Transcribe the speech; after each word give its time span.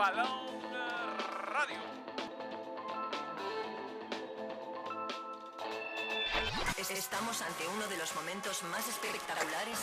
Balón 0.00 0.32
Radio. 1.44 1.76
Estamos 6.88 7.42
ante 7.42 7.68
uno 7.68 7.86
de 7.86 7.98
los 7.98 8.14
momentos 8.14 8.62
más 8.62 8.88
espectaculares. 8.88 9.78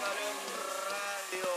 Balón 0.00 0.36
Radio. 0.88 1.50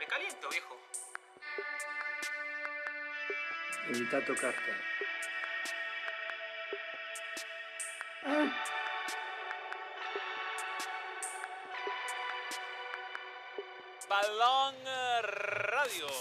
Me 0.00 0.06
caliento, 0.08 0.48
viejo. 0.48 0.76
Evita 3.90 4.24
tocarte. 4.24 4.72
Balón 4.72 5.35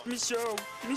Radio. 0.06 0.56
Mi 0.88 0.96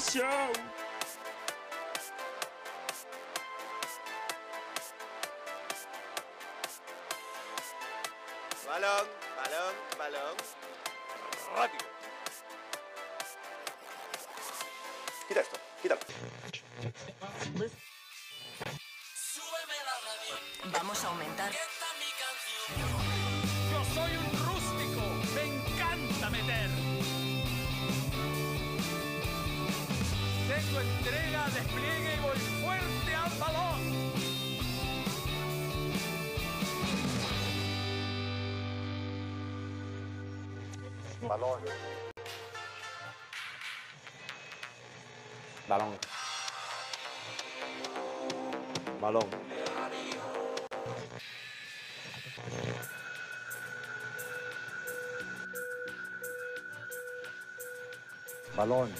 Balón. 58.58 58.90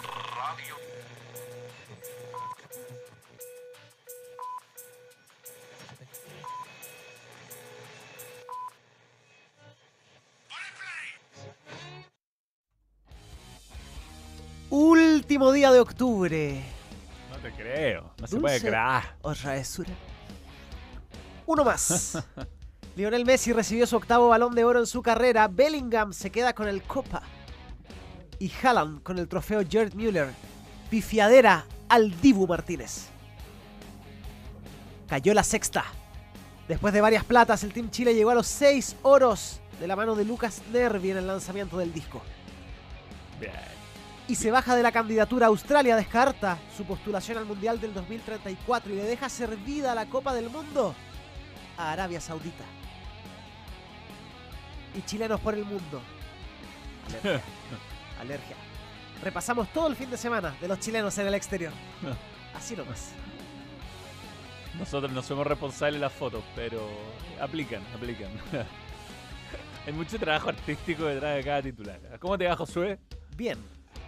Último 14.70 15.50
día 15.50 15.72
de 15.72 15.80
octubre. 15.80 16.62
No 17.32 17.38
te 17.38 17.52
creo. 17.52 18.12
No 18.20 18.26
se 18.28 18.38
puede 18.38 18.60
creer. 18.60 18.76
O 19.22 19.34
travesura. 19.34 19.90
Uno 21.46 21.64
más. 21.64 22.24
Lionel 22.94 23.24
Messi 23.24 23.52
recibió 23.52 23.88
su 23.88 23.96
octavo 23.96 24.28
balón 24.28 24.54
de 24.54 24.62
oro 24.62 24.78
en 24.78 24.86
su 24.86 25.02
carrera. 25.02 25.48
Bellingham 25.48 26.12
se 26.12 26.30
queda 26.30 26.52
con 26.52 26.68
el 26.68 26.80
Copa. 26.84 27.22
Y 28.38 28.52
Haaland 28.62 29.02
con 29.02 29.18
el 29.18 29.28
trofeo 29.28 29.62
Gerd 29.68 29.94
Müller. 29.94 30.30
Pifiadera 30.90 31.64
al 31.88 32.20
Dibu 32.20 32.46
Martínez. 32.46 33.08
Cayó 35.08 35.34
la 35.34 35.42
sexta. 35.42 35.84
Después 36.68 36.92
de 36.92 37.00
varias 37.00 37.24
platas, 37.24 37.64
el 37.64 37.72
Team 37.72 37.90
Chile 37.90 38.14
llegó 38.14 38.30
a 38.30 38.34
los 38.34 38.46
seis 38.46 38.94
oros 39.02 39.60
de 39.80 39.86
la 39.86 39.96
mano 39.96 40.14
de 40.14 40.24
Lucas 40.24 40.62
Nervi 40.72 41.10
en 41.10 41.18
el 41.18 41.26
lanzamiento 41.26 41.78
del 41.78 41.92
disco. 41.92 42.22
Bien. 43.40 43.52
y 44.26 44.34
se 44.34 44.50
baja 44.50 44.76
de 44.76 44.82
la 44.82 44.92
candidatura. 44.92 45.46
Australia 45.46 45.96
descarta 45.96 46.58
su 46.76 46.84
postulación 46.84 47.38
al 47.38 47.46
Mundial 47.46 47.80
del 47.80 47.94
2034 47.94 48.92
y 48.92 48.96
le 48.96 49.04
deja 49.04 49.28
servida 49.28 49.94
la 49.94 50.06
Copa 50.06 50.34
del 50.34 50.50
Mundo 50.50 50.94
a 51.78 51.92
Arabia 51.92 52.20
Saudita. 52.20 52.64
Y 54.94 55.02
chilenos 55.02 55.40
por 55.40 55.54
el 55.54 55.64
mundo. 55.64 56.02
Alergia. 58.20 58.56
Repasamos 59.22 59.68
todo 59.72 59.88
el 59.88 59.96
fin 59.96 60.10
de 60.10 60.16
semana 60.16 60.54
de 60.60 60.68
los 60.68 60.78
chilenos 60.78 61.16
en 61.18 61.26
el 61.26 61.34
exterior. 61.34 61.72
Así 62.54 62.76
nomás. 62.76 63.12
Nosotros 64.78 65.10
no 65.12 65.22
somos 65.22 65.46
responsables 65.46 65.94
de 65.94 66.00
las 66.00 66.12
fotos, 66.12 66.44
pero 66.54 66.88
aplican, 67.40 67.82
aplican. 67.94 68.30
Hay 69.86 69.92
mucho 69.92 70.18
trabajo 70.18 70.50
artístico 70.50 71.06
detrás 71.06 71.36
de 71.36 71.44
cada 71.44 71.62
titular. 71.62 71.98
¿Cómo 72.20 72.36
te 72.38 72.46
va, 72.46 72.54
Josué? 72.56 72.98
Bien. 73.36 73.58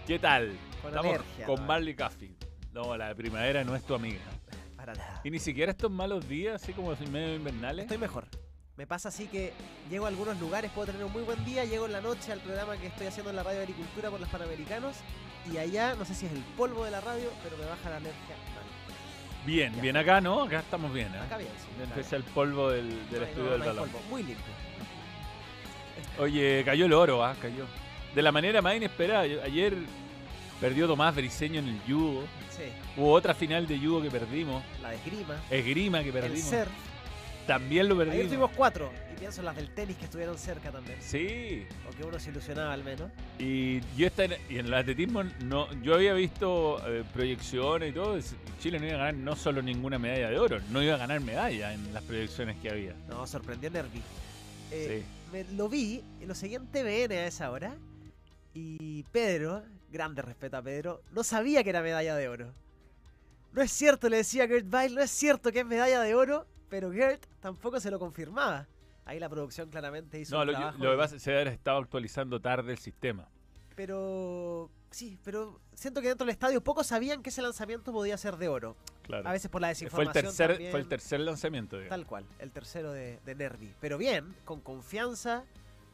¿Qué 0.07 0.19
tal? 0.19 0.57
Con 0.83 0.91
Estamos 0.91 1.15
alergia, 1.15 1.47
con 1.47 1.61
¿no? 1.61 1.67
Marley 1.67 1.95
Caffey. 1.95 2.37
No, 2.73 2.97
la 2.97 3.15
primavera 3.15 3.65
no 3.65 3.75
es 3.75 3.83
tu 3.83 3.95
amiga. 3.95 4.21
Para 4.77 4.95
nada. 4.95 5.21
Y 5.25 5.31
ni 5.31 5.39
siquiera 5.39 5.73
estos 5.73 5.91
malos 5.91 6.29
días, 6.29 6.63
así 6.63 6.73
como 6.73 6.95
medio 7.11 7.35
invernales. 7.35 7.85
Estoy 7.85 7.99
mejor. 7.99 8.27
Me 8.77 8.87
pasa 8.87 9.09
así 9.11 9.27
que 9.27 9.53
llego 9.91 10.07
a 10.07 10.09
algunos 10.09 10.39
lugares, 10.41 10.71
puedo 10.75 10.87
tener 10.87 11.05
un 11.05 11.13
muy 11.13 11.23
buen 11.23 11.45
día, 11.45 11.65
llego 11.65 11.87
en 11.87 11.93
la 11.93 12.01
noche 12.01 12.33
al 12.33 12.41
programa 12.41 12.77
que 12.77 12.87
estoy 12.87 13.07
haciendo 13.09 13.31
en 13.31 13.37
la 13.37 13.43
radio 13.43 13.59
de 13.59 13.65
agricultura 13.65 14.11
por 14.11 14.21
los 14.21 14.29
panamericanos 14.31 14.97
y 15.53 15.59
allá, 15.59 15.95
no 15.97 16.05
sé 16.05 16.15
si 16.15 16.27
es 16.27 16.33
el 16.33 16.39
polvo 16.57 16.85
de 16.85 16.91
la 16.91 17.01
radio, 17.01 17.31
pero 17.43 17.57
me 17.59 17.67
baja 17.67 17.91
la 17.91 17.97
alergia. 17.97 18.37
mal. 18.55 19.45
Bien, 19.47 19.75
Ya. 19.75 19.83
bien 19.83 19.97
acá, 19.97 20.21
¿no? 20.21 20.45
Acá 20.45 20.61
estamos 20.61 20.93
bien, 20.95 21.09
¿eh? 21.15 21.19
Acá 21.19 21.37
bien, 21.37 21.51
sí. 21.59 21.67
bien. 21.77 22.07
el 22.13 22.23
polvo 22.25 22.71
del, 22.71 22.89
del 23.11 23.21
No 23.21 23.27
estudio 23.27 23.45
no, 23.45 23.51
del 23.51 23.59
no 23.59 23.65
hay 23.65 23.71
balón. 23.71 23.89
polvo, 23.91 24.05
Muy 24.09 24.23
limpio. 24.23 24.45
Oye, 26.19 26.63
cayó 26.65 26.87
el 26.87 26.93
oro, 26.93 27.25
¿ah? 27.25 27.35
Cayó. 27.41 27.67
De 28.15 28.23
la 28.23 28.33
manera 28.33 28.63
más 28.63 28.77
inesperada. 28.77 29.23
Ayer 29.23 29.75
perdió 30.61 30.87
Tomás 30.87 31.15
Briseño 31.15 31.61
en 31.61 31.69
el 31.69 31.81
judo. 31.87 32.23
Sí, 32.51 32.65
Hubo 32.97 33.13
otra 33.13 33.35
final 33.35 33.67
de 33.67 33.79
judo 33.79 34.03
que 34.03 34.11
perdimos. 34.11 34.63
la 34.83 34.91
de 34.91 34.97
esgrima, 34.97 35.37
Esgrima 35.51 36.01
que 36.03 36.09
el 36.09 36.13
perdimos. 36.15 36.51
surf. 36.51 36.69
También 37.51 37.89
lo 37.89 37.95
Ayer 37.97 38.07
perdimos. 38.07 38.29
tuvimos 38.29 38.51
cuatro 38.57 38.93
y 39.13 39.19
pienso 39.19 39.41
en 39.41 39.47
las 39.47 39.57
del 39.57 39.71
tenis 39.75 39.97
que 39.97 40.05
estuvieron 40.05 40.39
cerca 40.39 40.71
también. 40.71 40.97
Sí. 41.01 41.67
O 41.89 41.97
que 41.97 42.05
uno 42.05 42.21
se 42.21 42.31
ilusionaba 42.31 42.73
al 42.73 42.85
menos. 42.85 43.11
Y 43.41 43.81
yo 43.97 44.07
esta, 44.07 44.25
y 44.27 44.59
en 44.59 44.67
el 44.67 44.75
atletismo 44.75 45.25
no, 45.45 45.67
yo 45.83 45.95
había 45.97 46.13
visto 46.15 46.81
eh, 46.87 47.03
proyecciones 47.13 47.91
y 47.91 47.93
todo. 47.93 48.17
Chile 48.61 48.79
no 48.79 48.87
iba 48.87 48.95
a 48.95 48.99
ganar 48.99 49.15
no 49.15 49.35
solo 49.35 49.63
ninguna 49.63 49.99
medalla 49.99 50.31
de 50.31 50.39
oro, 50.39 50.61
no 50.71 50.81
iba 50.81 50.95
a 50.95 50.99
ganar 50.99 51.19
medalla 51.21 51.73
en 51.75 51.93
las 51.93 52.05
proyecciones 52.05 52.57
que 52.63 52.71
había. 52.71 52.95
No, 53.09 53.27
sorprendió 53.27 53.69
Nervi. 53.69 54.01
Eh, 54.71 55.03
Sí. 55.03 55.33
me- 55.33 55.45
lo 55.57 55.69
vi 55.69 56.05
lo 56.25 56.37
seguí 56.37 56.55
en 56.55 56.69
TVN 56.69 57.13
a 57.19 57.27
esa 57.27 57.51
hora. 57.51 57.75
Y 58.55 59.03
Pedro, 59.11 59.65
grande 59.91 60.23
respeto 60.23 60.57
a 60.57 60.63
Pedro, 60.63 61.03
no 61.11 61.25
sabía 61.25 61.65
que 61.65 61.71
era 61.71 61.83
medalla 61.83 62.15
de 62.15 62.29
oro. 62.29 62.53
No 63.53 63.61
es 63.61 63.73
cierto, 63.73 64.09
le 64.09 64.19
decía 64.19 64.47
Gert 64.47 64.67
Bile, 64.71 64.91
no 64.95 65.01
es 65.03 65.11
cierto 65.11 65.51
que 65.51 65.59
es 65.61 65.67
medalla 65.67 66.01
de 66.01 66.15
oro, 66.15 66.47
pero 66.71 66.91
Gert 66.93 67.27
tampoco 67.41 67.79
se 67.81 67.91
lo 67.91 67.99
confirmaba. 67.99 68.67
Ahí 69.05 69.19
la 69.19 69.29
producción 69.29 69.69
claramente 69.69 70.19
hizo 70.21 70.35
No, 70.37 70.43
un 70.43 70.47
lo, 70.49 70.53
trabajo. 70.55 70.79
lo 70.83 70.91
que 70.93 70.97
pasa 70.97 71.17
es 71.17 71.25
que 71.25 71.43
estado 71.43 71.79
actualizando 71.79 72.41
tarde 72.41 72.73
el 72.73 72.79
sistema. 72.79 73.29
Pero 73.77 74.71
sí, 74.91 75.19
pero 75.25 75.61
siento 75.75 76.01
que 76.01 76.09
dentro 76.09 76.25
del 76.27 76.33
estadio 76.33 76.63
pocos 76.63 76.87
sabían 76.87 77.23
que 77.23 77.31
ese 77.31 77.43
lanzamiento 77.43 77.93
podía 77.93 78.17
ser 78.19 78.37
de 78.37 78.49
oro. 78.49 78.77
Claro. 79.03 79.29
A 79.29 79.33
veces 79.33 79.51
por 79.51 79.61
la 79.61 79.69
fue, 79.69 79.71
el 79.73 79.75
desinformación 79.75 80.25
tercer, 80.25 80.51
también. 80.51 80.71
fue 80.71 80.81
el 80.81 80.89
tercer 80.89 81.21
lanzamiento. 81.21 81.77
digamos. 81.77 81.91
Tal 81.91 82.07
cual, 82.07 82.25
el 82.39 82.53
tercero 82.53 82.93
de, 82.93 83.19
de 83.25 83.35
Nervi. 83.35 83.75
Pero 83.81 83.99
bien, 83.99 84.35
con 84.45 84.61
confianza, 84.61 85.45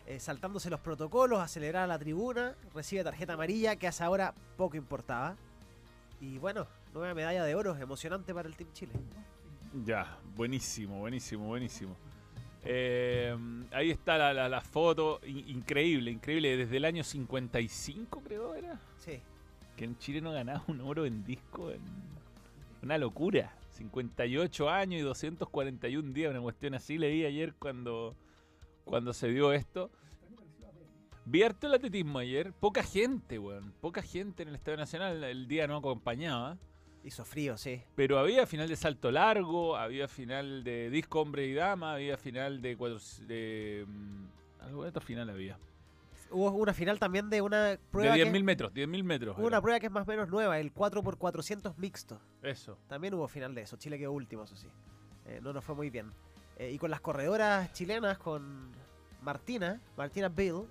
eh, 0.07 0.21
saltándose 0.21 0.69
los 0.69 0.81
protocolos, 0.81 1.39
acelerar 1.41 1.85
a 1.85 1.87
la 1.87 1.99
tribuna, 1.99 2.55
recibe 2.75 3.03
tarjeta 3.05 3.33
amarilla 3.35 3.77
que 3.77 3.87
hasta 3.87 4.05
ahora 4.05 4.35
poco 4.57 4.77
importaba. 4.77 5.37
Y 6.21 6.39
bueno, 6.39 6.67
nueva 6.93 7.15
medalla 7.15 7.45
de 7.45 7.55
oro, 7.55 7.77
emocionante 7.77 8.35
para 8.35 8.49
el 8.49 8.57
Team 8.57 8.73
Chile. 8.73 8.93
Ya, 9.85 10.19
buenísimo, 10.35 10.99
buenísimo, 11.01 11.47
buenísimo. 11.47 11.97
Eh, 12.65 13.37
ahí 13.73 13.91
está 13.91 14.17
la, 14.19 14.33
la- 14.33 14.49
la 14.49 14.61
foto, 14.61 15.21
in- 15.27 15.49
increíble, 15.49 16.11
increíble. 16.11 16.57
Desde 16.57 16.77
el 16.79 16.85
año 16.85 17.05
55 17.05 18.23
creo 18.25 18.55
era, 18.55 18.81
Sí, 18.99 19.21
que 19.77 19.85
en 19.85 19.99
Chile 19.99 20.21
no 20.21 20.33
ganaba 20.33 20.65
un 20.69 20.81
oro 20.81 21.05
en 21.07 21.25
disco. 21.25 21.71
en- 21.71 21.81
Una 22.83 22.99
locura. 22.99 23.53
58 23.73 24.71
años 24.71 24.99
y 25.01 25.03
241 25.03 26.13
días, 26.15 26.31
una 26.31 26.41
cuestión 26.41 26.75
así 26.75 26.97
leí 26.97 27.27
ayer 27.27 27.53
cuando, 27.59 28.15
cuando 28.87 29.13
se 29.13 29.29
dio 29.29 29.53
esto. 29.53 29.91
Vi 31.27 31.43
harto 31.43 31.67
el 31.67 31.75
atletismo 31.75 32.19
ayer, 32.21 32.53
poca 32.55 32.83
gente, 32.85 33.39
weón, 33.39 33.73
poca 33.81 34.01
gente 34.01 34.45
en 34.45 34.49
el 34.51 34.55
Estadio 34.55 34.79
Nacional, 34.79 35.23
el 35.25 35.47
día 35.49 35.67
no 35.67 35.77
acompañaba. 35.77 36.57
Hizo 37.07 37.25
frío, 37.25 37.57
sí. 37.57 37.81
Pero 37.95 38.19
había 38.19 38.49
final 38.49 38.69
de 38.69 38.75
salto 38.75 39.13
largo, 39.13 39.77
había 39.77 40.09
final 40.09 40.65
de 40.65 40.91
disco 40.91 41.21
hombre 41.21 41.47
y 41.47 41.55
dama, 41.55 41.93
había 41.93 42.17
final 42.17 42.61
de 42.61 42.77
cuatro... 42.77 42.99
De, 43.29 43.85
mm, 43.87 44.25
algo 44.63 44.83
de 44.83 44.89
otro 44.89 45.01
final 45.01 45.31
había. 45.31 45.57
Hubo 46.33 46.51
una 46.51 46.75
final 46.75 46.99
también 46.99 47.31
de 47.31 47.41
una 47.41 47.65
De 47.67 47.79
prueba, 47.79 48.17
10.000 48.17 48.33
que, 48.33 48.43
metros, 48.43 48.75
10.000 48.75 49.05
metros. 49.05 49.39
hubo 49.39 49.47
una 49.47 49.63
prueba 49.63 49.79
que 49.79 49.87
es 49.87 49.93
más 49.93 50.03
o 50.03 50.11
menos 50.11 50.29
nueva, 50.29 50.59
el 50.59 50.75
4x400 50.75 51.77
mixto. 51.77 52.21
Eso. 52.43 52.77
También 52.89 53.15
hubo 53.15 53.29
final 53.29 53.55
de 53.55 53.63
eso. 53.63 53.77
Chile 53.77 53.99
quedó 53.99 54.11
último, 54.11 54.43
eso 54.43 54.57
sí. 54.57 54.67
Eh, 55.27 55.39
no 55.41 55.53
nos 55.53 55.63
fue 55.63 55.77
muy 55.77 55.91
bien. 55.91 56.11
Eh, 56.59 56.73
y 56.73 56.79
con 56.79 56.91
las 56.91 57.01
corredoras 57.01 57.73
chilenas, 57.73 58.19
con 58.19 58.73
Martina, 59.23 59.81
Martina 59.97 60.29
Bill, 60.29 60.65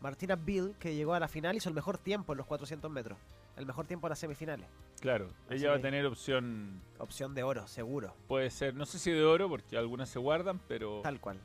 Martina 0.00 0.36
Bill, 0.36 0.76
que 0.78 0.94
llegó 0.94 1.14
a 1.14 1.18
la 1.18 1.26
final, 1.26 1.56
hizo 1.56 1.68
el 1.68 1.74
mejor 1.74 1.98
tiempo 1.98 2.32
en 2.32 2.38
los 2.38 2.46
400 2.46 2.88
metros. 2.92 3.18
El 3.56 3.66
mejor 3.66 3.86
tiempo 3.86 4.06
en 4.06 4.10
las 4.10 4.18
semifinales. 4.18 4.66
Claro, 5.00 5.28
Así 5.46 5.56
ella 5.58 5.70
va 5.70 5.76
a 5.76 5.80
tener 5.80 6.04
opción, 6.06 6.80
Opción 6.98 7.34
de 7.34 7.42
oro, 7.42 7.66
seguro. 7.66 8.14
puede 8.26 8.50
ser, 8.50 8.74
no 8.74 8.86
sé 8.86 8.98
si 8.98 9.10
de 9.10 9.24
oro, 9.24 9.48
porque 9.48 9.76
algunas 9.76 10.08
se 10.08 10.18
guardan, 10.18 10.60
pero, 10.66 11.00
Tal 11.02 11.20
cual. 11.20 11.38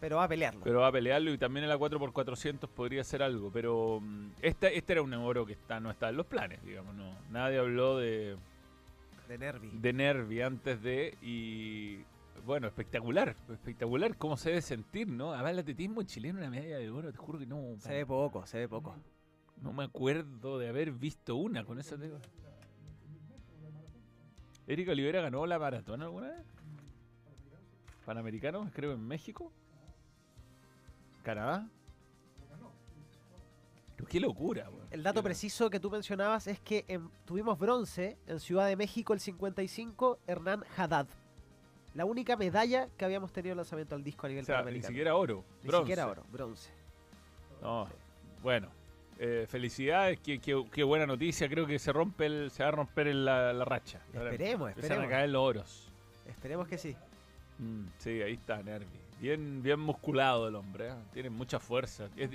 Pero 0.00 0.16
va 0.16 0.24
a 0.24 0.28
pelearlo. 0.28 0.62
pero 0.64 0.80
va 0.80 0.88
a 0.88 0.92
pelearlo 0.92 1.32
y 1.32 1.38
también 1.38 1.62
en 1.62 1.68
la 1.68 1.78
4x400 1.78 2.68
podría 2.68 3.04
ser 3.04 3.22
algo. 3.22 3.52
Pero 3.52 4.00
mm, 4.00 4.30
esta, 4.42 4.68
este 4.68 4.94
era 4.94 5.02
un 5.02 5.14
oro 5.14 5.46
que 5.46 5.52
está, 5.52 5.78
no 5.78 5.90
está 5.92 6.08
en 6.08 6.16
los 6.16 6.26
planes, 6.26 6.60
digamos. 6.64 6.94
no 6.96 7.14
Nadie 7.30 7.58
habló 7.58 7.98
de, 7.98 8.36
de 9.28 9.38
Nervi. 9.38 9.70
de 9.72 9.92
Nervi 9.92 10.40
antes 10.42 10.82
de 10.82 11.16
y 11.22 12.04
bueno, 12.44 12.66
espectacular, 12.66 13.36
espectacular 13.48 14.16
cómo 14.16 14.36
se 14.36 14.48
debe 14.50 14.62
sentir, 14.62 15.06
¿no? 15.06 15.32
Además 15.32 15.52
el 15.52 15.58
atletismo 15.60 16.02
chileno 16.02 16.40
una 16.40 16.50
medalla 16.50 16.78
de 16.78 16.90
oro, 16.90 17.12
te 17.12 17.18
juro 17.18 17.38
que 17.38 17.46
no, 17.46 17.76
Se 17.78 17.92
ve 17.92 18.04
poco, 18.04 18.44
se 18.46 18.58
ve 18.58 18.68
poco. 18.68 18.96
No 19.62 19.72
me 19.72 19.84
acuerdo 19.84 20.58
de 20.58 20.68
haber 20.68 20.90
visto 20.92 21.36
una 21.36 21.64
con 21.64 21.78
eso 21.78 21.96
te 21.96 22.04
digo. 22.04 22.18
Erika 24.66 24.92
Olivera 24.92 25.20
ganó 25.22 25.44
la 25.46 25.58
maratón 25.58 26.02
alguna 26.02 26.28
vez. 26.28 26.44
Panamericanos, 28.04 28.68
creo 28.72 28.92
en 28.92 29.06
México. 29.06 29.52
Canadá. 31.22 31.68
Pero 33.96 34.08
Qué 34.08 34.18
locura. 34.20 34.68
El 34.90 35.02
dato 35.02 35.22
preciso 35.22 35.70
que 35.70 35.78
tú 35.78 35.90
mencionabas 35.90 36.46
es 36.48 36.58
que 36.60 36.84
en- 36.88 37.08
tuvimos 37.24 37.58
bronce 37.58 38.18
en 38.26 38.40
Ciudad 38.40 38.66
de 38.66 38.76
México 38.76 39.12
el 39.12 39.20
55, 39.20 40.18
Hernán 40.26 40.64
Haddad. 40.76 41.06
La 41.94 42.04
única 42.04 42.36
medalla 42.36 42.88
que 42.96 43.04
habíamos 43.04 43.32
tenido 43.32 43.52
en 43.52 43.58
lanzamiento 43.58 43.94
al 43.94 44.02
disco 44.02 44.26
a 44.26 44.28
nivel 44.30 44.42
O 44.42 44.46
sea, 44.46 44.62
ni 44.62 44.82
siquiera 44.82 45.14
oro. 45.14 45.44
Ni 45.62 45.68
bronce. 45.68 45.84
siquiera 45.84 46.08
oro, 46.08 46.24
bronce. 46.32 46.70
No, 47.60 47.86
bueno. 48.42 48.68
Eh, 49.24 49.46
felicidades, 49.48 50.18
qué, 50.18 50.40
qué- 50.40 50.64
qué 50.72 50.82
buena 50.82 51.06
noticia. 51.06 51.48
Creo 51.48 51.64
que 51.64 51.78
se 51.78 51.92
rompe 51.92 52.26
el, 52.26 52.50
se 52.50 52.64
va 52.64 52.70
a 52.70 52.72
romper 52.72 53.06
el- 53.06 53.24
la, 53.24 53.52
la 53.52 53.64
racha. 53.64 54.00
Ahora 54.16 54.30
Esperemos, 54.32 54.68
Empiezan 54.70 54.90
a 54.90 54.94
esperemos. 54.94 55.10
caer 55.10 55.30
los 55.30 55.42
oros. 55.42 55.92
Esperemos 56.26 56.66
que 56.66 56.76
sí. 56.78 56.96
Mm, 57.58 57.84
sí, 57.98 58.20
ahí 58.20 58.32
está 58.32 58.60
Nervi. 58.62 58.86
Bien, 59.20 59.62
bien 59.62 59.78
musculado 59.78 60.48
el 60.48 60.56
hombre. 60.56 60.88
¿eh? 60.88 60.94
Tiene 61.12 61.30
mucha 61.30 61.60
fuerza. 61.60 62.08
Es, 62.16 62.30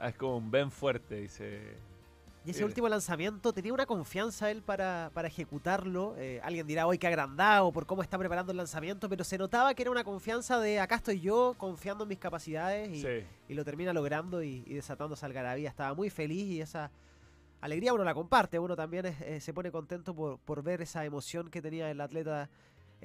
Ah, 0.00 0.08
es 0.08 0.16
como 0.16 0.38
un 0.38 0.50
Ben 0.50 0.72
fuerte, 0.72 1.14
dice. 1.20 1.76
Y 2.44 2.50
ese 2.50 2.58
Bien. 2.58 2.68
último 2.70 2.88
lanzamiento 2.88 3.52
tenía 3.52 3.72
una 3.72 3.86
confianza 3.86 4.50
él 4.50 4.62
para, 4.62 5.10
para 5.14 5.28
ejecutarlo. 5.28 6.16
Eh, 6.18 6.40
alguien 6.42 6.66
dirá 6.66 6.88
hoy 6.88 6.98
que 6.98 7.06
agrandado 7.06 7.70
por 7.72 7.86
cómo 7.86 8.02
está 8.02 8.18
preparando 8.18 8.50
el 8.50 8.58
lanzamiento, 8.58 9.08
pero 9.08 9.22
se 9.22 9.38
notaba 9.38 9.74
que 9.74 9.82
era 9.82 9.90
una 9.92 10.02
confianza 10.02 10.58
de 10.58 10.80
acá 10.80 10.96
estoy 10.96 11.20
yo, 11.20 11.54
confiando 11.56 12.02
en 12.04 12.08
mis 12.08 12.18
capacidades 12.18 12.88
y, 12.90 13.00
Sí. 13.02 13.24
y 13.48 13.54
lo 13.54 13.64
termina 13.64 13.92
logrando 13.92 14.42
y, 14.42 14.64
y 14.66 14.74
desatando 14.74 15.14
esa 15.14 15.26
algarabía. 15.26 15.68
Estaba 15.68 15.94
muy 15.94 16.10
feliz 16.10 16.44
y 16.48 16.60
esa 16.60 16.90
alegría 17.60 17.94
uno 17.94 18.02
la 18.02 18.12
comparte. 18.14 18.58
Uno 18.58 18.74
también 18.74 19.06
es- 19.06 19.20
eh, 19.20 19.40
se 19.40 19.54
pone 19.54 19.70
contento 19.70 20.12
por, 20.12 20.38
por 20.40 20.64
ver 20.64 20.82
esa 20.82 21.04
emoción 21.04 21.48
que 21.48 21.62
tenía 21.62 21.90
el 21.92 22.00
atleta 22.00 22.50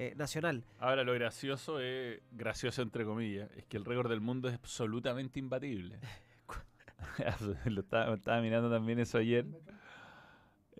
eh, 0.00 0.14
nacional. 0.16 0.64
Ahora, 0.80 1.02
lo 1.04 1.12
gracioso 1.12 1.78
es, 1.80 2.20
gracioso 2.32 2.82
entre 2.82 3.04
comillas, 3.04 3.48
es 3.56 3.64
que 3.66 3.76
el 3.76 3.84
récord 3.84 4.08
del 4.10 4.20
mundo 4.20 4.48
es 4.48 4.54
absolutamente 4.54 5.38
imbatible. 5.38 5.98
lo 7.66 7.80
estaba, 7.80 8.14
estaba 8.14 8.40
mirando 8.40 8.70
también 8.70 8.98
eso 8.98 9.18
ayer. 9.18 9.46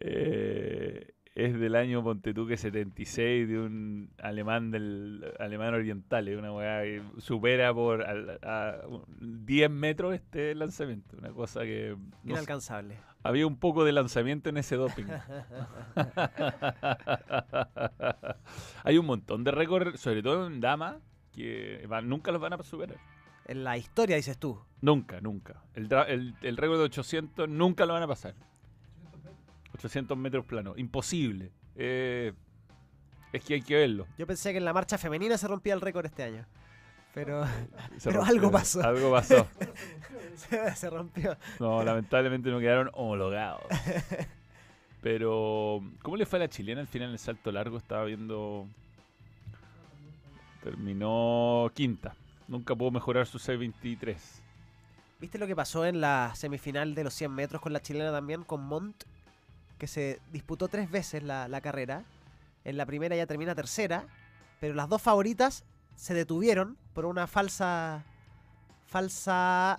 Eh, 0.00 1.12
es 1.34 1.58
del 1.58 1.76
año 1.76 2.02
Ponte 2.02 2.34
tú 2.34 2.46
que 2.48 2.56
76 2.56 3.48
de 3.48 3.58
un 3.60 4.10
alemán 4.20 4.72
del 4.72 5.24
alemán 5.38 5.72
oriental, 5.74 6.26
es 6.26 6.36
una 6.36 6.52
weá 6.52 6.82
que 6.82 7.00
supera 7.18 7.72
por 7.72 8.02
a, 8.02 8.80
un- 8.88 9.46
10 9.46 9.70
metros 9.70 10.14
este 10.14 10.54
lanzamiento, 10.56 11.16
una 11.16 11.30
cosa 11.30 11.62
que 11.62 11.96
no 11.96 12.04
sé, 12.24 12.30
Inalcanzable. 12.30 12.96
había 13.22 13.46
un 13.46 13.56
poco 13.56 13.84
de 13.84 13.92
lanzamiento 13.92 14.48
en 14.50 14.56
ese 14.56 14.74
doping. 14.76 15.06
Hay 18.84 18.98
un 18.98 19.06
montón 19.06 19.44
de 19.44 19.50
récords, 19.50 20.00
sobre 20.00 20.22
todo 20.22 20.46
en 20.46 20.60
dama, 20.60 21.00
que 21.32 21.84
van- 21.88 22.08
nunca 22.08 22.32
los 22.32 22.40
van 22.40 22.54
a 22.54 22.62
superar. 22.62 22.96
En 23.48 23.64
la 23.64 23.76
historia, 23.76 24.14
dices 24.16 24.38
tú. 24.38 24.60
Nunca, 24.80 25.20
nunca. 25.20 25.62
El, 25.74 25.88
dra- 25.88 26.06
el, 26.08 26.34
el 26.42 26.56
récord 26.56 26.78
de 26.78 26.84
800 26.84 27.48
nunca 27.48 27.84
lo 27.86 27.94
van 27.94 28.02
a 28.02 28.06
pasar. 28.06 28.34
800 29.74 30.16
metros 30.16 30.44
plano. 30.44 30.74
Imposible. 30.76 31.50
Eh, 31.74 32.32
es 33.32 33.44
que 33.44 33.54
hay 33.54 33.62
que 33.62 33.74
verlo. 33.74 34.06
Yo 34.18 34.26
pensé 34.26 34.52
que 34.52 34.58
en 34.58 34.64
la 34.64 34.72
marcha 34.72 34.98
femenina 34.98 35.36
se 35.38 35.48
rompía 35.48 35.74
el 35.74 35.80
récord 35.80 36.06
este 36.06 36.22
año. 36.22 36.46
Pero 37.14 37.42
algo 38.26 38.50
pasó. 38.50 38.82
Algo 38.84 39.10
pasó. 39.12 39.46
se, 40.36 40.76
se 40.76 40.90
rompió. 40.90 41.36
No, 41.58 41.82
lamentablemente 41.82 42.50
no 42.50 42.60
quedaron 42.60 42.90
homologados. 42.94 43.62
Pero, 45.00 45.80
¿cómo 46.02 46.16
le 46.16 46.26
fue 46.26 46.38
a 46.38 46.40
la 46.40 46.48
chilena 46.48 46.80
al 46.80 46.86
final 46.88 47.08
en 47.08 47.12
el 47.14 47.18
salto 47.18 47.50
largo? 47.52 47.78
Estaba 47.78 48.04
viendo. 48.04 48.66
Terminó 50.62 51.70
quinta. 51.74 52.14
Nunca 52.48 52.74
pudo 52.74 52.90
mejorar 52.90 53.26
su 53.26 53.38
6.23. 53.38 54.16
¿Viste 55.20 55.38
lo 55.38 55.46
que 55.46 55.54
pasó 55.54 55.84
en 55.84 56.00
la 56.00 56.32
semifinal 56.34 56.94
de 56.94 57.04
los 57.04 57.14
100 57.14 57.32
metros 57.32 57.60
con 57.60 57.72
la 57.72 57.82
chilena 57.82 58.10
también, 58.10 58.42
con 58.42 58.62
Montt? 58.62 59.04
Que 59.76 59.86
se 59.86 60.20
disputó 60.32 60.68
tres 60.68 60.90
veces 60.90 61.22
la, 61.22 61.46
la 61.46 61.60
carrera. 61.60 62.04
En 62.64 62.76
la 62.76 62.86
primera 62.86 63.14
ya 63.14 63.26
termina 63.26 63.54
tercera, 63.54 64.06
pero 64.60 64.74
las 64.74 64.88
dos 64.88 65.02
favoritas 65.02 65.64
se 65.94 66.14
detuvieron 66.14 66.78
por 66.94 67.04
una 67.04 67.26
falsa. 67.26 68.04
falsa. 68.86 69.78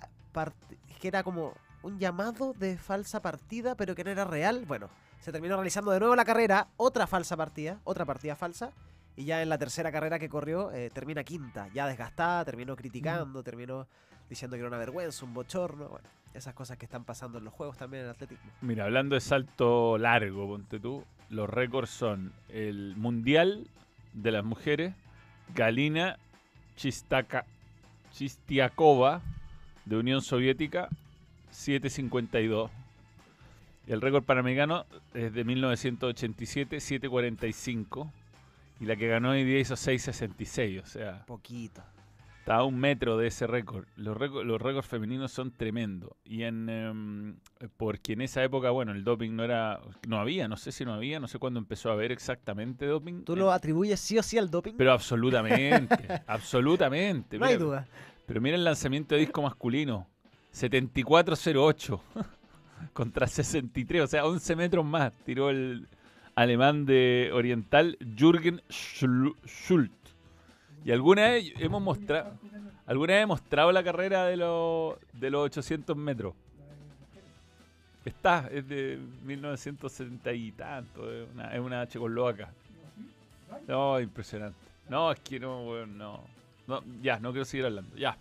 que 0.99 1.07
era 1.07 1.23
como 1.23 1.53
un 1.81 1.97
llamado 1.97 2.53
de 2.53 2.77
falsa 2.77 3.21
partida, 3.21 3.75
pero 3.75 3.95
que 3.95 4.03
no 4.03 4.11
era 4.11 4.25
real. 4.25 4.65
Bueno, 4.65 4.89
se 5.21 5.31
terminó 5.31 5.55
realizando 5.55 5.91
de 5.91 5.99
nuevo 5.99 6.15
la 6.15 6.25
carrera, 6.25 6.67
otra 6.77 7.07
falsa 7.07 7.35
partida, 7.35 7.79
otra 7.83 8.05
partida 8.05 8.35
falsa. 8.35 8.71
Y 9.19 9.25
ya 9.25 9.41
en 9.41 9.49
la 9.49 9.57
tercera 9.57 9.91
carrera 9.91 10.17
que 10.17 10.29
corrió, 10.29 10.71
eh, 10.71 10.89
termina 10.93 11.25
quinta, 11.25 11.67
ya 11.73 11.85
desgastada, 11.87 12.45
terminó 12.45 12.73
criticando, 12.77 13.43
terminó 13.43 13.85
diciendo 14.29 14.55
que 14.55 14.61
era 14.61 14.69
una 14.69 14.77
vergüenza, 14.77 15.25
un 15.25 15.33
bochorno. 15.33 15.89
Bueno, 15.89 16.07
esas 16.33 16.53
cosas 16.53 16.77
que 16.77 16.85
están 16.85 17.03
pasando 17.03 17.37
en 17.37 17.43
los 17.43 17.53
juegos 17.53 17.75
también 17.75 18.03
en 18.03 18.05
el 18.05 18.15
atletismo. 18.15 18.49
Mira, 18.61 18.85
hablando 18.85 19.15
de 19.15 19.19
salto 19.19 19.97
largo, 19.97 20.47
ponte 20.47 20.79
tú, 20.79 21.03
los 21.29 21.49
récords 21.49 21.89
son 21.89 22.31
el 22.47 22.95
Mundial 22.95 23.67
de 24.13 24.31
las 24.31 24.45
Mujeres, 24.45 24.93
Galina 25.53 26.17
Chistaka, 26.77 27.43
Chistiakova, 28.13 29.21
de 29.83 29.97
Unión 29.97 30.21
Soviética, 30.21 30.87
7.52. 31.51 32.69
Y 33.85 33.91
el 33.91 33.99
récord 33.99 34.23
panamericano 34.23 34.85
es 35.13 35.33
de 35.33 35.43
1987, 35.43 36.77
7.45. 36.77 38.09
Y 38.79 38.85
la 38.85 38.95
que 38.95 39.07
ganó 39.07 39.31
hoy 39.31 39.43
día 39.43 39.59
hizo 39.59 39.75
6.66, 39.75 40.81
o 40.81 40.85
sea, 40.85 41.25
Poquito. 41.25 41.81
está 42.39 42.55
a 42.55 42.63
un 42.63 42.79
metro 42.79 43.17
de 43.17 43.27
ese 43.27 43.45
récord. 43.45 43.85
Los, 43.97 44.15
récords. 44.15 44.47
los 44.47 44.61
récords 44.61 44.87
femeninos 44.87 45.31
son 45.33 45.51
tremendos. 45.51 46.11
Y 46.23 46.43
en 46.43 46.69
em, 46.69 47.35
porque 47.75 48.13
en 48.13 48.21
esa 48.21 48.41
época, 48.43 48.69
bueno, 48.71 48.93
el 48.93 49.03
doping 49.03 49.31
no 49.35 49.43
era, 49.43 49.81
no 50.07 50.17
había, 50.19 50.47
no 50.47 50.55
sé 50.55 50.71
si 50.71 50.85
no 50.85 50.93
había, 50.93 51.19
no 51.19 51.27
sé 51.27 51.39
cuándo 51.39 51.59
empezó 51.59 51.89
a 51.89 51.93
haber 51.93 52.11
exactamente 52.13 52.85
doping. 52.85 53.23
¿Tú 53.25 53.33
Eh, 53.33 53.37
lo 53.37 53.51
atribuyes 53.51 53.99
sí 53.99 54.17
o 54.17 54.23
sí 54.23 54.37
al 54.37 54.49
doping? 54.49 54.73
Pero 54.77 54.91
absolutamente, 54.93 56.21
absolutamente. 56.25 57.37
no 57.37 57.45
hay 57.45 57.55
Mira- 57.55 57.65
duda. 57.65 57.87
Pero 58.25 58.39
mira 58.41 58.55
el 58.55 58.63
lanzamiento 58.63 59.15
de 59.15 59.21
disco 59.21 59.41
masculino, 59.41 60.07
74.08 60.53 61.99
contra 62.93 63.27
63, 63.27 64.03
o 64.03 64.07
sea, 64.07 64.25
11 64.25 64.55
metros 64.55 64.85
más. 64.85 65.11
Tiró 65.25 65.49
el 65.49 65.87
alemán 66.41 66.85
de 66.85 67.31
oriental 67.33 67.97
Jürgen 68.17 68.61
Schul- 68.69 69.35
Schult. 69.45 69.91
Y 70.85 70.91
alguna 70.91 71.29
vez 71.31 71.51
hemos 71.59 71.81
mostrado, 71.81 72.31
alguna 72.85 73.15
vez 73.15 73.27
mostrado 73.27 73.71
la 73.71 73.83
carrera 73.83 74.25
de 74.25 74.37
los 74.37 74.95
de 75.13 75.29
los 75.29 75.45
800 75.45 75.97
metros. 75.97 76.33
Está, 78.05 78.47
es 78.51 78.67
de 78.67 78.97
1970 79.25 80.31
y 80.33 80.51
tanto, 80.53 81.11
es 81.11 81.27
una, 81.33 81.53
es 81.53 81.59
una 81.59 81.87
checoslovaca. 81.87 82.49
No, 83.67 83.99
impresionante. 83.99 84.57
No, 84.89 85.11
es 85.11 85.19
que 85.19 85.39
no, 85.39 85.63
weón, 85.65 85.97
no. 85.97 86.23
No, 86.67 86.81
ya, 87.01 87.19
no 87.19 87.31
quiero 87.31 87.45
seguir 87.45 87.65
hablando. 87.65 87.95
Ya. 87.97 88.17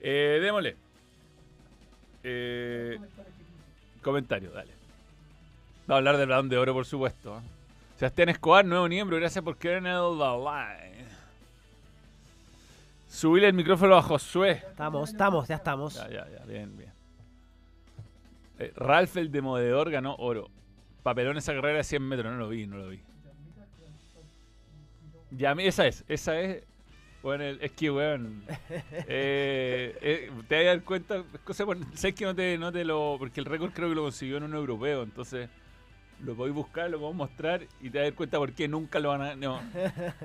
Eh, 0.00 0.40
démosle. 0.42 0.76
Eh, 2.24 2.98
comentario, 4.02 4.50
dale. 4.50 4.72
A 5.88 5.96
hablar 5.96 6.16
del 6.16 6.28
balón 6.28 6.48
de 6.48 6.58
oro, 6.58 6.74
por 6.74 6.84
supuesto. 6.84 7.40
Sebastián 7.96 8.28
Escobar, 8.28 8.64
nuevo 8.64 8.88
miembro, 8.88 9.16
gracias 9.16 9.42
por 9.44 9.56
querer 9.56 9.78
en 9.78 9.86
el 9.86 10.18
live. 10.18 11.06
Subirle 13.08 13.48
el 13.48 13.54
micrófono 13.54 13.96
a 13.96 14.02
Josué. 14.02 14.62
Estamos, 14.68 15.10
estamos, 15.10 15.48
ya 15.48 15.54
estamos. 15.54 15.94
Ya, 15.94 16.08
ya, 16.08 16.28
ya, 16.28 16.44
bien, 16.44 16.76
bien. 16.76 16.90
Eh, 18.58 18.72
Ralph 18.74 19.16
el 19.16 19.30
demoledor 19.30 19.90
ganó 19.90 20.16
oro. 20.16 20.50
Papelón 21.04 21.36
esa 21.36 21.54
carrera 21.54 21.78
de 21.78 21.84
100 21.84 22.02
metros, 22.02 22.32
no 22.32 22.38
lo 22.38 22.48
vi, 22.48 22.66
no 22.66 22.78
lo 22.78 22.88
vi. 22.88 23.00
Ya, 25.30 25.52
esa 25.52 25.86
es, 25.86 26.04
esa 26.08 26.40
es. 26.40 26.64
Bueno, 27.22 27.44
es 27.44 27.72
que, 27.72 27.90
weón. 27.92 28.42
eh, 29.08 29.96
eh, 30.00 30.30
te 30.48 30.56
vas 30.56 30.64
a 30.64 30.66
dar 30.66 30.82
cuenta, 30.82 31.24
es 31.32 31.40
cosa, 31.40 31.64
bueno, 31.64 31.86
sabes 31.94 32.14
que 32.16 32.24
no 32.24 32.34
te, 32.34 32.58
no 32.58 32.72
te 32.72 32.84
lo. 32.84 33.16
Porque 33.20 33.38
el 33.38 33.46
récord 33.46 33.72
creo 33.72 33.88
que 33.88 33.94
lo 33.94 34.02
consiguió 34.02 34.38
en 34.38 34.42
un 34.42 34.54
europeo, 34.54 35.04
entonces. 35.04 35.48
Lo 36.24 36.34
podéis 36.34 36.54
buscar, 36.54 36.88
lo 36.90 36.98
podemos 36.98 37.28
mostrar 37.28 37.62
y 37.80 37.90
te 37.90 37.98
vas 37.98 38.02
a 38.02 38.04
dar 38.10 38.14
cuenta 38.14 38.38
por 38.38 38.52
qué 38.52 38.68
nunca 38.68 38.98
lo 38.98 39.10
van 39.10 39.22
a. 39.22 39.36
No, 39.36 39.60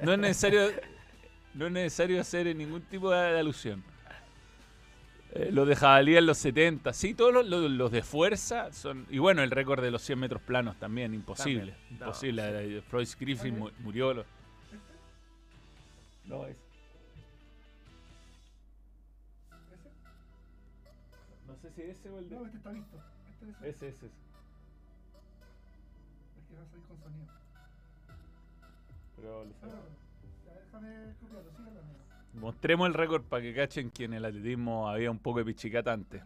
no 0.04 0.14
es 0.14 0.20
necesario. 0.20 0.70
No 1.54 1.66
es 1.66 1.72
necesario 1.74 2.22
hacer 2.22 2.56
ningún 2.56 2.82
tipo 2.84 3.12
de, 3.12 3.34
de 3.34 3.40
alusión. 3.40 3.84
Eh, 5.34 5.50
los 5.52 5.68
de 5.68 5.76
jabalí 5.76 6.16
en 6.16 6.26
los 6.26 6.38
70. 6.38 6.94
Sí, 6.94 7.14
todos 7.14 7.34
los, 7.34 7.46
los- 7.48 7.70
los 7.72 7.92
de 7.92 8.04
fuerza 8.04 8.72
son. 8.72 9.06
Y 9.10 9.18
bueno, 9.20 9.44
el 9.44 9.52
récord 9.52 9.82
de 9.82 9.92
los 9.92 10.02
100 10.02 10.18
metros 10.20 10.42
planos 10.42 10.78
también, 10.78 11.14
imposible. 11.14 11.72
También. 11.74 12.00
No, 12.00 12.06
Imposible. 12.08 12.78
Eh, 12.78 12.82
Freud 12.90 13.08
Griffin 13.20 13.60
mu- 13.60 13.70
murió. 13.80 14.14
lo- 14.14 14.26
No, 16.26 16.46
es. 16.48 16.56
No 21.48 21.56
sé 21.62 21.70
si 21.76 21.82
ese 21.82 22.10
o 22.10 22.20
el 22.20 22.30
de. 22.30 22.36
No, 22.36 22.46
este 22.46 22.58
está 22.58 22.72
listo. 22.72 22.98
Este 23.62 23.68
es 23.70 23.76
Ese, 23.76 23.88
ese, 23.90 24.06
ese. 24.08 24.31
Va 26.62 26.66
a 26.66 26.70
salir 26.70 26.86
con 26.88 26.98
sonido. 27.00 27.28
Pero 29.16 29.44
le 29.46 29.52
déjame 29.52 31.14
copiarlo, 31.20 31.80
amigo. 31.80 32.00
Mostremos 32.34 32.88
el 32.88 32.94
récord 32.94 33.24
para 33.24 33.42
que 33.42 33.54
cachen 33.54 33.92
que 33.92 34.06
en 34.06 34.14
el 34.14 34.26
atletismo 34.26 34.88
había 34.90 35.12
un 35.12 35.20
poco 35.20 35.40
de 35.40 35.46
pichicata 35.46 35.92
antes. 35.94 36.24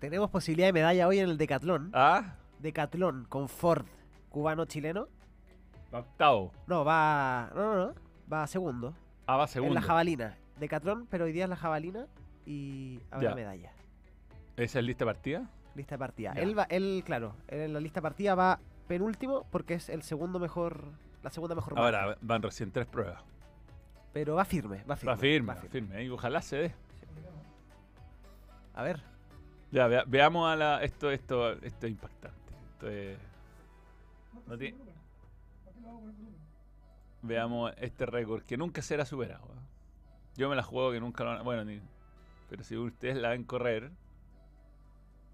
Tenemos 0.00 0.30
posibilidad 0.30 0.68
de 0.68 0.72
medalla 0.72 1.06
hoy 1.08 1.18
en 1.20 1.28
el 1.28 1.38
decatlón. 1.38 1.90
Ah, 1.94 2.34
Decatlón 2.60 3.26
con 3.28 3.48
Ford, 3.48 3.84
cubano-chileno. 4.30 5.08
octavo. 5.92 6.52
No, 6.66 6.84
va. 6.84 7.50
No, 7.54 7.74
no, 7.74 7.86
no. 7.88 7.94
Va 8.32 8.46
segundo. 8.46 8.94
Ah, 9.26 9.36
va 9.36 9.44
En 9.44 9.48
segundo. 9.48 9.74
la 9.74 9.82
jabalina. 9.82 10.36
Decatlón, 10.58 11.06
pero 11.10 11.24
hoy 11.26 11.32
día 11.32 11.44
es 11.44 11.50
la 11.50 11.56
jabalina 11.56 12.06
y 12.46 13.00
habrá 13.10 13.30
Ya. 13.30 13.34
medalla. 13.34 13.72
¿Esa 14.56 14.78
es 14.78 14.84
lista 14.84 15.04
de 15.04 15.12
partida? 15.12 15.50
Lista 15.74 15.94
de 15.94 15.98
partida. 15.98 16.34
Ya. 16.34 16.40
Él 16.42 16.58
va, 16.58 16.64
él, 16.64 17.02
claro, 17.04 17.34
él 17.48 17.60
en 17.60 17.72
la 17.74 17.80
lista 17.80 18.00
de 18.00 18.02
partida 18.02 18.34
va 18.34 18.58
penúltimo 18.86 19.46
porque 19.50 19.74
es 19.74 19.88
el 19.88 20.02
segundo 20.02 20.38
mejor. 20.38 20.84
La 21.22 21.30
segunda 21.30 21.54
mejor 21.54 21.74
marca. 21.74 22.00
Ahora 22.00 22.18
van 22.20 22.42
recién 22.42 22.70
tres 22.70 22.86
pruebas. 22.86 23.22
Pero 24.12 24.34
va 24.36 24.44
firme, 24.44 24.82
va 24.88 24.96
firme. 24.96 25.12
Va 25.12 25.16
firme, 25.18 25.48
va 25.48 25.54
va 25.54 25.60
firme. 25.60 25.86
firme. 25.88 26.04
Y 26.04 26.08
ojalá 26.10 26.40
se 26.42 26.56
dé. 26.56 26.74
A 28.74 28.82
ver. 28.82 29.02
Ya, 29.72 29.86
vea- 29.88 30.04
veamos 30.06 30.48
a 30.48 30.56
la. 30.56 30.82
Esto, 30.84 31.10
esto, 31.10 31.52
esto 31.52 31.86
es 31.86 31.92
impactante. 31.92 32.52
Esto 32.74 32.88
es- 32.88 33.18
no 34.46 34.56
tiene- 34.56 34.78
veamos 37.22 37.72
este 37.78 38.06
récord 38.06 38.42
que 38.44 38.56
nunca 38.56 38.82
será 38.82 39.04
superado. 39.04 39.44
¿eh? 39.46 39.58
Yo 40.36 40.48
me 40.48 40.56
la 40.56 40.62
juego 40.62 40.92
que 40.92 41.00
nunca 41.00 41.24
lo 41.24 41.30
van 41.30 41.38
a- 41.40 41.42
Bueno, 41.42 41.64
ni- 41.64 41.80
pero 42.48 42.62
si 42.62 42.76
ustedes 42.76 43.16
la 43.16 43.30
ven 43.30 43.44
correr, 43.44 43.90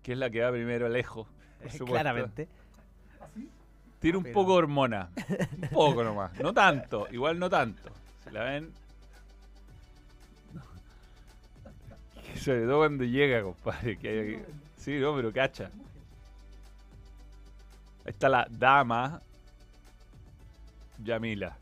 que 0.02 0.12
es 0.12 0.18
la 0.18 0.30
que 0.30 0.40
va 0.42 0.50
primero 0.50 0.88
lejos, 0.88 1.28
Claramente. 1.86 2.48
Tiene 4.02 4.18
un 4.18 4.24
poco 4.32 4.52
de 4.52 4.58
hormona. 4.58 5.08
Un 5.62 5.68
poco 5.68 6.04
nomás. 6.04 6.38
No 6.40 6.52
tanto. 6.52 7.06
Igual 7.10 7.38
no 7.38 7.48
tanto. 7.48 7.90
Si 8.24 8.30
la 8.30 8.44
ven. 8.44 8.70
Sobre 12.38 12.62
todo 12.64 12.78
cuando 12.78 13.04
llega, 13.04 13.42
compadre. 13.42 13.96
Que 13.98 14.08
hay 14.08 14.18
aquí- 14.34 14.52
Sí, 14.76 14.98
no, 14.98 15.14
pero 15.14 15.32
cacha. 15.32 15.70
Ahí 18.04 18.10
está 18.10 18.28
la 18.28 18.46
dama. 18.50 19.20
Yamila. 21.04 21.56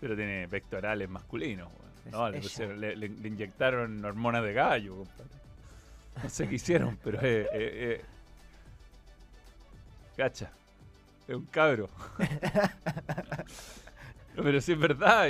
Pero 0.00 0.14
tiene 0.14 0.46
pectorales 0.48 1.08
masculinos. 1.08 1.68
No, 2.12 2.28
le, 2.28 2.40
pusieron- 2.40 2.78
le- 2.78 2.94
le- 2.96 3.08
le 3.08 3.28
inyectaron 3.28 4.04
hormonas 4.04 4.42
de 4.44 4.52
gallo, 4.52 4.96
compadre. 4.96 5.30
No 6.22 6.28
sé 6.30 6.48
qué 6.48 6.54
hicieron, 6.54 6.98
pero 7.02 7.18
eh, 7.20 7.42
eh, 7.42 7.48
eh. 7.52 8.04
Cacha. 10.16 10.50
Es 11.28 11.34
un 11.34 11.46
cabro. 11.46 11.88
Pero 14.36 14.60
sí 14.60 14.72
es 14.72 14.78
verdad. 14.78 15.28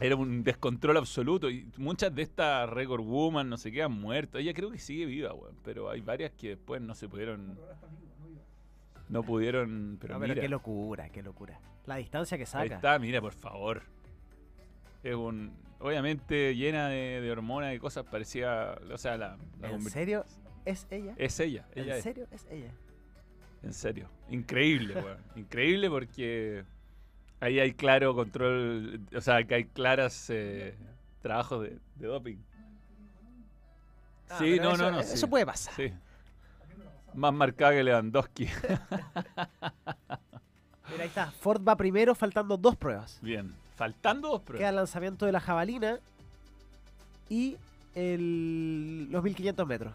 Era 0.00 0.16
un 0.16 0.42
descontrol 0.42 0.96
absoluto. 0.96 1.50
Y 1.50 1.68
muchas 1.76 2.14
de 2.14 2.22
estas 2.22 2.68
record 2.68 3.02
woman 3.02 3.48
no 3.48 3.56
se 3.56 3.70
quedan 3.70 3.92
muertas. 3.92 4.40
Ella 4.40 4.54
creo 4.54 4.70
que 4.70 4.78
sigue 4.78 5.04
viva, 5.06 5.32
weón. 5.34 5.54
Pero 5.64 5.90
hay 5.90 6.00
varias 6.00 6.32
que 6.32 6.50
después 6.50 6.80
no 6.80 6.94
se 6.94 7.08
pudieron. 7.08 7.58
No 9.08 9.22
pudieron. 9.22 9.98
Pero, 10.00 10.14
No, 10.14 10.20
pero 10.20 10.32
mira. 10.34 10.42
qué 10.42 10.48
locura, 10.48 11.08
qué 11.10 11.22
locura. 11.22 11.60
La 11.86 11.96
distancia 11.96 12.36
que 12.36 12.44
Ahí 12.44 12.46
saca. 12.46 12.74
está, 12.76 12.98
mira, 12.98 13.20
por 13.20 13.34
favor. 13.34 13.82
Es 15.02 15.14
un. 15.14 15.52
Obviamente 15.78 16.54
llena 16.54 16.88
de, 16.88 17.20
de 17.20 17.30
hormonas 17.30 17.74
y 17.74 17.78
cosas. 17.78 18.04
Parecía. 18.06 18.76
O 18.92 18.98
sea, 18.98 19.16
la. 19.16 19.36
la 19.60 19.70
¿En 19.70 19.82
serio? 19.82 20.24
¿Es 20.64 20.86
ella? 20.90 21.14
Es 21.16 21.38
ella. 21.40 21.66
ella 21.74 21.92
¿En 21.92 21.98
es. 21.98 22.02
serio? 22.02 22.26
¿Es 22.30 22.46
ella? 22.50 22.72
En 23.62 23.72
serio. 23.72 24.08
Increíble, 24.30 24.94
weón. 24.94 25.18
Increíble 25.36 25.88
porque 25.88 26.64
ahí 27.40 27.60
hay 27.60 27.72
claro 27.72 28.14
control, 28.14 29.00
o 29.14 29.20
sea, 29.20 29.44
que 29.44 29.54
hay 29.54 29.64
claras 29.64 30.28
eh, 30.30 30.74
trabajos 31.22 31.62
de, 31.62 31.78
de 31.96 32.06
doping. 32.06 32.36
Ah, 34.30 34.38
sí, 34.38 34.56
no, 34.58 34.72
eso, 34.72 34.82
no, 34.82 34.90
no. 34.92 35.00
Eso 35.00 35.16
sí, 35.16 35.26
puede 35.26 35.44
pasar. 35.46 35.74
Sí. 35.74 35.92
Más 37.14 37.32
marcada 37.34 37.72
que 37.72 37.84
Lewandowski. 37.84 38.46
Mira, 40.90 41.02
ahí 41.04 41.08
está. 41.08 41.30
Ford 41.30 41.62
va 41.66 41.76
primero, 41.76 42.14
faltando 42.14 42.56
dos 42.56 42.76
pruebas. 42.76 43.18
Bien. 43.22 43.52
Faltando 43.76 44.28
dos 44.28 44.40
Queda 44.40 44.46
pruebas. 44.46 44.68
el 44.70 44.76
lanzamiento 44.76 45.26
de 45.26 45.32
la 45.32 45.40
jabalina 45.40 45.98
y 47.28 47.56
el, 47.94 49.10
los 49.10 49.22
1500 49.22 49.66
metros. 49.66 49.92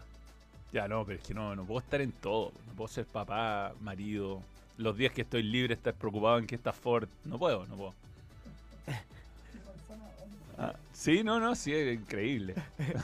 Ya, 0.72 0.86
no, 0.86 1.04
pero 1.04 1.18
es 1.18 1.24
que 1.26 1.34
no, 1.34 1.56
no 1.56 1.64
puedo 1.64 1.80
estar 1.80 2.00
en 2.00 2.12
todo. 2.12 2.52
No 2.66 2.74
puedo 2.74 2.88
ser 2.88 3.06
papá, 3.06 3.72
marido. 3.80 4.42
Los 4.76 4.96
días 4.96 5.12
que 5.12 5.22
estoy 5.22 5.42
libre, 5.42 5.74
estar 5.74 5.94
preocupado 5.94 6.38
en 6.38 6.46
que 6.46 6.54
está 6.54 6.72
Ford. 6.72 7.08
No 7.24 7.38
puedo, 7.38 7.66
no 7.66 7.76
puedo. 7.76 7.94
Ah, 10.60 10.74
sí, 10.92 11.22
no, 11.22 11.38
no, 11.38 11.54
sí, 11.54 11.72
es 11.72 11.94
increíble. 11.96 12.52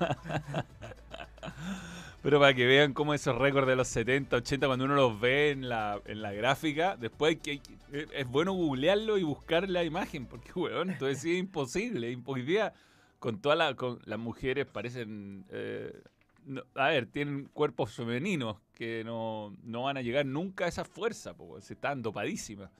Pero 2.22 2.38
para 2.38 2.52
que 2.54 2.66
vean 2.66 2.92
cómo 2.92 3.14
esos 3.14 3.36
récords 3.36 3.66
de 3.66 3.76
los 3.76 3.88
70, 3.88 4.36
80, 4.36 4.66
cuando 4.66 4.84
uno 4.84 4.94
los 4.94 5.18
ve 5.20 5.50
en 5.52 5.68
la, 5.68 5.98
en 6.04 6.20
la 6.20 6.32
gráfica, 6.32 6.96
después 6.96 7.38
que, 7.42 7.60
es- 7.92 8.28
bueno 8.28 8.52
googlearlo 8.52 9.16
y 9.16 9.22
buscar 9.22 9.68
la 9.68 9.84
imagen, 9.84 10.26
porque, 10.26 10.50
weón, 10.54 10.90
entonces 10.90 11.20
sí 11.20 11.32
es 11.32 11.38
imposible. 11.40 12.12
impo- 12.14 12.34
Hoy 12.34 12.42
día, 12.42 12.74
con 13.20 13.40
todas 13.40 13.56
la- 13.56 13.76
las 14.06 14.18
mujeres 14.18 14.66
parecen... 14.66 15.44
eh, 15.50 16.02
no- 16.46 16.62
a 16.74 16.88
ver, 16.88 17.06
tienen 17.06 17.44
cuerpos 17.52 17.92
femeninos 17.94 18.56
que 18.74 19.04
no, 19.04 19.54
no 19.62 19.82
van 19.84 19.96
a 19.98 20.02
llegar 20.02 20.26
nunca 20.26 20.64
a 20.64 20.68
esa 20.68 20.84
fuerza, 20.84 21.34
porque 21.34 21.62
se 21.62 21.74
están 21.74 22.02
dopadísimas. 22.02 22.70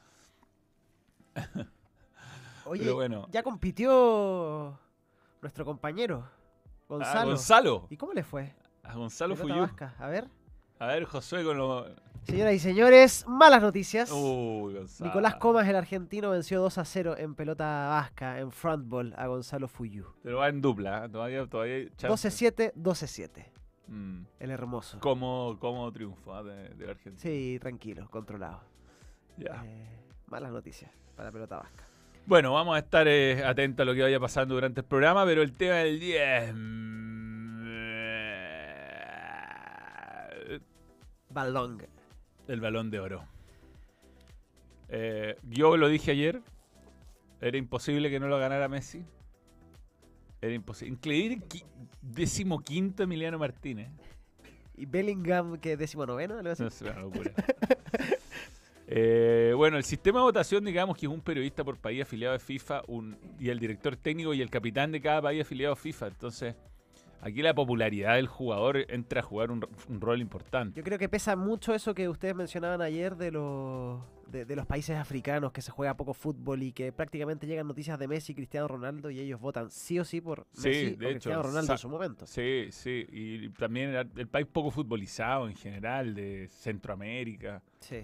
Oye, 2.65 2.83
Pero 2.83 2.95
bueno. 2.97 3.29
ya 3.31 3.43
compitió 3.43 4.79
nuestro 5.43 5.65
compañero, 5.65 6.29
Gonzalo. 6.89 7.21
Ah, 7.21 7.25
Gonzalo. 7.25 7.87
¿Y 7.91 7.97
cómo 7.97 8.13
le 8.13 8.23
fue? 8.23 8.55
A 8.83 8.95
Gonzalo 8.95 9.35
Pelota 9.37 9.69
Fuyú. 9.69 9.91
A 9.99 10.07
ver. 10.09 10.29
A 10.79 10.87
ver, 10.87 11.05
Josué 11.05 11.45
con 11.45 11.59
los... 11.59 11.87
Señoras 12.23 12.55
y 12.55 12.59
señores, 12.59 13.25
malas 13.27 13.63
noticias. 13.63 14.13
Nicolás 15.01 15.37
Comas, 15.37 15.67
el 15.69 15.77
argentino, 15.77 16.31
venció 16.31 16.61
2 16.61 16.79
a 16.79 16.85
0 16.85 17.17
en 17.19 17.35
pelota 17.35 17.89
vasca, 17.89 18.39
en 18.39 18.53
frontball, 18.53 19.15
a 19.17 19.27
Gonzalo 19.27 19.69
Fuyú. 19.69 20.07
Pero 20.23 20.39
va 20.39 20.49
en 20.49 20.61
dupla, 20.61 21.07
¿eh? 21.07 21.09
todavía, 21.09 21.47
todavía 21.47 21.75
hay 21.77 21.91
chance. 21.97 22.29
12-7, 22.29 22.73
12-7. 22.75 23.47
Mm. 23.89 24.23
El 24.39 24.51
hermoso. 24.51 25.01
Como, 25.01 25.57
como 25.59 25.91
triunfo 25.91 26.35
¿ah? 26.35 26.43
de, 26.43 26.69
de 26.69 26.91
Argentina. 26.91 27.21
Sí, 27.21 27.59
tranquilo, 27.61 28.09
controlado. 28.11 28.63
Ya. 29.37 29.63
Eh, 29.65 29.89
malas 30.27 30.53
noticias 30.53 30.91
para 31.17 31.29
la 31.29 31.33
pelota 31.33 31.57
vasca. 31.57 31.85
Bueno, 32.27 32.53
vamos 32.53 32.77
a 32.77 32.79
estar 32.79 33.09
eh, 33.09 33.43
atentos 33.45 33.83
a 33.83 33.87
lo 33.87 33.95
que 33.95 34.03
vaya 34.03 34.21
pasando 34.21 34.55
durante 34.55 34.83
el 34.83 34.87
programa, 34.87 35.25
pero 35.25 35.43
el 35.43 35.53
tema 35.53 35.77
del 35.77 35.99
10. 35.99 36.55
Balón. 41.31 41.83
El 42.51 42.61
balón 42.61 42.91
de 42.91 42.99
oro. 42.99 43.25
Eh, 44.89 45.37
yo 45.49 45.77
lo 45.77 45.89
dije 45.89 46.11
ayer. 46.11 46.43
Era 47.41 47.57
imposible 47.57 48.11
que 48.11 48.19
no 48.19 48.27
lo 48.27 48.39
ganara 48.39 48.69
Messi. 48.69 49.05
Era 50.43 50.53
imposible. 50.53 50.99
Qui- 51.01 51.65
decimoquinto 52.03 53.05
Emiliano 53.05 53.39
Martínez. 53.39 53.89
Y 54.77 54.85
Bellingham, 54.87 55.59
que 55.59 55.75
es 55.75 55.79
décimo 55.79 56.05
noveno, 56.07 56.39
algo 56.39 56.51
así. 56.51 56.65
No 56.65 56.71
sé, 56.71 56.85
una 56.91 57.01
locura. 57.01 57.31
Eh, 58.89 59.53
bueno, 59.57 59.77
el 59.77 59.85
sistema 59.85 60.19
de 60.19 60.25
votación, 60.25 60.65
digamos 60.65 60.97
que 60.99 61.07
es 61.07 61.13
un 61.13 61.21
periodista 61.21 61.63
por 61.63 61.77
país 61.77 62.03
afiliado 62.03 62.35
a 62.35 62.41
FIFA 62.41 62.83
un, 62.89 63.17
y 63.39 63.49
el 63.51 63.61
director 63.61 63.95
técnico 63.97 64.35
y 64.35 64.43
el 64.43 64.51
capitán 64.51 64.91
de 64.91 65.01
cada 65.01 65.23
país 65.23 65.43
afiliado 65.43 65.75
a 65.75 65.77
FIFA. 65.77 66.09
Entonces, 66.09 66.57
aquí 67.21 67.43
la 67.43 67.55
popularidad 67.55 68.17
del 68.17 68.27
jugador 68.27 68.79
entra 68.89 69.21
a 69.21 69.23
jugar 69.23 69.51
un, 69.51 69.67
un 69.89 70.01
rol 70.01 70.21
importante. 70.21 70.79
Yo 70.79 70.85
creo 70.85 70.99
que 70.99 71.09
pesa 71.09 71.37
mucho 71.37 71.75
eso 71.75 71.95
que 71.95 72.09
ustedes 72.09 72.35
mencionaban 72.35 72.81
ayer 72.83 73.17
de 73.17 73.31
los, 73.33 74.01
de, 74.29 74.45
de 74.45 74.57
los 74.57 74.67
países 74.67 74.97
africanos 74.97 75.53
que 75.53 75.63
se 75.63 75.71
juega 75.71 75.97
poco 75.97 76.15
fútbol 76.15 76.63
y 76.63 76.73
que 76.73 76.93
prácticamente 76.93 77.47
llegan 77.47 77.67
noticias 77.67 77.99
de 77.99 78.09
Messi 78.09 78.33
y 78.33 78.35
Cristiano 78.37 78.69
Ronaldo 78.69 79.11
y 79.11 79.21
ellos 79.21 79.41
votan 79.41 79.71
sí 79.71 79.99
o 79.99 80.05
sí 80.05 80.21
por 80.21 80.47
Sí, 80.53 80.69
Messi 80.69 80.85
de 80.97 81.07
o 81.07 81.09
hecho, 81.09 81.15
Cristiano 81.15 81.43
Ronaldo 81.43 81.73
en 81.73 81.79
su 81.79 81.89
momento. 81.89 82.27
Sí, 82.27 82.69
sí. 82.71 83.07
Y 83.11 83.49
también 83.51 83.95
el 84.17 84.29
país 84.29 84.47
poco 84.47 84.71
futbolizado 84.71 85.49
en 85.49 85.57
general, 85.57 86.15
de 86.15 86.49
Centroamérica. 86.49 87.63
Sí. 87.81 88.01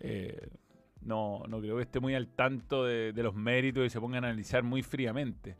Eh, 0.00 0.48
no, 1.02 1.42
no 1.48 1.60
creo 1.60 1.76
que 1.76 1.82
esté 1.82 2.00
muy 2.00 2.14
al 2.14 2.28
tanto 2.28 2.84
de, 2.84 3.12
de 3.12 3.22
los 3.22 3.34
méritos 3.34 3.86
y 3.86 3.90
se 3.90 4.00
pongan 4.00 4.24
a 4.24 4.28
analizar 4.28 4.62
muy 4.62 4.82
fríamente. 4.82 5.56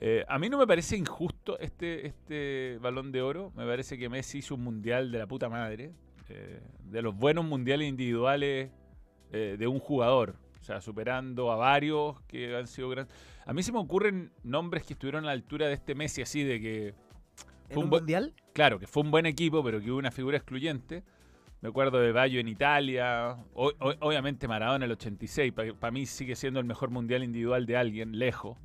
Eh, 0.00 0.24
a 0.28 0.38
mí 0.38 0.48
no 0.48 0.58
me 0.58 0.66
parece 0.66 0.96
injusto 0.96 1.58
este, 1.58 2.06
este 2.06 2.78
balón 2.80 3.10
de 3.10 3.22
oro. 3.22 3.52
Me 3.56 3.66
parece 3.66 3.98
que 3.98 4.08
Messi 4.08 4.38
hizo 4.38 4.54
un 4.54 4.62
mundial 4.62 5.10
de 5.10 5.18
la 5.18 5.26
puta 5.26 5.48
madre. 5.48 5.92
eh, 6.30 6.60
de 6.84 7.02
los 7.02 7.16
buenos 7.16 7.44
mundiales 7.44 7.88
individuales 7.88 8.70
eh, 9.32 9.56
de 9.58 9.66
un 9.66 9.78
jugador. 9.78 10.36
O 10.60 10.62
sea, 10.62 10.80
superando 10.82 11.50
a 11.50 11.56
varios 11.56 12.20
que 12.22 12.54
han 12.54 12.66
sido 12.66 12.90
grandes. 12.90 13.14
A 13.46 13.52
mí 13.54 13.62
se 13.62 13.72
me 13.72 13.78
ocurren 13.78 14.30
nombres 14.42 14.84
que 14.84 14.92
estuvieron 14.92 15.24
a 15.24 15.28
la 15.28 15.32
altura 15.32 15.66
de 15.68 15.72
este 15.74 15.94
Messi, 15.94 16.20
así 16.22 16.42
de 16.44 16.60
que 16.60 16.86
¿En 16.88 16.94
Fue 17.74 17.76
un 17.78 17.84
un 17.84 17.90
buen- 17.90 18.02
mundial? 18.02 18.34
Claro, 18.52 18.78
que 18.78 18.86
fue 18.86 19.02
un 19.02 19.10
buen 19.10 19.24
equipo, 19.26 19.62
pero 19.64 19.80
que 19.80 19.90
hubo 19.90 19.98
una 19.98 20.10
figura 20.10 20.36
excluyente. 20.36 21.02
Me 21.60 21.70
acuerdo 21.70 21.98
de 21.98 22.12
Bayo 22.12 22.38
en 22.40 22.48
Italia. 22.48 23.36
O- 23.54 23.72
o- 23.78 23.94
obviamente 24.00 24.46
Maradona 24.48 24.84
en 24.84 24.90
el 24.90 24.92
86. 24.92 25.52
Para 25.52 25.90
mí 25.90 26.04
sigue 26.06 26.36
siendo 26.36 26.60
el 26.60 26.66
mejor 26.66 26.90
mundial 26.90 27.24
individual 27.24 27.64
de 27.66 27.76
alguien, 27.76 28.18
lejos. 28.18 28.58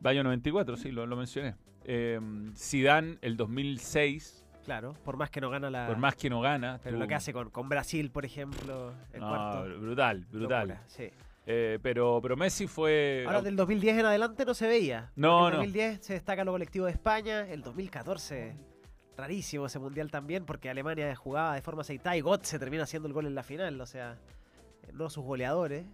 Bayo 0.00 0.22
94, 0.24 0.76
sí, 0.76 0.90
lo, 0.90 1.06
lo 1.06 1.16
mencioné. 1.16 1.54
Eh, 1.84 2.20
Zidane 2.56 3.18
el 3.22 3.36
2006, 3.36 4.44
Claro, 4.64 4.92
por 5.02 5.16
más 5.16 5.30
que 5.30 5.40
no 5.40 5.48
gana 5.48 5.70
la... 5.70 5.86
por 5.86 5.96
más 5.96 6.14
que 6.14 6.28
no 6.28 6.42
gana. 6.42 6.78
Pero 6.84 6.98
lo 6.98 7.06
que 7.08 7.14
hace 7.14 7.32
con, 7.32 7.48
con 7.48 7.68
Brasil, 7.70 8.10
por 8.10 8.26
ejemplo, 8.26 8.92
el 9.14 9.20
No, 9.20 9.28
cuarto. 9.28 9.80
brutal, 9.80 10.26
brutal. 10.30 10.68
locura, 10.68 10.84
sí. 10.88 11.08
Eh, 11.46 11.78
pero, 11.82 12.20
pero 12.20 12.36
Messi 12.36 12.66
fue... 12.66 13.24
Ahora 13.26 13.40
del 13.40 13.56
2010 13.56 14.00
en 14.00 14.04
adelante 14.04 14.44
no 14.44 14.52
se 14.52 14.66
veía. 14.68 15.10
No, 15.16 15.38
En 15.40 15.46
el 15.46 15.50
no. 15.52 15.56
2010 15.64 16.00
se 16.04 16.12
destaca 16.12 16.44
lo 16.44 16.52
colectivo 16.52 16.84
de 16.84 16.92
España. 16.92 17.48
El 17.48 17.62
2014, 17.62 18.54
rarísimo 19.16 19.64
ese 19.64 19.78
mundial 19.78 20.10
también, 20.10 20.44
porque 20.44 20.68
Alemania 20.68 21.16
jugaba 21.16 21.54
de 21.54 21.62
forma 21.62 21.80
aceitada 21.80 22.14
y 22.18 22.20
Götze 22.20 22.58
termina 22.58 22.82
haciendo 22.82 23.08
el 23.08 23.14
gol 23.14 23.24
en 23.24 23.34
la 23.34 23.42
final. 23.42 23.80
O 23.80 23.86
sea, 23.86 24.18
no 24.92 25.08
sus 25.08 25.24
goleadores. 25.24 25.86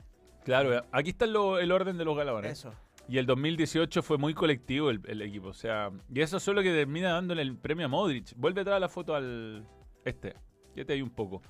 Claro, 0.45 0.83
aquí 0.91 1.11
está 1.11 1.27
lo- 1.27 1.61
el 1.61 1.71
orden 1.71 1.97
de 1.97 2.05
los 2.05 2.17
galardones. 2.17 2.51
Eso. 2.51 2.75
Y 3.09 3.19
el 3.19 3.27
2018 3.27 4.03
fue 4.03 4.17
muy 4.17 4.35
colectivo 4.35 4.91
el, 4.91 5.23
equipo. 5.23 5.49
O 5.49 5.55
sea, 5.55 5.91
y 6.13 6.21
eso 6.21 6.39
es 6.39 6.47
lo 6.47 6.63
que 6.63 6.73
termina 6.73 7.13
dándole 7.13 7.43
el 7.43 7.57
premio 7.57 7.87
a 7.87 7.89
Modric. 7.89 8.33
Vuelve 8.37 8.63
a 8.63 8.65
traer 8.65 8.81
la 8.81 8.89
foto 8.89 9.15
al. 9.15 9.67
Este. 10.05 10.35
Quédate 10.75 10.95
ahí 10.95 11.03
un 11.03 11.11
poco. 11.11 11.43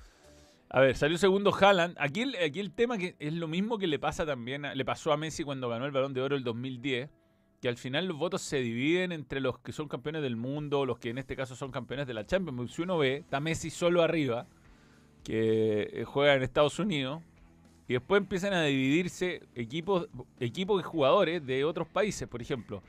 A 0.69 0.81
ver, 0.81 0.95
salió 0.95 1.17
segundo 1.17 1.53
Haaland. 1.53 1.95
Aquí 1.99 2.21
el, 2.21 2.35
aquí 2.35 2.59
el 2.59 2.71
tema 2.73 2.97
que 2.97 3.15
es 3.19 3.33
lo 3.33 3.47
mismo 3.47 3.77
que 3.77 3.87
le 3.87 3.99
pasa 3.99 4.25
también, 4.25 4.63
le 4.73 4.85
pasó 4.85 5.13
a 5.13 5.17
Messi 5.17 5.43
cuando 5.43 5.69
ganó 5.69 5.85
el 5.85 5.91
Balón 5.91 6.13
de 6.13 6.21
Oro 6.21 6.35
el 6.35 6.43
2010, 6.43 7.09
que 7.61 7.69
al 7.69 7.77
final 7.77 8.07
los 8.07 8.17
votos 8.17 8.41
se 8.41 8.57
dividen 8.57 9.11
entre 9.11 9.39
los 9.39 9.59
que 9.59 9.71
son 9.71 9.87
campeones 9.87 10.21
del 10.21 10.35
mundo, 10.35 10.85
los 10.85 10.99
que 10.99 11.09
en 11.09 11.17
este 11.17 11.35
caso 11.35 11.55
son 11.55 11.71
campeones 11.71 12.07
de 12.07 12.13
la 12.13 12.25
Champions. 12.25 12.73
Si 12.73 12.81
uno 12.81 12.97
ve, 12.97 13.17
está 13.17 13.39
Messi 13.39 13.69
solo 13.69 14.01
arriba, 14.01 14.47
que 15.23 15.89
eh, 15.93 16.03
juega 16.03 16.35
en 16.35 16.43
Estados 16.43 16.77
Unidos, 16.79 17.23
y 17.87 17.93
después 17.93 18.19
empiezan 18.21 18.53
a 18.53 18.63
dividirse 18.63 19.43
equipos, 19.55 20.07
equipos 20.39 20.81
y 20.81 20.83
jugadores 20.83 21.45
de 21.45 21.63
otros 21.63 21.87
países. 21.87 22.27
Por 22.27 22.41
ejemplo, 22.41 22.81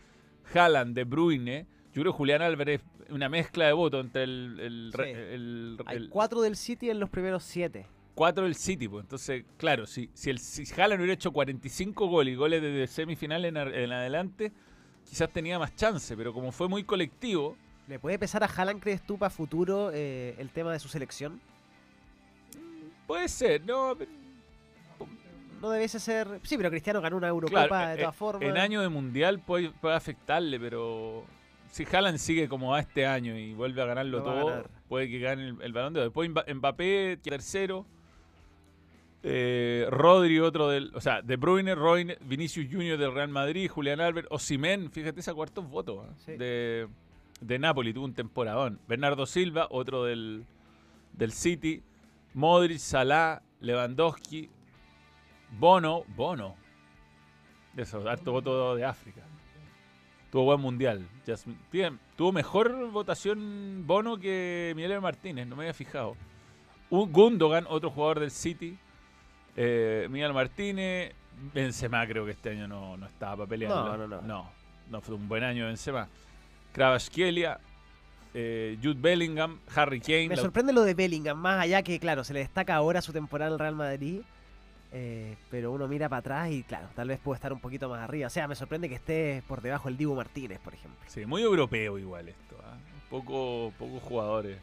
Haaland, 0.55 0.95
De 0.95 1.05
Bruyne. 1.05 1.67
Yo 1.93 2.03
creo 2.03 2.13
que 2.13 2.17
Julián 2.19 2.43
Álvarez, 2.43 2.81
una 3.11 3.29
mezcla 3.29 3.67
de 3.67 3.73
votos 3.73 4.05
entre 4.05 4.25
el, 4.25 4.59
el, 4.61 4.91
Sí. 4.93 4.97
re- 4.99 5.35
el- 5.35 5.79
Hay 5.87 6.09
cuatro 6.09 6.41
del 6.43 6.57
City 6.57 6.91
en 6.91 7.01
los 7.01 7.09
primeros 7.11 7.43
siete. 7.43 7.87
cuatro 8.15 8.45
del 8.45 8.55
City. 8.55 8.89
Pues. 8.89 9.05
Entonces, 9.05 9.45
claro, 9.59 9.87
si, 9.87 10.09
si, 10.15 10.31
el, 10.31 10.39
si 10.39 10.65
Haaland 10.79 11.01
hubiera 11.01 11.15
hecho 11.15 11.31
45 11.33 12.07
goles 12.07 12.33
y 12.33 12.37
goles 12.37 12.63
desde 12.63 12.87
semifinal 12.87 13.45
en 13.45 13.57
adelante, 13.57 14.53
quizás 15.09 15.31
tenía 15.31 15.59
más 15.59 15.75
chance. 15.77 16.17
Pero 16.17 16.33
como 16.33 16.53
fue 16.53 16.69
muy 16.69 16.85
colectivo, 16.85 17.57
¿Le 17.89 17.99
puede 18.01 18.19
pesar 18.19 18.43
a 18.43 18.47
Haaland, 18.47 18.81
crees 18.83 19.01
tú, 19.07 19.17
para 19.17 19.31
futuro 19.31 19.91
eh, 19.95 20.35
el 20.39 20.51
tema 20.51 20.73
de 20.73 20.79
su 20.81 20.89
selección? 20.89 21.41
puede 23.07 23.29
ser, 23.29 23.65
¿no? 23.65 23.97
No 25.61 25.71
debiese 25.71 25.99
ser. 26.01 26.41
Sí, 26.43 26.57
pero 26.57 26.71
Cristiano 26.71 27.01
ganó 27.01 27.17
una 27.17 27.29
Eurocopa 27.29 27.67
Claro, 27.69 27.89
de 27.89 27.95
eh, 27.95 27.99
todas 27.99 28.17
formas. 28.17 28.43
En 28.49 28.57
año 28.57 28.81
de 28.83 28.89
mundial 28.89 29.39
puede, 29.41 29.71
puede 29.71 29.95
afectarle, 29.95 30.59
pero 30.61 31.25
si 31.71 31.85
Haaland 31.85 32.19
sigue 32.19 32.49
como 32.49 32.71
va 32.71 32.81
este 32.81 33.07
año 33.07 33.37
y 33.37 33.53
vuelve 33.55 33.83
a 33.83 33.87
ganarlo 33.87 34.19
a 34.21 34.23
todo, 34.25 34.47
ganar. 34.47 34.71
puede 34.89 35.09
que 35.09 35.19
gane 35.19 35.49
el, 35.49 35.57
el 35.63 35.73
balón 35.73 35.93
de 35.95 36.01
oro. 36.01 36.09
Después 36.09 36.31
Mba- 36.31 36.55
Mbappé, 36.55 37.19
tercero. 37.23 37.85
Eh, 39.23 39.87
Rodri, 39.91 40.39
otro 40.39 40.69
del. 40.69 40.93
O 40.95 41.01
sea, 41.01 41.21
De 41.23 41.37
Bruyne, 41.37 41.75
Royne, 41.75 42.17
Vinicius 42.21 42.67
Junior 42.71 42.97
del 42.99 43.13
Real 43.13 43.29
Madrid, 43.29 43.69
Julián 43.69 44.01
Albert, 44.01 44.29
Osimen, 44.31 44.91
fíjate, 44.93 45.19
esa 45.21 45.35
cuartos 45.35 45.69
votos 45.69 46.07
¿eh? 46.07 46.13
Sí. 46.25 46.33
de, 46.37 46.87
de 47.41 47.59
Napoli, 47.59 47.93
tuvo 47.93 48.05
un 48.05 48.15
temporadón. 48.15 48.79
Bernardo 48.87 49.27
Silva, 49.27 49.67
otro 49.71 50.05
del, 50.05 50.45
del 51.15 51.33
City. 51.33 51.83
Modric, 52.35 52.79
Salah, 52.79 53.43
Lewandowski, 53.61 54.51
Bono, 55.59 56.05
Bono. 56.17 56.55
De 57.73 57.83
esos, 57.83 58.05
harto 58.07 58.33
voto 58.33 58.75
de 58.75 58.85
África. 58.85 59.23
Tuvo 60.31 60.45
buen 60.45 60.61
mundial. 60.61 61.07
Jasmine- 61.27 61.99
tuvo 62.17 62.33
mejor 62.33 62.91
votación 62.91 63.85
Bono 63.87 64.19
que 64.19 64.73
Miguel 64.75 65.01
Martínez, 65.01 65.47
no 65.47 65.57
me 65.57 65.65
había 65.65 65.75
fijado. 65.75 66.17
Un 66.91 67.13
Gundogan, 67.13 67.67
otro 67.69 67.91
jugador 67.91 68.21
del 68.21 68.31
City. 68.31 68.79
Eh, 69.57 70.07
Miguel 70.11 70.33
Martínez. 70.33 71.15
Benzema 71.53 72.07
creo 72.07 72.25
que 72.25 72.31
este 72.31 72.51
año 72.51 72.67
no, 72.67 72.97
no 72.97 73.07
estaba 73.07 73.37
para 73.37 73.49
pelear. 73.49 73.71
No, 73.71 73.97
no, 73.97 74.09
no. 74.09 74.23
No, 74.23 74.51
no 74.91 75.01
fue 75.03 75.15
un 75.15 75.29
buen 75.29 75.45
año 75.45 75.67
Benzema. 75.67 76.09
Kravaskelia, 76.73 77.59
eh, 78.33 78.79
Jude 78.83 79.01
Bellingham, 79.01 79.59
Harry 79.75 80.01
Kane. 80.01 80.29
Me 80.29 80.37
sorprende 80.37 80.73
lo 80.73 80.83
de 80.83 80.95
Bellingham, 80.95 81.39
más 81.39 81.61
allá 81.61 81.83
que, 81.83 81.99
claro, 82.01 82.25
se 82.25 82.33
le 82.33 82.41
destaca 82.41 82.75
ahora 82.75 83.03
su 83.03 83.13
temporada 83.13 83.49
en 83.49 83.53
el 83.55 83.59
Real 83.59 83.75
Madrid. 83.75 84.21
Eh, 84.99 85.37
pero 85.51 85.73
uno 85.73 85.87
mira 85.89 86.09
para 86.09 86.21
atrás 86.21 86.51
y, 86.51 86.63
claro, 86.63 86.89
tal 86.95 87.09
vez 87.09 87.19
puede 87.19 87.37
estar 87.37 87.53
un 87.53 87.61
poquito 87.61 87.89
más 87.91 88.01
arriba. 88.01 88.29
O 88.29 88.31
sea, 88.31 88.49
me 88.49 88.55
sorprende 88.55 88.89
que 88.89 88.95
esté 88.95 89.43
por 89.47 89.61
debajo 89.61 89.89
el 89.91 89.97
Dibu 89.99 90.15
Martínez, 90.15 90.59
por 90.61 90.73
ejemplo. 90.73 90.99
Sí, 91.07 91.27
muy 91.27 91.43
europeo 91.43 91.99
igual 91.99 92.29
esto. 92.31 92.57
¿ah? 92.65 92.79
Poco, 93.11 93.73
pocos 93.79 94.03
jugadores. 94.03 94.59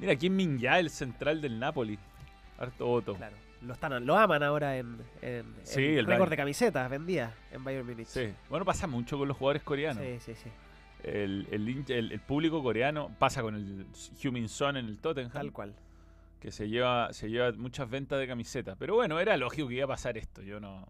Mira, 0.00 0.12
aquí 0.12 0.26
en 0.26 0.34
Minja, 0.36 0.78
el 0.80 0.90
central 0.90 1.40
del 1.40 1.58
Napoli. 1.60 1.98
Harto 2.58 2.86
voto. 2.86 3.14
Claro. 3.14 3.36
Lo, 3.62 3.72
están, 3.74 4.04
lo 4.04 4.16
aman 4.16 4.42
ahora 4.42 4.76
en, 4.76 4.98
en, 5.22 5.44
Sí, 5.62 5.84
en 5.84 5.98
el 5.98 6.06
récord 6.06 6.30
de 6.30 6.36
camisetas 6.36 6.90
vendía 6.90 7.32
en 7.52 7.62
Bayern 7.64 7.86
Munich. 7.86 8.06
Sí. 8.08 8.32
Bueno, 8.50 8.64
pasa 8.64 8.86
mucho 8.86 9.16
con 9.16 9.28
los 9.28 9.36
jugadores 9.36 9.62
coreanos. 9.62 10.02
sí, 10.02 10.18
sí, 10.20 10.34
sí. 10.34 10.50
El, 11.02 11.46
el, 11.52 11.84
el- 11.88 12.12
el 12.12 12.20
público 12.20 12.62
coreano 12.62 13.10
pasa 13.18 13.40
con 13.42 13.54
el 13.54 13.86
Heung-Min 14.20 14.48
Son 14.48 14.76
en 14.76 14.86
el 14.86 14.98
Tottenham. 14.98 15.32
Tal 15.32 15.52
cual. 15.52 15.74
Que 16.46 16.52
se 16.52 16.68
lleva, 16.68 17.12
se 17.12 17.28
lleva 17.28 17.50
muchas 17.58 17.90
ventas 17.90 18.20
de 18.20 18.28
camisetas. 18.28 18.76
Pero 18.78 18.94
bueno, 18.94 19.18
era 19.18 19.36
lógico 19.36 19.66
que 19.66 19.74
iba 19.74 19.84
a 19.86 19.88
pasar 19.88 20.16
esto. 20.16 20.42
Yo 20.42 20.60
no, 20.60 20.86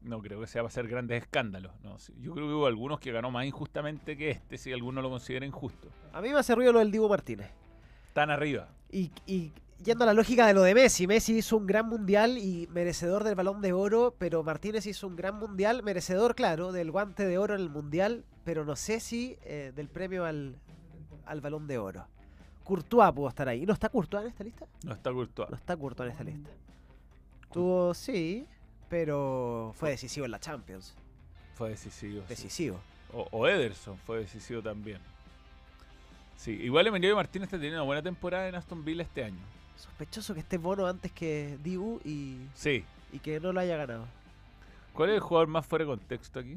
no 0.00 0.20
creo 0.20 0.40
que 0.40 0.48
sea 0.48 0.62
va 0.62 0.68
a 0.68 0.70
ser 0.72 0.88
grandes 0.88 1.22
escándalos. 1.22 1.70
No. 1.84 1.96
Yo 2.20 2.32
creo 2.34 2.48
que 2.48 2.54
hubo 2.54 2.66
algunos 2.66 2.98
que 2.98 3.12
ganó 3.12 3.30
más 3.30 3.46
injustamente 3.46 4.16
que 4.16 4.30
este, 4.30 4.58
si 4.58 4.72
alguno 4.72 5.00
lo 5.00 5.08
considera 5.08 5.46
injusto. 5.46 5.90
A 6.12 6.20
mí 6.20 6.30
me 6.30 6.40
hace 6.40 6.56
ruido 6.56 6.72
lo 6.72 6.80
del 6.80 6.90
Dibu 6.90 7.08
Martínez. 7.08 7.48
Tan 8.14 8.30
arriba. 8.30 8.68
Y, 8.90 9.12
y 9.26 9.52
yendo 9.84 10.02
a 10.02 10.08
la 10.08 10.12
lógica 10.12 10.44
de 10.44 10.54
lo 10.54 10.62
de 10.62 10.74
Messi, 10.74 11.06
Messi 11.06 11.38
hizo 11.38 11.56
un 11.56 11.66
gran 11.66 11.86
mundial 11.88 12.36
y 12.36 12.66
merecedor 12.72 13.22
del 13.22 13.36
balón 13.36 13.62
de 13.62 13.72
oro, 13.72 14.16
pero 14.18 14.42
Martínez 14.42 14.86
hizo 14.86 15.06
un 15.06 15.14
gran 15.14 15.36
mundial, 15.38 15.84
merecedor, 15.84 16.34
claro, 16.34 16.72
del 16.72 16.90
guante 16.90 17.24
de 17.28 17.38
oro 17.38 17.54
en 17.54 17.60
el 17.60 17.70
mundial, 17.70 18.24
pero 18.42 18.64
no 18.64 18.74
sé 18.74 18.98
si 18.98 19.38
eh, 19.42 19.70
del 19.72 19.88
premio 19.88 20.24
al, 20.24 20.56
al 21.26 21.40
balón 21.40 21.68
de 21.68 21.78
oro. 21.78 22.08
Courtois 22.66 23.12
pudo 23.12 23.28
estar 23.28 23.48
ahí. 23.48 23.64
¿No 23.64 23.72
está 23.72 23.88
Courtois 23.88 24.24
en 24.24 24.28
esta 24.30 24.44
lista? 24.44 24.66
No 24.84 24.92
está 24.92 25.12
Courtois. 25.12 25.48
No 25.50 25.56
está 25.56 25.76
Courtois 25.76 26.06
en 26.08 26.12
esta 26.12 26.24
lista. 26.24 26.50
Tuvo, 27.52 27.94
sí, 27.94 28.46
pero 28.88 29.72
fue 29.76 29.90
decisivo 29.90 30.26
en 30.26 30.32
la 30.32 30.40
Champions. 30.40 30.94
Fue 31.54 31.70
decisivo. 31.70 32.22
sí. 32.22 32.28
Decisivo. 32.28 32.80
O, 33.12 33.28
o 33.30 33.46
Ederson 33.46 33.96
fue 33.98 34.18
decisivo 34.18 34.60
también. 34.62 34.98
Sí, 36.36 36.50
igual 36.50 36.86
Emilio 36.88 37.14
Martínez 37.16 37.46
está 37.46 37.56
teniendo 37.56 37.78
una 37.78 37.86
buena 37.86 38.02
temporada 38.02 38.48
en 38.48 38.56
Aston 38.56 38.84
Villa 38.84 39.02
este 39.04 39.24
año. 39.24 39.38
Sospechoso 39.76 40.34
que 40.34 40.40
esté 40.40 40.58
Bono 40.58 40.86
antes 40.86 41.12
que 41.12 41.56
Dibu 41.62 42.00
y, 42.04 42.38
Sí. 42.54 42.84
y 43.12 43.18
que 43.20 43.38
no 43.40 43.52
lo 43.52 43.60
haya 43.60 43.76
ganado. 43.76 44.06
¿Cuál 44.92 45.10
es 45.10 45.14
el 45.16 45.20
jugador 45.20 45.48
más 45.48 45.64
fuera 45.66 45.84
de 45.84 45.90
contexto 45.90 46.40
aquí? 46.40 46.56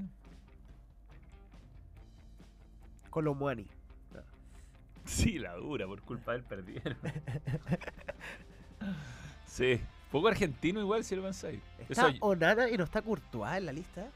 Colomwani. 3.09 3.65
Sí, 5.09 5.39
la 5.39 5.53
dura, 5.55 5.87
por 5.87 6.01
culpa 6.01 6.33
del 6.33 6.43
perdieron. 6.43 6.95
sí. 9.47 9.81
Poco 10.11 10.27
argentino 10.27 10.79
igual 10.79 11.03
si 11.03 11.15
lo 11.15 11.21
pensáis. 11.23 11.59
Está 11.87 12.09
Eso- 12.09 12.17
Onana 12.21 12.69
y 12.69 12.77
no 12.77 12.83
está 12.83 13.01
Courtois 13.01 13.57
en 13.57 13.65
la 13.67 13.71
lista. 13.71 14.07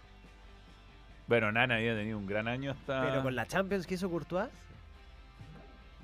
bueno, 1.28 1.52
Nana 1.52 1.76
había 1.76 1.96
tenido 1.96 2.18
un 2.18 2.26
gran 2.26 2.48
año 2.48 2.72
hasta... 2.72 3.02
Pero 3.04 3.24
con 3.24 3.36
la 3.36 3.46
Champions 3.48 3.86
que 3.86 3.94
hizo 3.96 4.10
Courtois. 4.10 4.50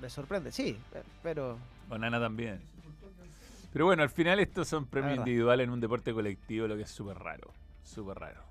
Me 0.00 0.08
sorprende, 0.08 0.50
sí, 0.52 0.78
pero 1.22 1.58
Onana 1.88 2.18
también. 2.20 2.60
Pero 3.72 3.84
bueno, 3.86 4.02
al 4.02 4.10
final 4.10 4.40
estos 4.40 4.66
son 4.68 4.86
premios 4.86 5.18
individuales 5.18 5.64
en 5.64 5.70
un 5.70 5.80
deporte 5.80 6.12
colectivo, 6.12 6.66
lo 6.66 6.76
que 6.76 6.82
es 6.82 6.90
súper 6.90 7.18
raro. 7.18 7.52
Súper 7.84 8.18
raro. 8.18 8.42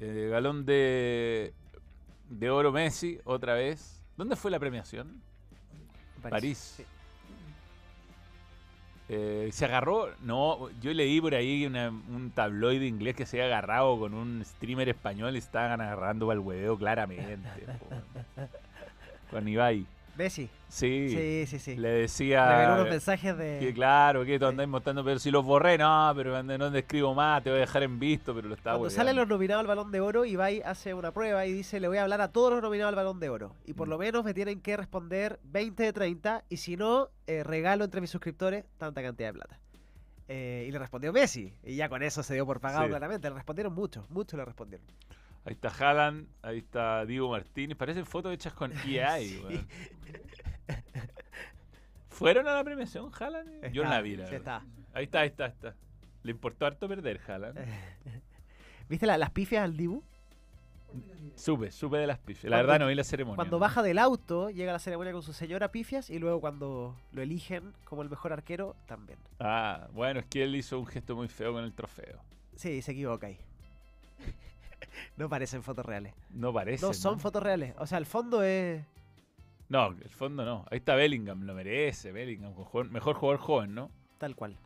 Eh, 0.00 0.28
galón 0.30 0.64
de, 0.66 1.52
de 2.28 2.50
oro 2.50 2.70
Messi, 2.72 3.18
otra 3.24 3.54
vez. 3.54 3.97
¿Dónde 4.18 4.36
fue 4.36 4.50
la 4.50 4.58
premiación? 4.58 5.22
París. 6.28 6.74
Sí. 6.76 6.84
Eh, 9.10 9.48
se 9.52 9.64
agarró, 9.64 10.10
no, 10.20 10.68
yo 10.82 10.92
leí 10.92 11.18
por 11.20 11.34
ahí 11.34 11.64
una- 11.64 11.88
un 11.88 12.30
tabloide 12.34 12.86
inglés 12.86 13.16
que 13.16 13.24
se 13.24 13.40
había 13.40 13.56
agarrado 13.56 13.98
con 13.98 14.12
un 14.12 14.44
streamer 14.44 14.90
español 14.90 15.34
y 15.34 15.38
estaban 15.38 15.80
agarrando 15.80 16.30
el 16.30 16.40
hueveo 16.40 16.76
claramente. 16.76 17.64
po. 17.78 17.86
con 19.30 19.48
Ibai. 19.48 19.86
Messi. 20.18 20.50
Sí, 20.68 21.08
Sí, 21.08 21.44
sí, 21.46 21.58
sí. 21.60 21.76
le 21.76 21.88
decía... 21.90 22.46
Reveló 22.50 22.74
unos 22.74 22.90
mensajes 22.90 23.38
de. 23.38 23.58
Que 23.60 23.72
claro, 23.72 24.24
que 24.24 24.38
tú 24.38 24.46
andáis 24.46 24.68
mostrando, 24.68 25.02
pero 25.04 25.18
si 25.20 25.30
los 25.30 25.44
borré, 25.44 25.78
no, 25.78 26.12
pero 26.16 26.42
no 26.42 26.72
te 26.72 26.80
escribo 26.80 27.14
más, 27.14 27.42
te 27.42 27.50
voy 27.50 27.58
a 27.58 27.60
dejar 27.60 27.84
en 27.84 27.98
visto, 28.00 28.34
pero 28.34 28.48
lo 28.48 28.54
estaba 28.54 28.76
Cuando 28.78 28.90
salen 28.94 29.14
los 29.16 29.28
nominados 29.28 29.60
al 29.60 29.66
Balón 29.68 29.90
de 29.92 30.00
Oro, 30.00 30.24
Ibai 30.24 30.60
hace 30.62 30.92
una 30.92 31.12
prueba 31.12 31.46
y 31.46 31.52
dice, 31.52 31.78
le 31.80 31.88
voy 31.88 31.98
a 31.98 32.02
hablar 32.02 32.20
a 32.20 32.32
todos 32.32 32.52
los 32.52 32.60
nominados 32.62 32.90
al 32.90 32.96
Balón 32.96 33.20
de 33.20 33.28
Oro. 33.30 33.54
Y 33.64 33.74
por 33.74 33.86
Mm. 33.86 33.90
lo 33.90 33.98
menos 33.98 34.24
me 34.24 34.34
tienen 34.34 34.60
que 34.60 34.76
responder 34.76 35.38
20 35.44 35.82
de 35.84 35.92
30 35.92 36.44
y 36.48 36.56
si 36.58 36.76
no, 36.76 37.08
eh, 37.28 37.44
regalo 37.44 37.84
entre 37.84 38.00
mis 38.00 38.10
suscriptores 38.10 38.64
tanta 38.76 39.00
cantidad 39.02 39.28
de 39.28 39.32
plata. 39.34 39.58
Eh, 40.30 40.66
y 40.68 40.72
le 40.72 40.78
respondió 40.78 41.10
Messi. 41.12 41.54
Y 41.64 41.76
ya 41.76 41.88
con 41.88 42.02
eso 42.02 42.22
se 42.22 42.34
dio 42.34 42.44
por 42.44 42.60
pagado 42.60 42.82
Sí. 42.84 42.90
claramente. 42.90 43.28
Le 43.30 43.34
respondieron 43.36 43.72
muchos, 43.72 44.10
muchos 44.10 44.36
le 44.36 44.44
respondieron. 44.44 44.86
Ahí 45.44 45.54
está 45.54 45.68
Haaland, 45.68 46.28
ahí 46.42 46.58
está 46.58 47.06
Diego 47.06 47.30
Martínez, 47.30 47.76
parecen 47.76 48.04
fotos 48.04 48.32
hechas 48.34 48.52
con 48.52 48.72
EA. 48.86 49.18
Sí. 49.18 49.40
weón. 49.42 49.66
¿Fueron 52.08 52.48
a 52.48 52.54
la 52.54 52.64
premiación 52.64 53.10
Haaland? 53.18 53.70
Yo 53.72 53.84
no 53.84 53.90
la 53.90 54.00
vi, 54.00 54.16
la 54.16 54.26
Sí, 54.26 54.34
está. 54.34 54.62
Ahí 54.92 55.04
está, 55.04 55.20
ahí 55.20 55.28
está, 55.28 55.44
ahí 55.44 55.50
está. 55.50 55.74
Le 56.22 56.30
importó 56.32 56.66
harto 56.66 56.88
perder 56.88 57.20
Haaland. 57.26 57.58
¿Viste 58.88 59.06
la- 59.06 59.18
las 59.18 59.30
pifias 59.30 59.62
al 59.62 59.76
Dibu? 59.76 60.02
Supe, 61.36 61.70
supe 61.70 61.98
de 61.98 62.06
las 62.06 62.18
pifias. 62.18 62.50
La 62.50 62.56
Cuando- 62.56 62.66
verdad 62.72 62.84
no 62.84 62.88
vi 62.88 62.94
la 62.94 63.04
ceremonia. 63.04 63.36
Cuando 63.36 63.58
baja 63.58 63.82
del 63.82 63.98
auto, 63.98 64.50
llega 64.50 64.72
a 64.72 64.74
la 64.74 64.78
ceremonia 64.78 65.12
con 65.12 65.22
su 65.22 65.32
señora 65.32 65.70
pifias 65.70 66.10
y 66.10 66.18
luego 66.18 66.40
cuando 66.40 66.96
lo 67.12 67.22
eligen 67.22 67.72
como 67.84 68.02
el 68.02 68.08
mejor 68.10 68.32
arquero, 68.32 68.74
también. 68.86 69.18
Ah, 69.38 69.86
bueno, 69.92 70.18
es 70.20 70.26
que 70.26 70.42
él 70.42 70.56
hizo 70.56 70.78
un 70.78 70.86
gesto 70.86 71.14
muy 71.14 71.28
feo 71.28 71.52
con 71.52 71.62
el 71.62 71.72
trofeo. 71.74 72.18
Sí, 72.56 72.82
se 72.82 72.92
equivoca 72.92 73.28
ahí. 73.28 73.38
No 75.16 75.28
parecen 75.28 75.62
fotos 75.62 75.84
reales. 75.84 76.14
No 76.30 76.52
parece. 76.52 76.84
No 76.84 76.92
son 76.94 77.20
fotos 77.20 77.42
reales. 77.42 77.74
O 77.78 77.86
sea, 77.86 77.98
el 77.98 78.06
fondo 78.06 78.42
es... 78.42 78.84
No, 79.68 79.88
el 79.88 80.10
fondo 80.10 80.44
no. 80.44 80.64
Ahí 80.70 80.78
está 80.78 80.94
Bellingham, 80.94 81.42
lo 81.42 81.54
merece. 81.54 82.10
Bellingham, 82.12 82.54
mejor 82.90 83.14
jugador 83.16 83.38
joven, 83.38 83.74
¿no? 83.74 83.90
Tal 84.16 84.34
cual. 84.34 84.56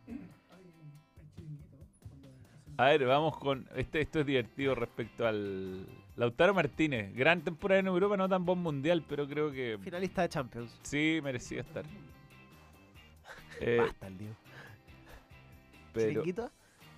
A 2.77 2.85
ver, 2.85 3.05
vamos 3.05 3.37
con. 3.37 3.67
Este, 3.75 4.01
esto 4.01 4.21
es 4.21 4.25
divertido 4.25 4.75
respecto 4.75 5.27
al. 5.27 5.85
Lautaro 6.15 6.53
Martínez. 6.53 7.13
Gran 7.15 7.41
temporada 7.41 7.79
en 7.79 7.87
Europa, 7.87 8.17
no 8.17 8.29
tan 8.29 8.45
buen 8.45 8.59
mundial, 8.59 9.03
pero 9.07 9.27
creo 9.27 9.51
que 9.51 9.77
Finalista 9.81 10.21
de 10.23 10.29
Champions. 10.29 10.79
sí 10.83 11.19
merecía 11.23 11.61
estar. 11.61 11.85
Eh, 13.59 13.77
Basta 13.81 14.07
el 14.07 14.17
Diego. 14.17 14.35
pero 15.93 16.09
¿Chiringuito? 16.09 16.51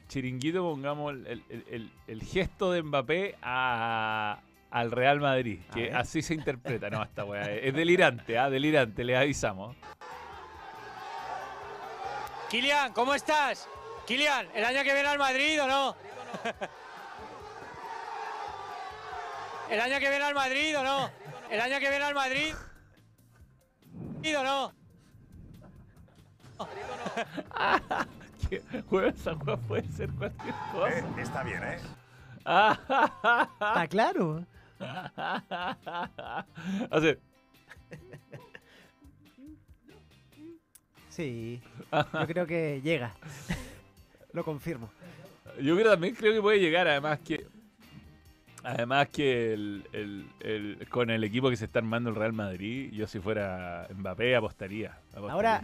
Chiringuito, 0.07 0.61
pongamos 0.61 1.13
el, 1.13 1.43
el- 1.49 1.91
el- 2.07 2.21
gesto 2.23 2.71
de 2.71 2.83
Mbappé 2.83 3.35
a- 3.41 4.39
al 4.71 4.91
Real 4.91 5.19
Madrid, 5.19 5.59
que 5.73 5.93
así 5.93 6.21
se 6.21 6.33
interpreta, 6.33 6.89
¿no? 6.89 7.01
Esta 7.03 7.23
weá. 7.25 7.49
Es 7.51 7.73
delirante, 7.73 8.37
¿ah? 8.37 8.49
Delirante, 8.49 9.03
les 9.03 9.17
avisamos. 9.17 9.75
Kilian, 12.49 12.93
¿cómo 12.93 13.13
estás? 13.15 13.67
Kilian, 14.05 14.47
¿el 14.55 14.63
año 14.65 14.83
que 14.83 14.93
viene 14.93 15.07
al 15.07 15.17
Madrid 15.17 15.61
o 15.63 15.67
no? 15.67 15.95
¿El 19.69 19.79
año 19.79 19.99
que 19.99 20.09
viene 20.09 20.23
al 20.25 20.35
Madrid 20.35 20.77
o 20.77 20.83
no? 20.83 21.09
¿El 21.49 21.59
año 21.61 21.79
que 21.79 21.89
viene 21.89 22.05
al 22.05 22.13
Madrid? 22.13 22.53
¿O 24.37 24.43
no? 24.43 24.73
Que, 28.71 28.83
weón, 28.91 29.09
esa 29.13 29.33
weá 29.33 29.57
puede 29.57 29.83
ser 29.91 30.09
cualquier 30.11 30.53
cosa. 30.71 31.21
está 31.21 31.43
bien, 31.43 31.63
¿eh? 31.63 31.77
Está 32.39 33.87
claro. 33.89 34.45
Hace- 36.91 37.19
Sí. 41.09 41.61
Yo 42.13 42.27
creo 42.27 42.45
que 42.45 42.81
llega. 42.83 43.13
Lo 44.33 44.43
confirmo. 44.43 44.89
Yo 45.61 45.75
creo 45.77 45.91
también 45.91 46.13
creo 46.15 46.33
que 46.33 46.41
puede 46.41 46.59
llegar, 46.59 46.87
además 46.87 47.19
que 47.19 47.47
además 48.63 49.07
que 49.09 49.53
el, 49.53 49.87
el- 49.93 50.25
el- 50.41 50.89
con 50.89 51.09
el 51.09 51.23
equipo 51.23 51.49
que 51.49 51.55
se 51.55 51.65
está 51.65 51.79
armando 51.79 52.09
el 52.09 52.15
Real 52.15 52.33
Madrid, 52.33 52.91
yo 52.91 53.07
si 53.07 53.19
fuera 53.19 53.87
Mbappé 53.95 54.35
apostaría. 54.35 54.89
apostaría. 55.11 55.31
Ahora, 55.31 55.61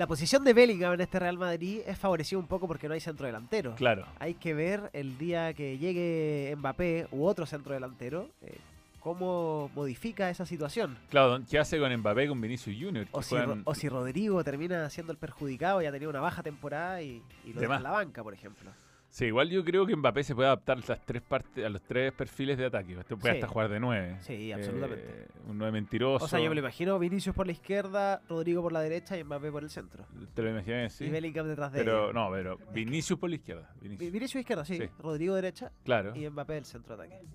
la 0.00 0.06
posición 0.06 0.42
de 0.44 0.54
Bellingham 0.54 0.94
en 0.94 1.02
este 1.02 1.18
Real 1.18 1.36
Madrid 1.36 1.80
es 1.86 1.98
favorecida 1.98 2.38
un 2.38 2.46
poco 2.46 2.66
porque 2.66 2.88
no 2.88 2.94
hay 2.94 3.00
centro 3.00 3.26
delantero. 3.26 3.74
claro, 3.74 4.06
Hay 4.18 4.32
que 4.32 4.54
ver 4.54 4.88
el 4.94 5.18
día 5.18 5.52
que 5.52 5.76
llegue 5.76 6.54
Mbappé 6.56 7.06
u 7.12 7.26
otro 7.26 7.44
centro 7.44 7.74
delantero 7.74 8.30
eh, 8.40 8.56
cómo 9.00 9.70
modifica 9.74 10.30
esa 10.30 10.46
situación. 10.46 10.96
claro, 11.10 11.42
¿qué 11.50 11.58
hace 11.58 11.78
con 11.78 11.94
Mbappé 11.94 12.28
con 12.28 12.40
Vinicius 12.40 12.76
Junior? 12.80 13.06
O 13.12 13.22
si, 13.22 13.36
Ro- 13.36 13.58
o 13.64 13.74
si 13.74 13.90
Rodrigo 13.90 14.42
termina 14.42 14.88
siendo 14.88 15.12
el 15.12 15.18
perjudicado 15.18 15.82
y 15.82 15.86
ha 15.86 15.92
tenido 15.92 16.08
una 16.10 16.20
baja 16.20 16.42
temporada 16.42 17.02
y, 17.02 17.22
y 17.44 17.48
lo 17.52 17.60
De 17.60 17.66
deja 17.66 17.76
en 17.76 17.82
la 17.82 17.90
banca, 17.90 18.22
por 18.22 18.32
ejemplo. 18.32 18.70
Sí, 19.12 19.24
igual 19.26 19.50
yo 19.50 19.64
creo 19.64 19.84
que 19.86 19.96
Mbappé 19.96 20.22
se 20.22 20.36
puede 20.36 20.46
adaptar 20.46 20.78
a 20.78 20.82
las 20.86 21.04
tres 21.04 21.20
partes, 21.20 21.64
a 21.64 21.68
los 21.68 21.82
tres 21.82 22.12
perfiles 22.12 22.56
de 22.56 22.66
ataque. 22.66 22.92
Este 22.96 23.16
puede 23.16 23.34
Sí. 23.34 23.40
hasta 23.40 23.52
jugar 23.52 23.68
de 23.68 23.80
nueve. 23.80 24.16
Sí, 24.20 24.52
absolutamente. 24.52 25.04
Eh, 25.04 25.26
un 25.48 25.58
nueve 25.58 25.72
mentiroso. 25.72 26.24
O 26.24 26.28
sea, 26.28 26.38
yo 26.38 26.48
me 26.48 26.54
lo 26.54 26.60
imagino 26.60 26.96
Vinicius 26.96 27.34
por 27.34 27.44
la 27.46 27.52
izquierda, 27.52 28.22
Rodrigo 28.28 28.62
por 28.62 28.70
la 28.72 28.80
derecha 28.82 29.18
y 29.18 29.24
Mbappé 29.24 29.50
por 29.50 29.64
el 29.64 29.70
centro. 29.70 30.04
Te 30.32 30.42
lo 30.42 30.50
imaginas, 30.50 30.92
sí. 30.92 31.06
Y 31.06 31.10
Bellingham 31.10 31.48
detrás 31.48 31.72
de 31.72 31.80
Pero 31.80 32.12
no, 32.12 32.30
pero 32.30 32.56
Vinicius 32.72 33.18
por 33.18 33.30
la 33.30 33.34
izquierda. 33.36 33.68
Vi- 33.80 33.88
Vinicius. 33.88 34.12
Vinicius 34.12 34.40
izquierda, 34.42 34.64
sí. 34.64 34.76
Sí. 34.78 34.88
Rodrigo 35.00 35.34
derecha 35.34 35.72
Claro. 35.84 36.14
y 36.14 36.28
Mbappé 36.30 36.58
el 36.58 36.64
centro 36.64 36.96
de 36.96 37.02
ataque. 37.06 37.26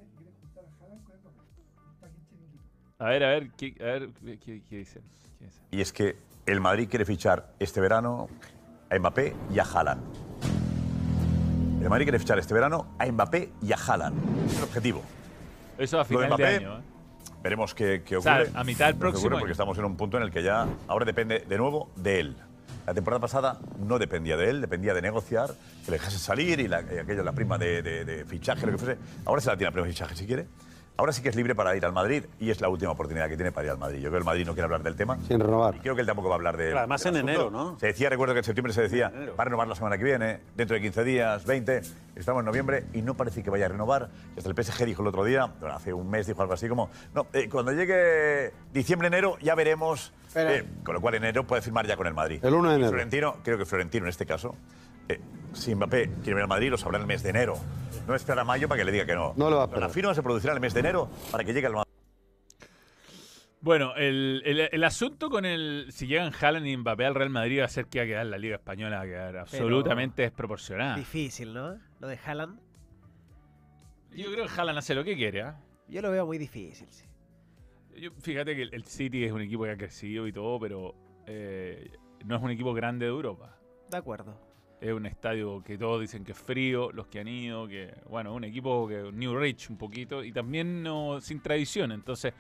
A 2.97 3.09
ver, 3.09 3.23
a 3.25 3.29
ver, 3.31 3.51
¿qué, 3.57 3.75
a 3.81 3.83
ver, 3.83 4.09
¿qué, 4.39 4.61
qué 4.63 4.77
dicen? 4.77 5.03
¿Qué 5.37 5.45
dicen? 5.45 5.63
Y 5.71 5.81
es 5.81 5.91
que 5.91 6.15
el 6.45 6.61
Madrid 6.61 6.87
quiere 6.89 7.03
fichar 7.03 7.53
este 7.59 7.81
verano 7.81 8.29
a 8.89 8.97
Mbappé 8.97 9.35
y 9.53 9.59
a 9.59 9.63
Haaland. 9.63 10.24
El 11.85 11.89
Madrid 11.91 12.05
quiere 12.05 12.17
fichar 12.17 12.39
este 12.39 12.51
verano 12.51 12.87
a 12.97 13.05
Mbappé 13.05 13.51
y 13.61 13.71
a 13.71 13.75
Haaland. 13.77 14.47
Es 14.49 14.57
el 14.57 14.63
objetivo. 14.63 15.03
Eso 15.77 15.99
a 15.99 16.03
de 16.03 16.07
final 16.09 16.21
de, 16.23 16.27
Mbappé, 16.29 16.45
año. 16.55 16.77
¿eh? 16.79 16.81
Veremos 17.43 17.75
qué, 17.75 18.01
qué 18.03 18.17
O 18.17 18.21
sea, 18.23 18.41
ocurre. 18.41 18.51
a 18.55 18.63
mitad 18.63 18.85
del 18.87 18.95
próximo 18.95 19.19
ocurre 19.27 19.35
año. 19.35 19.39
Porque 19.41 19.51
estamos 19.51 19.77
en 19.77 19.85
un 19.85 19.95
punto 19.95 20.17
en 20.17 20.23
el 20.23 20.31
que 20.31 20.41
ya 20.41 20.65
ahora 20.87 21.05
depende 21.05 21.45
de 21.47 21.57
nuevo 21.59 21.91
de 21.95 22.19
él. 22.21 22.37
La 22.87 22.95
temporada 22.95 23.21
pasada 23.21 23.59
no 23.77 23.99
dependía 23.99 24.35
de 24.35 24.49
él, 24.49 24.61
dependía 24.61 24.95
de 24.95 25.03
negociar, 25.03 25.49
que 25.85 25.91
le 25.91 25.97
dejase 25.99 26.17
salir 26.17 26.59
y, 26.59 26.67
la, 26.67 26.81
y 26.81 26.97
aquello, 26.97 27.23
la 27.23 27.33
prima 27.33 27.59
de, 27.59 27.83
de- 27.83 28.03
de 28.03 28.25
fichaje, 28.25 28.65
lo 28.65 28.71
que 28.71 28.77
fuese. 28.79 28.97
Ahora 29.23 29.41
se 29.41 29.49
la 29.51 29.55
tiene 29.55 29.67
la 29.67 29.71
prima 29.73 29.85
de 29.85 29.93
fichaje 29.93 30.15
si 30.15 30.25
quiere. 30.25 30.47
Ahora 30.97 31.11
sí 31.11 31.21
que 31.21 31.27
es 31.27 31.35
libre 31.35 31.55
para 31.55 31.75
ir 31.75 31.85
al 31.85 31.91
Madrid 31.91 32.23
y 32.39 32.51
es 32.51 32.61
la 32.61 32.69
última 32.69 32.91
oportunidad 32.91 33.27
que 33.27 33.35
tiene 33.35 33.51
para 33.51 33.65
ir 33.65 33.71
al 33.71 33.77
Madrid. 33.77 33.97
Yo 33.97 34.03
creo 34.03 34.11
que 34.13 34.17
el 34.19 34.23
Madrid 34.23 34.45
no 34.45 34.53
quiere 34.53 34.63
hablar 34.63 34.81
del 34.81 34.95
tema. 34.95 35.17
Sin 35.27 35.41
renovar. 35.41 35.75
Y 35.75 35.79
creo 35.79 35.93
que 35.93 35.99
él 36.01 36.07
tampoco 36.07 36.29
va 36.29 36.35
a 36.35 36.37
hablar 36.37 36.55
de 36.55 36.67
Pero 36.67 36.77
además 36.79 37.03
del 37.03 37.17
en 37.17 37.29
asunto. 37.29 37.47
enero, 37.47 37.51
¿no? 37.51 37.79
Se 37.79 37.87
decía, 37.87 38.09
recuerdo 38.09 38.33
que 38.33 38.37
en 38.39 38.43
septiembre 38.45 38.71
se 38.71 38.81
decía, 38.83 39.11
va 39.37 39.41
a 39.41 39.43
renovar 39.43 39.67
la 39.67 39.75
semana 39.75 39.97
que 39.97 40.05
viene, 40.05 40.39
dentro 40.55 40.75
de 40.75 40.81
15 40.81 41.03
días, 41.03 41.45
20. 41.45 41.81
Estamos 42.15 42.39
en 42.39 42.45
noviembre 42.45 42.85
y 42.93 43.01
no 43.01 43.15
parece 43.15 43.43
que 43.43 43.49
vaya 43.49 43.65
a 43.65 43.69
renovar. 43.69 44.09
Y 44.35 44.39
Hasta 44.39 44.49
el 44.49 44.55
PSG 44.63 44.85
dijo 44.85 45.01
el 45.01 45.09
otro 45.09 45.25
día, 45.25 45.47
bueno, 45.59 45.75
hace 45.75 45.91
un 45.91 46.09
mes 46.09 46.27
dijo 46.27 46.41
algo 46.41 46.53
así 46.53 46.69
como, 46.69 46.89
no, 47.13 47.27
eh, 47.33 47.49
cuando 47.49 47.73
llegue 47.73 48.53
diciembre, 48.71 49.09
enero, 49.09 49.37
ya 49.41 49.53
veremos. 49.53 50.13
Eh, 50.33 50.63
con 50.83 50.93
lo 50.95 51.01
cual, 51.01 51.15
enero 51.15 51.45
puede 51.45 51.61
firmar 51.61 51.85
ya 51.87 51.97
con 51.97 52.07
el 52.07 52.13
Madrid. 52.13 52.39
El 52.43 52.53
1 52.53 52.69
de 52.69 52.73
Y 52.73 52.75
enero. 52.77 52.89
Florentino, 52.91 53.35
creo 53.43 53.57
que 53.57 53.65
Florentino 53.65 54.05
en 54.05 54.09
este 54.09 54.25
caso, 54.25 54.55
eh, 55.09 55.19
si 55.55 55.73
Mbappé 55.75 56.07
quiere 56.23 56.31
venir 56.35 56.41
al 56.43 56.47
Madrid, 56.47 56.69
lo 56.69 56.77
sabrá 56.77 56.97
en 56.97 57.01
el 57.03 57.07
mes 57.07 57.23
de 57.23 57.29
enero. 57.31 57.55
No 58.07 58.13
esperar 58.15 58.39
a 58.39 58.43
mayo 58.43 58.67
para 58.67 58.79
que 58.79 58.85
le 58.85 58.91
diga 58.91 59.05
que 59.05 59.15
no. 59.15 59.33
No 59.35 59.49
lo 59.49 59.57
va 59.57 59.63
a 59.63 59.79
La 59.79 59.89
firma 59.89 60.13
se 60.13 60.21
producirá 60.21 60.53
en 60.53 60.57
el 60.57 60.61
mes 60.61 60.73
de 60.73 60.79
enero 60.81 61.09
para 61.31 61.43
que 61.43 61.53
llegue 61.53 61.67
al 61.67 61.73
Madrid. 61.73 61.85
Bueno, 63.61 63.95
el, 63.95 64.43
el- 64.45 64.69
el 64.71 64.83
asunto 64.83 65.29
con 65.29 65.43
el. 65.43 65.87
Si 65.89 66.05
llegan 66.05 66.31
Haaland 66.39 66.67
y 66.67 66.77
Mbappé 66.77 67.05
al 67.05 67.15
Real 67.15 67.31
Madrid 67.31 67.61
va 67.61 67.65
a 67.65 67.69
ser 67.69 67.87
que 67.87 67.97
va 67.99 68.03
a 68.03 68.07
quedar 68.07 68.25
la 68.27 68.37
Liga 68.37 68.55
Española, 68.57 68.97
va 68.97 69.01
a 69.03 69.05
quedar 69.07 69.37
absolutamente 69.37 70.21
desproporcionada. 70.21 70.95
Difícil, 70.97 71.51
¿no? 71.53 71.79
Lo 71.99 72.07
de 72.07 72.19
Haaland. 72.23 72.59
Yo 74.11 74.31
creo 74.31 74.45
que 74.45 74.51
Haaland 74.55 74.77
hace 74.77 74.93
lo 74.93 75.03
que 75.03 75.15
quiere, 75.15 75.41
¿ah? 75.41 75.59
Yo 75.87 76.01
lo 76.03 76.11
veo 76.11 76.25
muy 76.27 76.37
difícil. 76.37 76.87
sí. 76.91 77.05
Yo- 77.99 78.11
fíjate 78.21 78.55
que 78.55 78.61
el- 78.63 78.73
el 78.73 78.83
City 78.85 79.23
es 79.23 79.31
un 79.31 79.41
equipo 79.41 79.63
que 79.63 79.71
ha 79.71 79.77
crecido 79.77 80.27
y 80.27 80.31
todo, 80.33 80.59
pero 80.59 80.93
eh, 81.25 81.89
no 82.25 82.35
es 82.35 82.43
un 82.43 82.51
equipo 82.51 82.71
grande 82.73 83.05
de 83.05 83.11
Europa. 83.11 83.57
De 83.89 83.97
acuerdo. 83.97 84.37
Es 84.81 84.91
un 84.93 85.05
estadio 85.05 85.63
que 85.63 85.77
todos 85.77 86.01
dicen 86.01 86.23
que 86.23 86.33
es 86.33 86.37
frío, 86.37 86.91
los 86.91 87.07
que 87.07 87.19
han 87.19 87.27
ido, 87.27 87.67
que 87.67 87.93
bueno, 88.09 88.33
un 88.33 88.43
equipo 88.43 88.87
que 88.87 89.09
New 89.11 89.37
Rich 89.37 89.69
un 89.69 89.77
poquito 89.77 90.23
y 90.23 90.31
también 90.31 90.83
no 90.83 91.19
sin 91.21 91.39
tradición. 91.41 91.91
Entonces, 91.91 92.33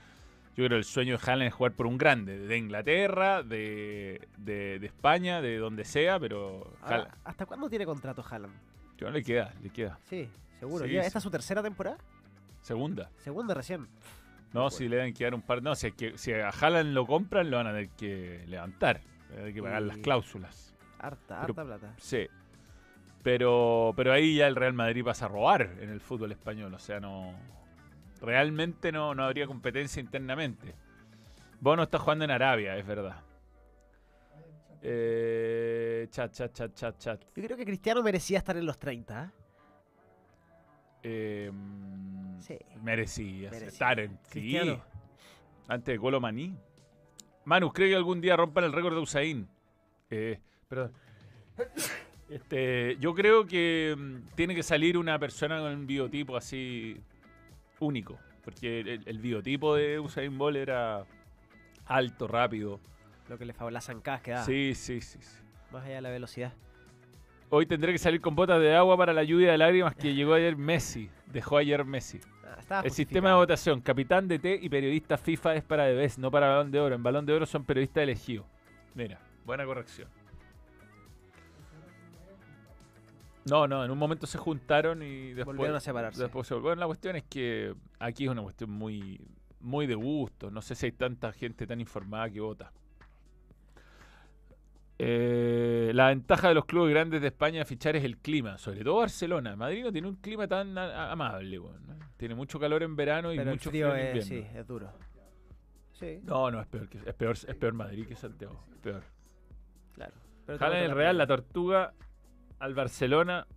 yo 0.49 0.55
creo 0.65 0.69
que 0.69 0.75
el 0.75 0.83
sueño 0.83 1.17
de 1.17 1.23
Haaland 1.23 1.47
es 1.47 1.53
jugar 1.53 1.71
por 1.73 1.87
un 1.87 1.97
grande, 1.97 2.37
de 2.37 2.57
Inglaterra, 2.57 3.41
de, 3.41 4.27
de- 4.37 4.79
de 4.79 4.85
España, 4.85 5.41
de 5.41 5.57
donde 5.57 5.85
sea, 5.85 6.19
pero 6.19 6.71
Ahora, 6.81 7.15
¿Hasta 7.23 7.45
cuándo 7.45 7.69
tiene 7.69 7.85
contrato 7.85 8.23
Haaland? 8.29 8.53
yo 8.97 9.07
no 9.07 9.13
le 9.13 9.23
queda, 9.23 9.53
le 9.63 9.69
queda. 9.69 9.97
Sí, 10.03 10.27
seguro. 10.59 10.85
Sí, 10.85 10.91
¿Ya. 10.91 11.01
¿Esta 11.01 11.17
es 11.19 11.23
su 11.23 11.31
tercera 11.31 11.63
temporada? 11.63 11.97
Segunda. 12.61 13.09
Segunda 13.17 13.53
recién. 13.53 13.87
No, 14.53 14.69
si 14.69 14.87
le 14.87 14.97
deben 14.97 15.13
quedar 15.13 15.33
un 15.35 15.41
par. 15.41 15.61
No, 15.63 15.75
si, 15.75 15.87
es 15.87 15.93
que, 15.93 16.17
si 16.17 16.31
a 16.31 16.49
Haaland 16.49 16.93
lo 16.93 17.05
compran, 17.05 17.49
lo 17.49 17.57
van 17.57 17.67
a 17.67 17.71
tener 17.71 17.89
que 17.89 18.43
levantar. 18.47 19.01
Hay 19.43 19.53
que 19.53 19.61
pagar 19.61 19.81
las 19.81 19.97
cláusulas. 19.97 20.74
Harta, 20.99 21.41
Pero- 21.41 21.41
harta 21.41 21.63
plata. 21.65 21.93
Sí. 21.97 22.27
Pero, 23.23 23.93
pero 23.95 24.13
ahí 24.13 24.35
ya 24.37 24.47
el 24.47 24.55
Real 24.55 24.73
Madrid 24.73 25.03
pasa 25.03 25.25
a 25.25 25.29
robar 25.29 25.61
en 25.79 25.89
el 25.89 25.99
fútbol 25.99 26.31
español. 26.31 26.73
O 26.73 26.79
sea, 26.79 26.99
no. 26.99 27.33
Realmente 28.21 28.91
no, 28.91 29.13
no 29.15 29.23
habría 29.25 29.47
competencia 29.47 29.99
internamente. 29.99 30.73
Bono 31.59 31.83
está 31.83 31.97
jugando 31.99 32.25
en 32.25 32.31
Arabia, 32.31 32.77
es 32.77 32.85
verdad. 32.85 33.21
Eh, 34.81 36.07
chat, 36.11 36.31
chat, 36.31 36.53
chat, 36.53 36.73
chat, 36.75 36.97
chat. 36.99 37.21
Yo 37.35 37.43
creo 37.43 37.57
que 37.57 37.65
Cristiano 37.65 38.03
merecía 38.03 38.37
estar 38.37 38.55
en 38.57 38.65
los 38.65 38.77
30. 38.77 39.23
¿eh? 39.25 39.29
Eh, 41.03 41.51
Sí. 42.41 42.57
Merecía 42.83 43.49
Merecía. 43.49 43.67
estar 43.69 43.99
en. 43.99 44.19
Sí. 44.29 44.57
Antes 45.67 45.93
de 45.95 45.99
Colo 45.99 46.19
Maní. 46.19 46.55
Manus, 47.45 47.73
¿cree 47.73 47.89
que 47.89 47.95
algún 47.95 48.21
día 48.21 48.35
rompan 48.37 48.65
el 48.65 48.73
récord 48.73 48.93
de 48.93 48.99
Usain? 49.01 49.47
Perdón. 50.67 50.91
Este, 52.29 52.97
yo 52.99 53.13
creo 53.13 53.45
que 53.45 53.95
mm, 53.97 54.35
tiene 54.35 54.55
que 54.55 54.63
salir 54.63 54.97
una 54.97 55.19
persona 55.19 55.59
con 55.59 55.71
un 55.71 55.87
biotipo 55.87 56.35
así 56.35 56.99
único. 57.79 58.17
Porque 58.43 58.79
el, 58.81 59.03
el 59.05 59.19
biotipo 59.19 59.75
de 59.75 59.99
Usain 59.99 60.37
Bolt 60.37 60.57
era 60.57 61.05
alto, 61.85 62.27
rápido. 62.27 62.79
Lo 63.29 63.37
que 63.37 63.45
le 63.45 63.53
favor 63.53 63.73
las 63.73 63.85
zancadas 63.85 64.21
que 64.21 64.31
da. 64.31 64.43
Sí, 64.43 64.73
sí, 64.75 65.01
sí, 65.01 65.19
sí. 65.21 65.37
Más 65.71 65.83
allá 65.85 65.95
de 65.95 66.01
la 66.01 66.09
velocidad. 66.09 66.53
Hoy 67.49 67.65
tendré 67.65 67.91
que 67.91 67.97
salir 67.99 68.21
con 68.21 68.35
botas 68.35 68.59
de 68.59 68.75
agua 68.75 68.97
para 68.97 69.13
la 69.13 69.23
lluvia 69.23 69.51
de 69.51 69.57
lágrimas 69.57 69.95
que 69.95 70.13
llegó 70.13 70.33
ayer 70.33 70.55
Messi. 70.55 71.09
Dejó 71.27 71.57
ayer 71.57 71.85
Messi. 71.85 72.19
Ah, 72.69 72.81
El 72.83 72.91
sistema 72.91 73.29
de 73.29 73.35
votación, 73.35 73.81
capitán 73.81 74.27
de 74.27 74.39
T 74.39 74.59
y 74.61 74.69
periodista 74.69 75.17
FIFA 75.17 75.55
es 75.55 75.63
para 75.63 75.85
bebés, 75.85 76.17
no 76.17 76.31
para 76.31 76.49
balón 76.49 76.71
de 76.71 76.79
oro. 76.79 76.95
En 76.95 77.03
balón 77.03 77.25
de 77.25 77.33
oro 77.33 77.45
son 77.45 77.63
periodistas 77.63 78.03
elegidos. 78.03 78.45
Mira, 78.95 79.19
buena 79.45 79.65
corrección. 79.65 80.07
No, 83.45 83.67
no, 83.67 83.85
en 83.85 83.91
un 83.91 83.97
momento 83.97 84.25
se 84.27 84.37
juntaron 84.37 85.01
y 85.03 85.33
después. 85.33 85.45
Volvieron 85.55 85.75
a 85.77 85.79
separarse. 85.79 86.21
Después 86.23 86.47
se 86.47 86.53
volvieron. 86.55 86.79
La 86.79 86.87
cuestión 86.87 87.15
es 87.15 87.23
que 87.23 87.73
aquí 87.99 88.25
es 88.25 88.29
una 88.31 88.41
cuestión 88.41 88.71
muy, 88.71 89.21
muy 89.59 89.85
de 89.87 89.95
gusto. 89.95 90.49
No 90.49 90.61
sé 90.61 90.73
si 90.75 90.87
hay 90.87 90.91
tanta 90.93 91.31
gente 91.31 91.67
tan 91.67 91.79
informada 91.79 92.29
que 92.29 92.39
vota. 92.41 92.71
Eh, 94.97 95.91
la 95.93 96.07
ventaja 96.07 96.47
de 96.47 96.53
los 96.55 96.65
clubes 96.65 96.91
grandes 96.93 97.21
de 97.21 97.27
España 97.27 97.59
de 97.59 97.65
fichar 97.65 97.95
es 97.97 98.03
el 98.05 98.17
clima, 98.17 98.57
sobre 98.57 98.81
todo 98.83 98.97
Barcelona. 98.99 99.55
Madrid 99.55 99.83
no 99.83 99.91
tiene 99.91 100.07
un 100.07 100.15
clima 100.15 100.47
tan 100.47 100.77
a- 100.77 101.07
a- 101.07 101.11
amable, 101.11 101.59
tiene 102.15 102.33
mucho 102.33 102.59
calor 102.59 102.81
en 102.81 102.95
verano 102.95 103.33
y 103.33 103.37
Pero 103.37 103.49
el 103.51 103.55
mucho 103.57 103.69
frío 103.69 103.91
frío 103.91 104.03
en 104.05 104.17
es, 104.17 104.25
sí, 104.25 104.45
es 104.55 104.65
duro. 104.65 104.89
Sí, 105.91 106.19
No, 106.23 106.49
no, 106.49 106.61
es 106.61 106.67
peor, 106.67 106.87
que, 106.89 106.97
es 107.05 107.13
peor, 107.13 107.33
es 107.35 107.55
peor 107.55 107.73
Madrid 107.73 108.07
que 108.07 108.15
Santiago, 108.15 108.63
es 108.71 108.77
peor. 108.79 109.03
claro. 109.93 110.13
Pero 110.45 110.59
Jalan 110.59 110.79
te 110.79 110.85
el 110.85 110.91
Real, 110.91 111.17
la. 111.17 111.27
Tortuga, 111.27 111.93
al 112.59 112.73
Barcelona, 112.73 113.47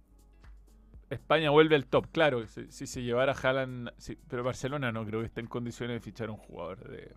España 1.11 1.51
vuelve 1.51 1.75
al 1.77 1.87
top. 1.87 2.07
Claro, 2.13 2.47
si, 2.47 2.71
si 2.71 2.87
se 2.87 3.03
llevara 3.03 3.33
Haaland, 3.33 3.91
sí, 3.97 4.19
pero 4.29 4.45
Barcelona 4.45 4.93
no 4.93 5.05
creo 5.07 5.21
que 5.21 5.27
esté 5.27 5.41
en 5.41 5.47
condiciones 5.47 5.97
de 5.97 6.01
fichar 6.01 6.29
a 6.29 6.33
un 6.33 6.39
jugador 6.39 6.89
de, 6.89 7.13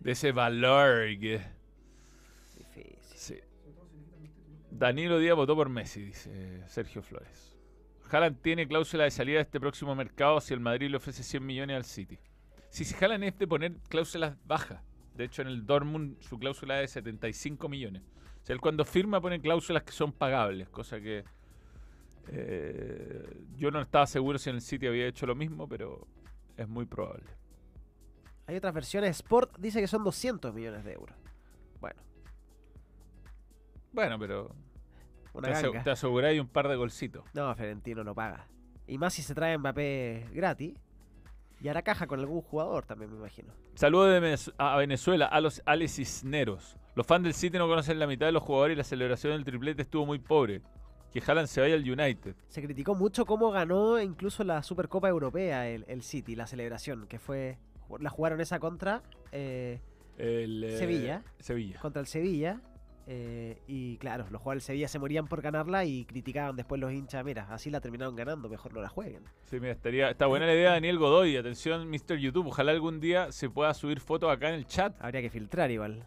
de 0.00 0.10
ese 0.12 0.32
valor. 0.32 1.06
que- 1.20 1.40
Difícil. 2.58 2.96
sí. 3.14 3.36
Danilo 4.70 5.18
Díaz 5.18 5.36
votó 5.36 5.54
por 5.56 5.68
Messi, 5.68 6.02
dice 6.02 6.62
Sergio 6.68 7.02
Flores. 7.02 7.56
Haaland 8.10 8.40
tiene 8.40 8.66
cláusula 8.66 9.04
de 9.04 9.10
salida 9.10 9.36
de 9.36 9.42
este 9.42 9.60
próximo 9.60 9.94
mercado 9.94 10.40
si 10.40 10.52
el 10.54 10.60
Madrid 10.60 10.90
le 10.90 10.96
ofrece 10.96 11.22
100 11.22 11.44
millones 11.46 11.76
al 11.76 11.84
City. 11.84 12.18
Si 12.70 12.84
si 12.84 12.94
Haaland 13.04 13.24
es 13.24 13.38
de 13.38 13.46
poner 13.46 13.72
cláusulas 13.88 14.36
bajas. 14.46 14.82
De 15.14 15.24
hecho, 15.24 15.42
en 15.42 15.48
el 15.48 15.66
Dortmund 15.66 16.20
su 16.20 16.38
cláusula 16.38 16.80
es 16.82 16.90
de 16.94 17.00
75 17.00 17.68
millones. 17.68 18.02
O 18.42 18.46
sea, 18.46 18.54
él 18.54 18.60
cuando 18.60 18.84
firma 18.84 19.20
pone 19.20 19.40
cláusulas 19.40 19.82
que 19.82 19.92
son 19.92 20.12
pagables, 20.12 20.68
cosa 20.68 21.00
que 21.00 21.24
eh, 22.28 23.42
yo 23.56 23.70
no 23.70 23.80
estaba 23.80 24.06
seguro 24.06 24.38
si 24.38 24.50
en 24.50 24.56
el 24.56 24.62
City 24.62 24.86
había 24.86 25.06
hecho 25.06 25.26
lo 25.26 25.34
mismo, 25.34 25.68
pero 25.68 26.06
es 26.56 26.68
muy 26.68 26.86
probable. 26.86 27.24
Hay 28.46 28.56
otras 28.56 28.74
versiones. 28.74 29.16
Sport 29.16 29.58
dice 29.58 29.80
que 29.80 29.86
son 29.86 30.02
200 30.04 30.52
millones 30.54 30.84
de 30.84 30.92
euros. 30.92 31.16
Bueno, 31.80 32.00
Bueno, 33.92 34.18
pero 34.18 34.54
una 35.32 35.52
te, 35.52 35.62
ganga. 35.62 35.82
te 35.82 35.90
aseguráis 35.90 36.40
un 36.40 36.48
par 36.48 36.68
de 36.68 36.76
golcitos. 36.76 37.24
No, 37.34 37.54
Florentino 37.54 38.02
no 38.04 38.14
paga. 38.14 38.46
Y 38.86 38.98
más 38.98 39.14
si 39.14 39.22
se 39.22 39.34
trae 39.34 39.56
Mbappé 39.56 40.28
gratis. 40.32 40.74
Y 41.62 41.68
hará 41.68 41.82
caja 41.82 42.06
con 42.06 42.18
algún 42.20 42.40
jugador 42.40 42.86
también, 42.86 43.10
me 43.12 43.18
imagino. 43.18 43.52
Saludos 43.74 44.50
a 44.56 44.76
Venezuela 44.78 45.26
a 45.26 45.40
los 45.42 45.60
Ale 45.66 45.88
Cisneros. 45.88 46.76
Los 47.00 47.06
fans 47.06 47.24
del 47.24 47.32
City 47.32 47.56
no 47.56 47.66
conocen 47.66 47.98
la 47.98 48.06
mitad 48.06 48.26
de 48.26 48.32
los 48.32 48.42
jugadores 48.42 48.74
y 48.74 48.76
la 48.76 48.84
celebración 48.84 49.32
del 49.32 49.42
triplete 49.42 49.80
estuvo 49.80 50.04
muy 50.04 50.18
pobre. 50.18 50.60
Que 51.14 51.22
Haaland 51.26 51.48
se 51.48 51.62
vaya 51.62 51.74
al 51.74 51.80
United. 51.90 52.34
Se 52.48 52.60
criticó 52.60 52.94
mucho 52.94 53.24
cómo 53.24 53.50
ganó 53.50 53.98
incluso 54.02 54.44
la 54.44 54.62
Supercopa 54.62 55.08
Europea 55.08 55.66
el, 55.66 55.86
el 55.88 56.02
City, 56.02 56.36
la 56.36 56.46
celebración, 56.46 57.06
que 57.06 57.18
fue. 57.18 57.56
La 58.00 58.10
jugaron 58.10 58.42
esa 58.42 58.58
contra. 58.60 59.02
eh, 59.32 59.80
El, 60.18 60.62
eh, 60.62 60.76
Sevilla. 60.76 61.22
Sevilla. 61.38 61.80
contra 61.80 62.00
el 62.02 62.06
Sevilla. 62.06 62.60
eh, 63.06 63.56
y 63.66 63.96
claro, 63.96 64.26
los 64.30 64.42
jugadores 64.42 64.64
del 64.64 64.66
Sevilla 64.74 64.88
se 64.88 64.98
morían 64.98 65.26
por 65.26 65.40
ganarla 65.40 65.86
y 65.86 66.04
criticaban 66.04 66.54
después 66.54 66.78
los 66.82 66.92
hinchas. 66.92 67.24
Mira, 67.24 67.46
así 67.50 67.70
la 67.70 67.80
terminaron 67.80 68.14
ganando, 68.14 68.50
mejor 68.50 68.74
no 68.74 68.82
la 68.82 68.90
jueguen. 68.90 69.22
Sí, 69.46 69.58
mira, 69.58 69.72
estaría, 69.72 70.10
está 70.10 70.26
buena 70.26 70.44
la 70.44 70.52
idea 70.52 70.68
de 70.68 70.74
Daniel 70.74 70.98
Godoy. 70.98 71.38
Atención, 71.38 71.88
Mr. 71.88 72.18
YouTube. 72.18 72.48
Ojalá 72.48 72.72
algún 72.72 73.00
día 73.00 73.32
se 73.32 73.48
pueda 73.48 73.72
subir 73.72 74.00
fotos 74.00 74.30
acá 74.30 74.50
en 74.50 74.56
el 74.56 74.66
chat. 74.66 74.94
Habría 75.00 75.22
que 75.22 75.30
filtrar 75.30 75.70
igual. 75.70 76.04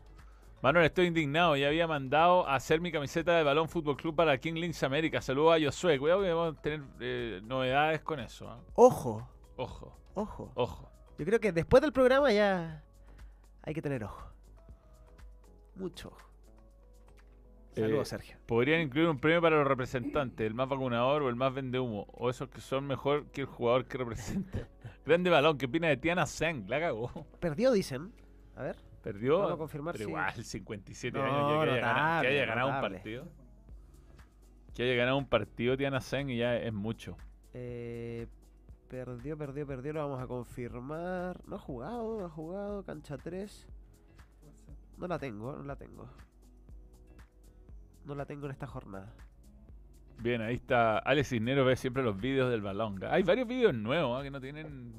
Manuel, 0.63 0.85
estoy 0.85 1.07
indignado. 1.07 1.57
Ya 1.57 1.67
había 1.67 1.87
mandado 1.87 2.47
a 2.47 2.55
hacer 2.55 2.79
mi 2.79 2.89
camiseta 2.89 3.35
de 3.35 3.43
Balón 3.43 3.67
Fútbol 3.67 3.97
Club 3.97 4.15
para 4.15 4.37
King 4.37 4.53
Links 4.53 4.81
América. 4.83 5.21
Saludos 5.21 5.57
a 5.61 5.65
Josué. 5.65 5.99
Cuidado 5.99 6.21
que 6.21 6.31
vamos 6.31 6.57
a 6.57 6.61
tener 6.61 6.81
eh, 7.01 7.41
novedades 7.43 7.99
con 8.01 8.21
eso. 8.21 8.47
¿ah? 8.49 8.61
Ojo, 8.75 9.27
Ojo, 9.57 9.99
ojo. 10.13 10.51
ojo. 10.55 10.89
Yo 11.19 11.25
creo 11.25 11.41
que 11.41 11.51
después 11.51 11.81
del 11.81 11.91
programa 11.91 12.31
ya 12.31 12.81
hay 13.61 13.73
que 13.73 13.81
tener 13.81 14.05
ojo. 14.05 14.31
Mucho 15.75 16.07
ojo. 16.07 16.29
Saludos, 17.75 18.07
Eh, 18.07 18.09
Sergio. 18.11 18.37
Podrían 18.45 18.79
incluir 18.79 19.09
un 19.09 19.19
premio 19.19 19.41
para 19.41 19.57
los 19.57 19.67
representantes, 19.67 20.47
el 20.47 20.53
más 20.53 20.69
vacunador 20.69 21.23
o 21.23 21.29
el 21.29 21.35
más 21.35 21.53
vende 21.53 21.77
humo, 21.77 22.05
o 22.13 22.29
esos 22.29 22.47
que 22.47 22.61
son 22.61 22.85
mejor 22.87 23.25
que 23.31 23.41
el 23.41 23.47
jugador 23.47 23.85
que 23.85 23.97
representa. 23.97 24.59
Grande 25.05 25.29
balón, 25.29 25.57
¿qué 25.57 25.65
opina 25.65 25.89
de 25.89 25.97
Tiana 25.97 26.25
Zeng? 26.25 26.69
La 26.69 26.79
cagó. 26.79 27.11
Perdió, 27.41 27.73
dicen. 27.73 28.13
A 28.55 28.63
ver. 28.63 28.77
Perdió. 29.03 29.37
Vamos 29.39 29.53
a 29.53 29.57
confirmar 29.57 29.93
pero 29.93 30.05
si- 30.05 30.09
igual, 30.11 30.33
57 30.33 31.17
No, 31.17 31.23
años 31.25 31.35
ya 31.35 31.65
que 31.65 31.71
haya, 31.71 31.81
ganado, 31.81 32.21
que 32.21 32.27
notable, 32.27 32.29
haya 32.29 32.45
ganado 32.45 32.67
un 32.69 32.73
notable. 32.75 32.97
partido. 32.97 33.25
Que 34.73 34.83
haya 34.83 34.95
ganado 34.95 35.17
un 35.17 35.25
partido 35.27 35.77
Tiana 35.77 35.99
Zeng 36.01 36.29
y 36.29 36.37
ya 36.37 36.55
es 36.55 36.73
mucho. 36.73 37.17
Eh, 37.53 38.27
perdió, 38.87 39.37
perdió, 39.37 39.67
perdió. 39.67 39.93
Lo 39.93 40.07
vamos 40.07 40.21
a 40.23 40.25
confirmar. 40.27 41.39
No 41.47 41.57
ha 41.57 41.59
jugado, 41.59 42.19
no 42.19 42.25
ha 42.25 42.29
jugado. 42.29 42.83
Cancha 42.83 43.17
3. 43.17 43.67
No 44.97 45.07
la 45.07 45.19
tengo, 45.19 45.53
no 45.53 45.63
la 45.63 45.75
tengo. 45.75 46.07
No 48.05 48.15
la 48.15 48.25
tengo 48.25 48.45
en 48.45 48.51
esta 48.51 48.67
jornada. 48.67 49.13
Bien, 50.19 50.41
ahí 50.41 50.55
está. 50.55 50.97
Alex 50.99 51.29
Cisneros 51.29 51.65
ve 51.65 51.75
siempre 51.75 52.03
los 52.03 52.19
vídeos 52.19 52.49
del 52.49 52.61
balón. 52.61 52.99
Hay 53.09 53.23
varios 53.23 53.47
vídeos 53.47 53.73
nuevos 53.73 54.19
¿ah? 54.19 54.23
que 54.23 54.31
no 54.31 54.39
tienen. 54.39 54.93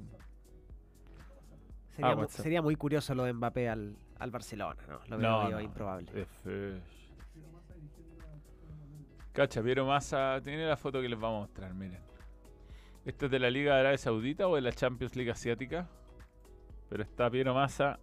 Sería, 1.95 2.11
Ah, 2.13 2.17
mu- 2.17 2.29
sería 2.29 2.63
muy 2.63 2.77
curioso 2.77 3.15
lo 3.15 3.25
de 3.25 3.33
Mbappé 3.33 3.69
al, 3.69 3.97
al 4.19 4.31
Barcelona, 4.31 4.81
¿no? 4.89 4.99
Lo 5.09 5.19
veo 5.19 5.31
No, 5.31 5.49
no, 5.51 5.61
improbable. 5.61 6.27
fresh. 6.43 6.83
Cacha, 9.33 9.63
Piero 9.63 9.85
Massa 9.87 10.41
tiene 10.43 10.67
la 10.67 10.77
foto 10.77 11.01
que 11.01 11.09
les 11.09 11.19
vamos 11.19 11.39
a 11.39 11.41
mostrar, 11.47 11.75
miren. 11.75 12.01
¿Esto 13.05 13.27
es 13.27 13.33
de 13.33 13.39
la 13.39 13.51
Liga 13.51 13.75
de 13.75 13.81
Arabia 13.81 13.99
Saudita 13.99 14.49
o 14.49 14.55
de 14.55 14.61
la 14.63 14.73
Champions 14.73 15.15
League 15.17 15.31
Asiática? 15.31 15.89
Pero 16.89 17.03
está 17.03 17.29
Piero 17.31 17.53
Massa. 17.55 17.99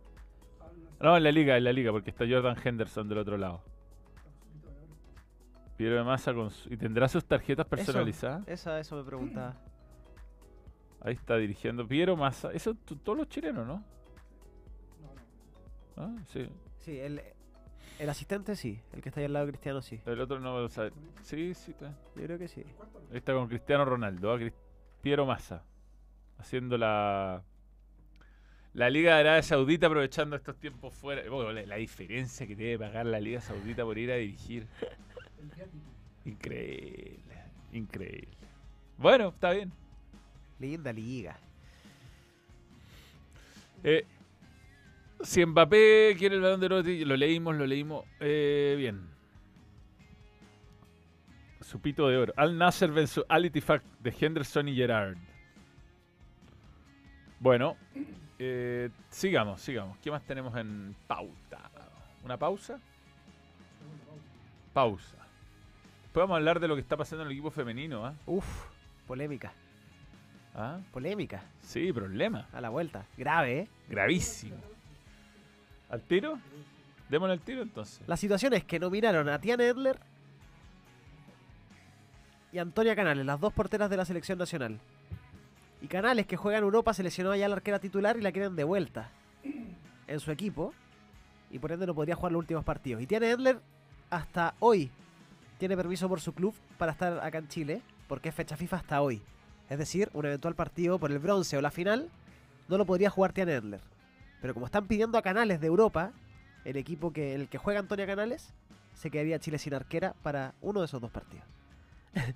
No, 0.99 1.17
en 1.17 1.23
la 1.23 1.31
Liga, 1.31 1.57
en 1.57 1.63
la 1.63 1.73
Liga, 1.73 1.91
porque 1.91 2.09
está 2.11 2.25
Jordan 2.29 2.55
Henderson 2.63 3.07
del 3.09 3.17
otro 3.17 3.37
lado. 3.37 3.63
Piero 5.77 6.03
Massa 6.05 6.33
con 6.33 6.51
su- 6.51 6.71
¿Y 6.71 6.77
tendrá 6.77 7.07
sus 7.07 7.25
tarjetas 7.25 7.65
personalizadas? 7.65 8.47
Esa, 8.47 8.79
eso 8.79 8.95
me 8.97 9.03
preguntaba. 9.03 9.55
Ahí 11.01 11.13
está 11.13 11.37
dirigiendo 11.37 11.87
Piero 11.87 12.15
Massa. 12.15 12.51
Eso 12.53 12.75
todos 12.75 13.17
los 13.17 13.27
chilenos, 13.27 13.65
¿no? 13.65 13.83
Ah, 15.97 16.15
sí. 16.27 16.47
Sí, 16.79 16.99
el, 16.99 17.21
el 17.99 18.09
asistente 18.09 18.55
sí. 18.55 18.79
El 18.93 19.01
que 19.01 19.09
está 19.09 19.19
ahí 19.19 19.25
al 19.25 19.33
lado 19.33 19.47
de 19.47 19.51
Cristiano 19.51 19.81
sí. 19.81 19.99
El 20.05 20.21
otro 20.21 20.39
no 20.39 20.59
lo 20.59 20.69
sabe. 20.69 20.91
Sí, 21.23 21.53
sí, 21.53 21.71
está. 21.71 21.89
Yo 22.15 22.23
creo 22.23 22.37
que 22.37 22.47
sí. 22.47 22.63
Ahí 23.11 23.17
está 23.17 23.33
con 23.33 23.47
Cristiano 23.47 23.83
Ronaldo, 23.85 24.33
¿ah? 24.33 24.39
Piero 25.01 25.25
Massa. 25.25 25.63
Haciendo 26.37 26.77
la. 26.77 27.43
La 28.73 28.89
Liga 28.89 29.15
de 29.15 29.21
Arabia 29.21 29.43
Saudita 29.43 29.87
aprovechando 29.87 30.35
estos 30.35 30.55
tiempos 30.57 30.93
fuera. 30.93 31.29
Bueno, 31.29 31.51
la, 31.51 31.65
la 31.65 31.75
diferencia 31.75 32.47
que 32.47 32.55
tiene 32.55 32.73
que 32.73 32.79
pagar 32.79 33.05
la 33.05 33.19
Liga 33.19 33.41
Saudita 33.41 33.83
por 33.83 33.97
ir 33.97 34.11
a 34.11 34.15
dirigir. 34.15 34.67
Increíble. 36.23 37.35
Increíble. 37.73 38.37
Bueno, 38.97 39.29
está 39.29 39.51
bien. 39.51 39.73
Linda 40.61 40.93
liga. 40.93 41.37
Eh, 43.83 44.05
si 45.21 45.45
Mbappé 45.45 46.15
quiere 46.17 46.35
el 46.35 46.41
balón 46.41 46.59
de 46.59 46.65
oro, 46.67 46.81
lo 46.83 47.17
leímos, 47.17 47.55
lo 47.55 47.65
leímos. 47.65 48.05
Eh, 48.19 48.75
bien. 48.77 49.09
Su 51.61 51.79
pito 51.79 52.07
de 52.07 52.17
oro. 52.17 52.33
Al 52.37 52.57
Nasser 52.57 52.91
versus 52.91 53.25
Al 53.27 53.49
de 53.51 54.15
Henderson 54.19 54.67
y 54.67 54.75
Gerard. 54.75 55.17
Bueno, 57.39 57.75
eh, 58.37 58.89
sigamos, 59.09 59.61
sigamos. 59.61 59.97
¿Qué 59.97 60.11
más 60.11 60.23
tenemos 60.23 60.55
en 60.55 60.95
pauta? 61.07 61.71
¿Una 62.23 62.37
pausa? 62.37 62.79
Pausa. 64.73 65.17
Podemos 66.13 66.35
hablar 66.35 66.59
de 66.59 66.67
lo 66.67 66.75
que 66.75 66.81
está 66.81 66.97
pasando 66.97 67.23
en 67.23 67.27
el 67.27 67.33
equipo 67.33 67.49
femenino, 67.49 68.05
¿ah? 68.05 68.13
Uf, 68.25 68.45
polémica. 69.07 69.53
¿Ah? 70.53 70.79
Polémica. 70.91 71.43
Sí, 71.61 71.93
problema. 71.93 72.47
A 72.53 72.61
la 72.61 72.69
vuelta. 72.69 73.05
Grave, 73.17 73.59
¿eh? 73.59 73.67
Gravísimo. 73.89 74.57
¿Al 75.89 76.01
tiro? 76.01 76.39
Démosle 77.09 77.33
al 77.33 77.41
tiro 77.41 77.61
entonces. 77.61 78.01
La 78.07 78.17
situación 78.17 78.53
es 78.53 78.63
que 78.63 78.79
nominaron 78.79 79.27
a 79.29 79.39
Tiana 79.39 79.65
Edler 79.65 79.99
y 82.53 82.59
Antonia 82.59 82.95
Canales, 82.95 83.25
las 83.25 83.39
dos 83.39 83.53
porteras 83.53 83.89
de 83.89 83.97
la 83.97 84.05
selección 84.05 84.37
nacional. 84.37 84.79
Y 85.81 85.87
Canales, 85.87 86.27
que 86.27 86.37
juega 86.37 86.57
en 86.57 86.63
Europa, 86.63 86.93
se 86.93 87.03
lesionó 87.03 87.31
allá 87.31 87.47
la 87.47 87.55
arquera 87.55 87.79
titular 87.79 88.17
y 88.17 88.21
la 88.21 88.31
quieren 88.31 88.55
de 88.55 88.63
vuelta 88.63 89.09
en 90.07 90.19
su 90.19 90.31
equipo. 90.31 90.73
Y 91.49 91.59
por 91.59 91.71
ende 91.71 91.85
no 91.85 91.95
podría 91.95 92.15
jugar 92.15 92.31
los 92.31 92.39
últimos 92.39 92.63
partidos. 92.63 93.01
Y 93.01 93.07
Tiana 93.07 93.27
Edler, 93.27 93.59
hasta 94.09 94.53
hoy, 94.59 94.91
tiene 95.57 95.75
permiso 95.75 96.07
por 96.07 96.21
su 96.21 96.33
club 96.33 96.53
para 96.77 96.91
estar 96.91 97.19
acá 97.19 97.39
en 97.39 97.47
Chile, 97.47 97.81
porque 98.07 98.29
es 98.29 98.35
fecha 98.35 98.55
FIFA 98.55 98.77
hasta 98.77 99.01
hoy. 99.01 99.21
Es 99.71 99.77
decir, 99.77 100.09
un 100.13 100.25
eventual 100.25 100.53
partido 100.53 100.99
por 100.99 101.11
el 101.11 101.19
bronce 101.19 101.55
o 101.57 101.61
la 101.61 101.71
final, 101.71 102.09
no 102.67 102.77
lo 102.77 102.85
podría 102.85 103.09
jugar 103.09 103.31
Tiana 103.31 103.53
Edler. 103.53 103.79
Pero 104.41 104.53
como 104.53 104.65
están 104.65 104.85
pidiendo 104.87 105.17
a 105.17 105.21
Canales 105.21 105.61
de 105.61 105.67
Europa, 105.67 106.11
el 106.65 106.75
equipo 106.75 107.13
que 107.13 107.33
el 107.35 107.47
que 107.47 107.57
juega 107.57 107.79
Antonia 107.79 108.05
Canales, 108.05 108.53
se 108.93 109.09
quedaría 109.09 109.39
Chile 109.39 109.57
sin 109.57 109.73
arquera 109.73 110.13
para 110.23 110.53
uno 110.61 110.81
de 110.81 110.85
esos 110.87 110.99
dos 110.99 111.09
partidos. 111.11 111.45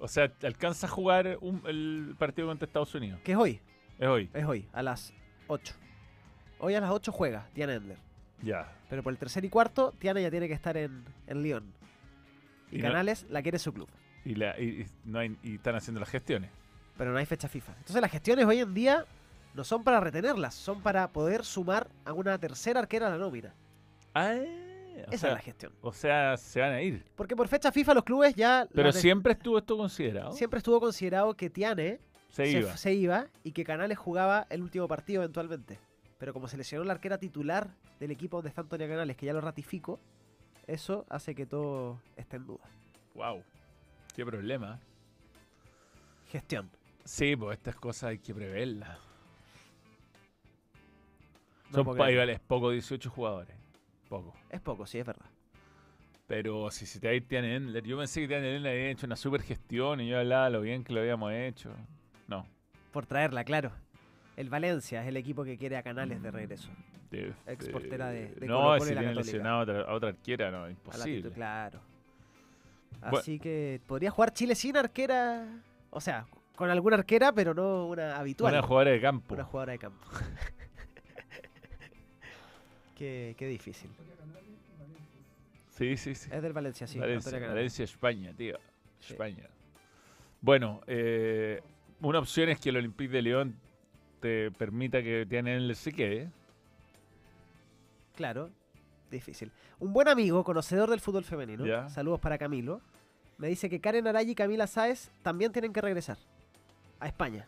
O 0.00 0.06
sea, 0.06 0.32
alcanza 0.44 0.86
a 0.86 0.90
jugar 0.90 1.38
un- 1.40 1.62
el 1.66 2.14
partido 2.18 2.46
contra 2.46 2.66
Estados 2.66 2.94
Unidos. 2.94 3.20
Que 3.24 3.32
es 3.32 3.38
hoy, 3.38 3.60
Es 3.98 4.06
hoy. 4.06 4.30
es 4.32 4.44
hoy, 4.44 4.68
a 4.72 4.80
las 4.82 5.12
8. 5.48 5.74
Hoy 6.60 6.74
a 6.74 6.80
las 6.80 6.90
8 6.90 7.10
juega 7.10 7.48
Tiana 7.52 7.74
Edler. 7.74 7.98
Ya. 8.42 8.72
Pero 8.88 9.02
por 9.02 9.12
el 9.12 9.18
tercer 9.18 9.44
y 9.44 9.48
cuarto, 9.48 9.92
Tiana 9.98 10.20
ya 10.20 10.30
tiene 10.30 10.46
que 10.46 10.54
estar 10.54 10.76
en, 10.76 11.04
en 11.26 11.42
Lyon. 11.42 11.72
Y, 12.70 12.76
Y 12.76 12.78
no- 12.82 12.88
Canales 12.88 13.26
la 13.28 13.42
quiere 13.42 13.58
su 13.58 13.72
club. 13.72 13.88
Y, 14.28 14.34
la, 14.34 14.58
y, 14.60 14.82
y 14.82 14.86
no 15.04 15.18
hay- 15.20 15.38
y 15.42 15.54
están 15.54 15.74
haciendo 15.74 16.00
las 16.00 16.10
gestiones. 16.10 16.50
Pero 16.96 17.12
no 17.12 17.18
hay 17.18 17.24
fecha 17.26 17.48
FIFA. 17.48 17.72
Entonces 17.78 18.00
las 18.02 18.10
gestiones 18.10 18.44
hoy 18.44 18.58
en 18.60 18.74
día 18.74 19.04
no 19.54 19.64
son 19.64 19.82
para 19.82 20.00
retenerlas, 20.00 20.54
son 20.54 20.82
para 20.82 21.08
poder 21.08 21.44
sumar 21.44 21.88
a 22.04 22.12
una 22.12 22.36
tercera 22.38 22.80
arquera 22.80 23.06
a 23.06 23.10
la 23.10 23.16
nómina. 23.18 23.54
Ah, 24.14 24.34
Esa 24.34 25.16
sea, 25.18 25.28
es 25.30 25.34
la 25.36 25.40
gestión. 25.40 25.72
o 25.80 25.92
sea, 25.92 26.36
se 26.36 26.60
van 26.60 26.72
a 26.72 26.82
ir. 26.82 27.04
Porque 27.16 27.34
por 27.36 27.48
fecha 27.48 27.72
FIFA 27.72 27.94
los 27.94 28.04
clubes 28.04 28.34
ya... 28.34 28.66
Pero 28.74 28.92
siempre 28.92 29.32
estuvo 29.32 29.56
esto 29.58 29.76
considerado. 29.76 30.32
siempre 30.32 30.58
estuvo 30.58 30.78
considerado 30.80 31.34
que 31.34 31.48
Tiane 31.48 32.00
se 32.30 32.48
iba. 32.50 32.76
se 32.76 32.92
iba 32.92 33.26
y 33.44 33.52
que 33.52 33.64
Canales 33.64 33.96
jugaba 33.96 34.46
el 34.50 34.60
último 34.62 34.86
partido 34.88 35.22
eventualmente. 35.22 35.78
Pero 36.18 36.34
como 36.34 36.48
se 36.48 36.56
lesionó 36.56 36.84
la 36.84 36.92
arquera 36.92 37.16
titular 37.16 37.68
del 38.00 38.10
equipo 38.10 38.36
donde 38.38 38.48
está 38.50 38.60
Antonio 38.60 38.88
Canales, 38.88 39.16
que 39.16 39.24
ya 39.26 39.32
lo 39.32 39.40
ratifico, 39.40 39.98
eso 40.66 41.06
hace 41.08 41.34
que 41.34 41.46
todo 41.46 41.98
esté 42.16 42.36
en 42.36 42.46
duda. 42.46 42.64
Wow. 43.14 43.42
Qué 44.18 44.26
problema. 44.26 44.80
Gestión. 46.32 46.68
Sí, 47.04 47.36
pues 47.36 47.56
estas 47.56 47.76
cosas 47.76 48.10
hay 48.10 48.18
que 48.18 48.34
preverlas. 48.34 48.98
No 51.70 51.76
Son 51.76 51.84
puedo 51.84 51.98
pa- 51.98 52.06
creer. 52.06 52.14
igual 52.14 52.30
es 52.30 52.40
poco 52.40 52.70
18 52.72 53.10
jugadores. 53.10 53.54
Poco. 54.08 54.34
Es 54.50 54.60
poco, 54.60 54.86
sí, 54.86 54.98
es 54.98 55.06
verdad. 55.06 55.26
Pero 56.26 56.68
si 56.72 56.84
se 56.84 56.98
te 56.98 57.16
a 57.16 57.20
Tian 57.20 57.44
Endler, 57.44 57.84
yo 57.84 57.96
pensé 57.96 58.22
que 58.22 58.26
Tian 58.26 58.42
Endler 58.44 58.72
había 58.72 58.90
hecho 58.90 59.06
una 59.06 59.14
super 59.14 59.40
gestión 59.40 60.00
y 60.00 60.08
yo 60.08 60.18
hablaba 60.18 60.50
lo 60.50 60.62
bien 60.62 60.82
que 60.82 60.92
lo 60.94 60.98
habíamos 60.98 61.32
hecho. 61.32 61.70
No. 62.26 62.44
Por 62.90 63.06
traerla, 63.06 63.44
claro. 63.44 63.70
El 64.36 64.50
Valencia 64.50 65.00
es 65.02 65.06
el 65.08 65.16
equipo 65.16 65.44
que 65.44 65.56
quiere 65.56 65.76
a 65.76 65.84
Canales 65.84 66.20
de 66.20 66.32
regreso. 66.32 66.70
de- 67.12 67.34
Ex 67.46 67.66
de- 67.66 68.34
de- 68.34 68.46
No, 68.48 68.56
Colo-Colo 68.62 68.84
si 68.84 68.90
y 68.90 68.94
la 68.96 69.00
tiene 69.00 69.14
lesionado 69.14 69.58
a 69.58 69.62
otra, 69.62 69.80
a 69.82 69.94
otra 69.94 70.08
arquera, 70.08 70.50
no, 70.50 70.58
A 70.58 70.62
la 70.64 70.70
imposible. 70.72 71.30
titu- 71.30 71.34
Bueno. 73.00 73.18
Así 73.18 73.38
que 73.38 73.80
podría 73.86 74.10
jugar 74.10 74.32
Chile 74.32 74.54
sin 74.54 74.76
arquera. 74.76 75.46
O 75.90 76.00
sea, 76.00 76.26
con 76.56 76.70
alguna 76.70 76.96
arquera, 76.96 77.32
pero 77.32 77.54
no 77.54 77.86
una 77.86 78.16
habitual. 78.16 78.52
Una 78.52 78.62
jugadora 78.62 78.90
de 78.90 79.00
campo. 79.00 79.34
Una 79.34 79.44
jugadora 79.44 79.72
de 79.72 79.78
campo. 79.78 80.08
qué, 82.96 83.34
qué 83.38 83.46
difícil. 83.46 83.90
Sí, 85.70 85.96
sí, 85.96 86.16
sí. 86.16 86.28
Es 86.32 86.42
del 86.42 86.52
Valencia, 86.52 86.88
sí. 86.88 86.98
Valencia. 86.98 87.38
Valencia, 87.38 87.84
España, 87.84 88.32
tío. 88.36 88.58
Sí. 88.98 89.12
España. 89.12 89.44
Bueno, 90.40 90.80
eh, 90.88 91.62
una 92.00 92.18
opción 92.18 92.48
es 92.48 92.58
que 92.58 92.70
el 92.70 92.78
Olympique 92.78 93.12
de 93.12 93.22
León 93.22 93.54
te 94.20 94.50
permita 94.50 95.02
que 95.02 95.24
Tian 95.28 95.46
Endler 95.46 95.76
se 95.76 95.92
quede. 95.92 96.30
Claro, 98.16 98.50
difícil. 99.10 99.50
Un 99.78 99.92
buen 99.92 100.08
amigo, 100.08 100.44
conocedor 100.44 100.90
del 100.90 101.00
fútbol 101.00 101.24
femenino, 101.24 101.88
saludos 101.90 102.20
para 102.20 102.38
Camilo, 102.38 102.80
me 103.38 103.48
dice 103.48 103.68
que 103.70 103.80
Karen 103.80 104.06
Araya 104.06 104.30
y 104.30 104.34
Camila 104.34 104.66
Sáez 104.66 105.10
también 105.22 105.52
tienen 105.52 105.72
que 105.72 105.80
regresar 105.80 106.18
a 107.00 107.06
España. 107.06 107.46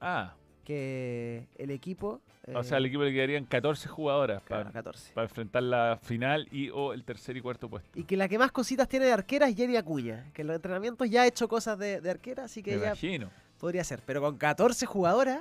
Ah, 0.00 0.34
Que 0.64 1.46
el 1.58 1.70
equipo... 1.70 2.20
o 2.54 2.62
sea, 2.64 2.76
al 2.78 2.84
eh, 2.84 2.88
equipo 2.88 3.04
le 3.04 3.12
quedarían 3.12 3.44
14 3.44 3.88
jugadoras 3.88 4.42
claro, 4.42 4.64
para, 4.64 4.72
14. 4.72 5.12
para 5.14 5.24
enfrentar 5.26 5.62
la 5.62 5.98
final 6.02 6.48
y 6.50 6.70
o 6.70 6.92
el 6.92 7.04
tercer 7.04 7.36
y 7.36 7.40
cuarto 7.40 7.68
puesto. 7.68 7.96
Y 7.98 8.02
que 8.04 8.16
la 8.16 8.28
que 8.28 8.36
más 8.38 8.50
cositas 8.50 8.88
tiene 8.88 9.06
de 9.06 9.12
arquera 9.12 9.48
es 9.48 9.56
Jenny 9.56 9.76
Acuña, 9.76 10.30
que 10.32 10.42
en 10.42 10.48
los 10.48 10.56
entrenamientos 10.56 11.08
ya 11.08 11.22
ha 11.22 11.26
hecho 11.26 11.46
cosas 11.48 11.78
de, 11.78 12.00
de 12.00 12.10
arquera, 12.10 12.44
así 12.44 12.62
que 12.62 12.72
Me 12.74 12.80
ya 12.80 12.86
imagino. 12.88 13.30
podría 13.60 13.84
ser. 13.84 14.00
Pero 14.04 14.20
con 14.20 14.36
14 14.38 14.86
jugadoras, 14.86 15.40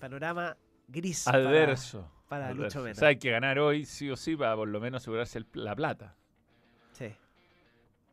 panorama 0.00 0.56
gris. 0.88 1.26
Adverso. 1.28 2.00
para 2.00 2.21
adverso. 2.40 2.62
Lucho 2.62 2.78
Mena. 2.82 2.92
O 2.92 2.94
sea, 2.94 3.08
hay 3.08 3.16
que 3.16 3.30
ganar 3.30 3.58
hoy 3.58 3.84
sí 3.84 4.08
o 4.10 4.16
sí 4.16 4.36
para 4.36 4.56
por 4.56 4.68
lo 4.68 4.80
menos 4.80 5.02
asegurarse 5.02 5.38
el- 5.38 5.46
la 5.54 5.74
plata. 5.76 6.14
Sí. 6.92 7.12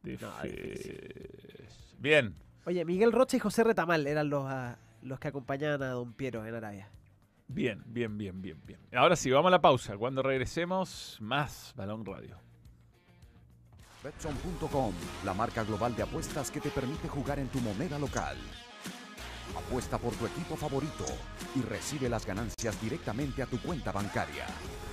No, 0.03 0.41
Difícil. 0.43 1.67
Bien. 1.99 2.35
Oye, 2.65 2.83
Miguel 2.85 3.11
Rocha 3.11 3.37
y 3.37 3.39
José 3.39 3.63
Retamal 3.63 4.05
eran 4.07 4.29
los, 4.29 4.45
ah, 4.47 4.77
los 5.01 5.19
que 5.19 5.27
acompañaban 5.29 5.81
a 5.83 5.89
Don 5.91 6.13
Piero 6.13 6.45
en 6.45 6.55
Arabia. 6.55 6.89
Bien, 7.47 7.81
bien, 7.87 8.17
bien, 8.17 8.41
bien, 8.41 8.61
bien. 8.65 8.79
Ahora 8.93 9.15
sí, 9.15 9.31
vamos 9.31 9.47
a 9.49 9.51
la 9.51 9.61
pausa. 9.61 9.97
Cuando 9.97 10.21
regresemos, 10.21 11.17
más 11.19 11.73
Balón 11.75 12.05
Radio. 12.05 12.37
Betson.com, 14.03 14.93
la 15.25 15.33
marca 15.33 15.63
global 15.63 15.95
de 15.95 16.03
apuestas 16.03 16.51
que 16.51 16.61
te 16.61 16.69
permite 16.69 17.07
jugar 17.09 17.39
en 17.39 17.47
tu 17.49 17.59
moneda 17.59 17.99
local. 17.99 18.37
Apuesta 19.55 19.97
por 19.97 20.13
tu 20.15 20.25
equipo 20.25 20.55
favorito 20.55 21.05
y 21.55 21.61
recibe 21.61 22.09
las 22.09 22.25
ganancias 22.25 22.79
directamente 22.81 23.41
a 23.41 23.45
tu 23.45 23.59
cuenta 23.61 23.91
bancaria. 23.91 24.45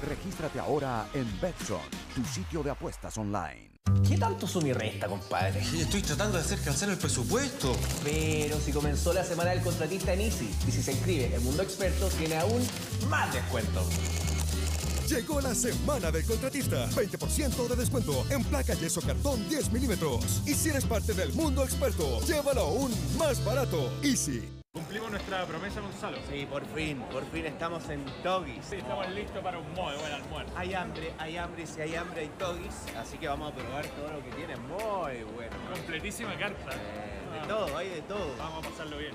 Regístrate 0.07 0.59
ahora 0.59 1.07
en 1.15 1.41
Betson, 1.41 1.81
tu 2.15 2.25
sitio 2.25 2.63
de 2.63 2.71
apuestas 2.71 3.17
online. 3.19 3.71
¿Qué 4.07 4.19
tanto 4.19 4.47
suma 4.47 4.69
y 4.69 4.73
resta, 4.73 5.07
compadre? 5.07 5.61
Estoy 5.61 6.03
tratando 6.03 6.37
de 6.39 6.45
hacer 6.45 6.61
calzar 6.61 6.91
el 6.91 6.99
presupuesto. 6.99 7.75
Pero 8.03 8.59
si 8.59 8.73
comenzó 8.73 9.13
la 9.13 9.25
semana 9.25 9.51
del 9.51 9.63
contratista 9.63 10.13
en 10.13 10.23
Easy 10.23 10.53
y 10.67 10.71
si 10.73 10.83
se 10.83 10.93
inscribe 10.93 11.35
en 11.35 11.45
Mundo 11.45 11.63
Experto 11.63 12.09
tiene 12.09 12.37
aún 12.37 12.67
más 13.09 13.33
descuento. 13.33 13.83
Llegó 15.09 15.41
la 15.41 15.55
semana 15.55 16.11
del 16.11 16.25
contratista. 16.25 16.89
20% 16.89 17.69
de 17.69 17.77
descuento 17.77 18.27
en 18.29 18.43
placa 18.43 18.75
yeso 18.75 19.01
cartón 19.01 19.49
10 19.49 19.71
milímetros. 19.71 20.43
Y 20.45 20.55
si 20.55 20.71
eres 20.71 20.85
parte 20.85 21.15
del 21.15 21.33
mundo 21.33 21.63
experto, 21.63 22.21
llévalo 22.23 22.63
aún 22.63 22.91
más 23.17 23.45
barato. 23.45 23.89
Easy. 24.03 24.43
Cumplimos 24.73 25.11
nuestra 25.13 25.47
promesa, 25.47 25.81
Gonzalo. 25.81 26.19
Sí, 26.29 26.45
por 26.51 26.67
fin, 26.75 27.01
por 27.13 27.25
fin 27.31 27.47
estamos 27.47 27.89
en 27.89 28.05
Togis. 28.25 28.65
Sí, 28.69 28.77
estamos 28.77 29.09
listos 29.11 29.43
para 29.45 29.59
un 29.59 29.67
muy 29.75 29.95
buen 29.95 30.13
almuerzo. 30.13 30.53
Hay 30.57 30.75
hambre, 30.75 31.15
hay 31.19 31.37
hambre, 31.37 31.63
y 31.63 31.67
si 31.67 31.81
hay 31.81 31.95
hambre 31.95 32.23
hay 32.23 32.29
Togis. 32.39 32.75
Así 32.99 33.17
que 33.17 33.29
vamos 33.29 33.53
a 33.53 33.55
probar 33.55 33.87
todo 33.87 34.13
lo 34.13 34.25
que 34.25 34.31
tiene. 34.33 34.57
Muy 34.57 35.23
bueno. 35.35 35.57
Completísima 35.73 36.37
carta. 36.37 36.73
Eh, 36.73 37.41
de 37.41 37.47
todo, 37.47 37.77
hay 37.77 37.91
de 37.91 38.03
todo. 38.03 38.37
Vamos 38.39 38.67
a 38.67 38.71
pasarlo 38.71 38.99
bien. 38.99 39.15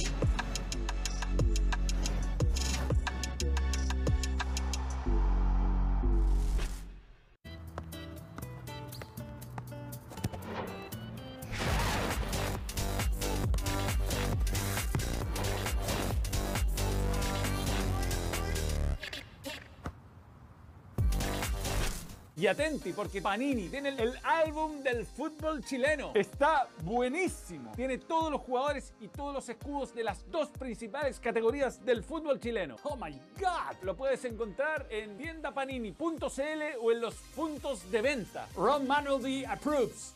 Y 22.41 22.47
atenti, 22.47 22.91
porque 22.91 23.21
Panini 23.21 23.69
tiene 23.69 23.89
el, 23.89 24.17
álbum 24.23 24.81
del 24.81 25.05
fútbol 25.05 25.63
chileno. 25.63 26.09
Está 26.15 26.67
buenísimo. 26.81 27.71
Tiene 27.75 27.99
todos 27.99 28.31
los 28.31 28.41
jugadores 28.41 28.95
y 28.99 29.09
todos 29.09 29.31
los 29.31 29.47
escudos 29.47 29.93
de 29.93 30.03
las 30.03 30.27
dos 30.31 30.49
principales 30.49 31.19
categorías 31.19 31.85
del 31.85 32.03
fútbol 32.03 32.39
chileno. 32.39 32.77
¡Oh 32.81 32.95
my 32.95 33.11
God! 33.39 33.83
Lo 33.83 33.95
puedes 33.95 34.25
encontrar 34.25 34.87
en 34.89 35.19
tiendapanini.cl 35.19 36.79
o 36.81 36.91
en 36.91 36.99
los 36.99 37.13
puntos 37.35 37.91
de 37.91 38.01
venta. 38.01 38.47
Ron 38.55 38.87
Manuel 38.87 39.45
approves. 39.45 40.15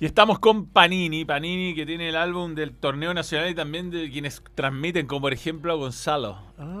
Y 0.00 0.06
estamos 0.06 0.38
con 0.38 0.64
Panini, 0.64 1.26
Panini 1.26 1.74
que 1.74 1.84
tiene 1.84 2.08
el 2.08 2.16
álbum 2.16 2.54
del 2.54 2.74
torneo 2.74 3.12
nacional 3.12 3.50
y 3.50 3.54
también 3.54 3.90
de 3.90 4.10
quienes 4.10 4.42
transmiten, 4.54 5.06
como 5.06 5.20
por 5.20 5.34
ejemplo 5.34 5.74
a 5.74 5.76
Gonzalo. 5.76 6.38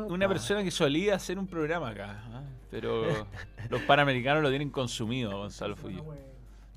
Una 0.08 0.26
persona 0.26 0.64
que 0.64 0.70
solía 0.70 1.16
hacer 1.16 1.38
un 1.38 1.46
programa 1.46 1.90
acá, 1.90 2.24
¿ah? 2.32 2.44
pero 2.70 3.04
los 3.68 3.82
panamericanos 3.82 4.42
lo 4.42 4.48
tienen 4.48 4.70
consumido, 4.70 5.36
Gonzalo 5.36 5.76
Fullo. 5.76 6.02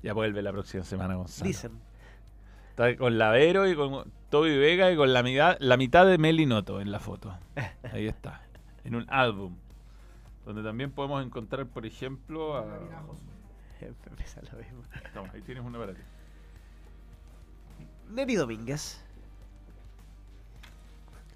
Ya 0.02 0.12
vuelve 0.12 0.42
la 0.42 0.52
próxima 0.52 0.84
semana, 0.84 1.14
Gonzalo. 1.14 1.48
Dicen. 1.48 1.80
Está 2.68 2.94
con 2.98 3.16
Lavero 3.16 3.66
y 3.66 3.74
con 3.74 4.12
Toby 4.28 4.58
Vega 4.58 4.92
y 4.92 4.96
con 4.96 5.14
la 5.14 5.22
mitad, 5.22 5.56
la 5.60 5.78
mitad 5.78 6.04
de 6.04 6.18
Meli 6.18 6.44
Noto 6.44 6.78
en 6.82 6.92
la 6.92 7.00
foto. 7.00 7.34
Ahí 7.90 8.06
está. 8.06 8.42
En 8.84 8.96
un 8.96 9.06
álbum. 9.08 9.56
Donde 10.44 10.62
también 10.62 10.90
podemos 10.90 11.24
encontrar, 11.24 11.66
por 11.68 11.86
ejemplo, 11.86 12.58
a... 12.58 12.66
Toma, 15.14 15.30
ahí 15.32 15.40
tienes 15.40 15.64
una 15.64 15.78
para 15.78 15.94
ti. 15.94 16.00
Neri 18.10 18.34
Domínguez. 18.34 19.00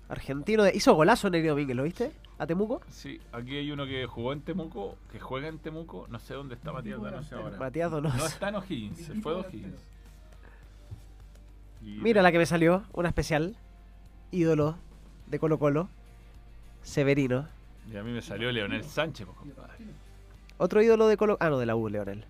Argentino 0.08 0.62
de... 0.62 0.74
Hizo 0.74 0.94
golazo 0.94 1.28
Neri 1.30 1.46
Domínguez, 1.48 1.76
¿lo 1.76 1.82
viste? 1.82 2.12
¿A 2.38 2.46
Temuco? 2.46 2.80
Sí, 2.88 3.20
aquí 3.32 3.56
hay 3.56 3.70
uno 3.72 3.84
que 3.84 4.06
jugó 4.06 4.32
en 4.32 4.40
Temuco, 4.42 4.96
que 5.10 5.18
juega 5.18 5.48
en 5.48 5.58
Temuco. 5.58 6.06
No 6.08 6.18
sé 6.20 6.34
dónde 6.34 6.54
está 6.54 6.72
Matías 6.72 7.00
Donoso 7.00 7.36
ahora. 7.36 7.58
Matías 7.58 7.90
Donoso. 7.90 8.16
No 8.16 8.26
está 8.26 8.48
en 8.50 8.54
O'Higgins, 8.54 8.98
se 8.98 9.14
fue 9.16 9.34
de 9.34 9.40
O'Higgins. 9.40 9.80
Mira 11.80 12.22
la 12.22 12.30
que 12.32 12.38
me 12.38 12.46
salió, 12.46 12.84
una 12.92 13.08
especial. 13.08 13.56
Ídolo 14.30 14.76
de 15.26 15.38
Colo 15.38 15.58
Colo. 15.58 15.88
Severino. 16.82 17.48
Y 17.92 17.96
a 17.96 18.02
mí 18.02 18.12
me 18.12 18.22
salió 18.22 18.52
Leonel 18.52 18.84
Sánchez, 18.84 19.26
pues, 19.26 19.38
compadre. 19.38 19.74
Otro 20.58 20.82
ídolo 20.82 21.08
de 21.08 21.16
Colo 21.16 21.36
Ah, 21.40 21.50
no, 21.50 21.58
de 21.58 21.66
la 21.66 21.74
U, 21.76 21.88
Leonel. 21.88 22.24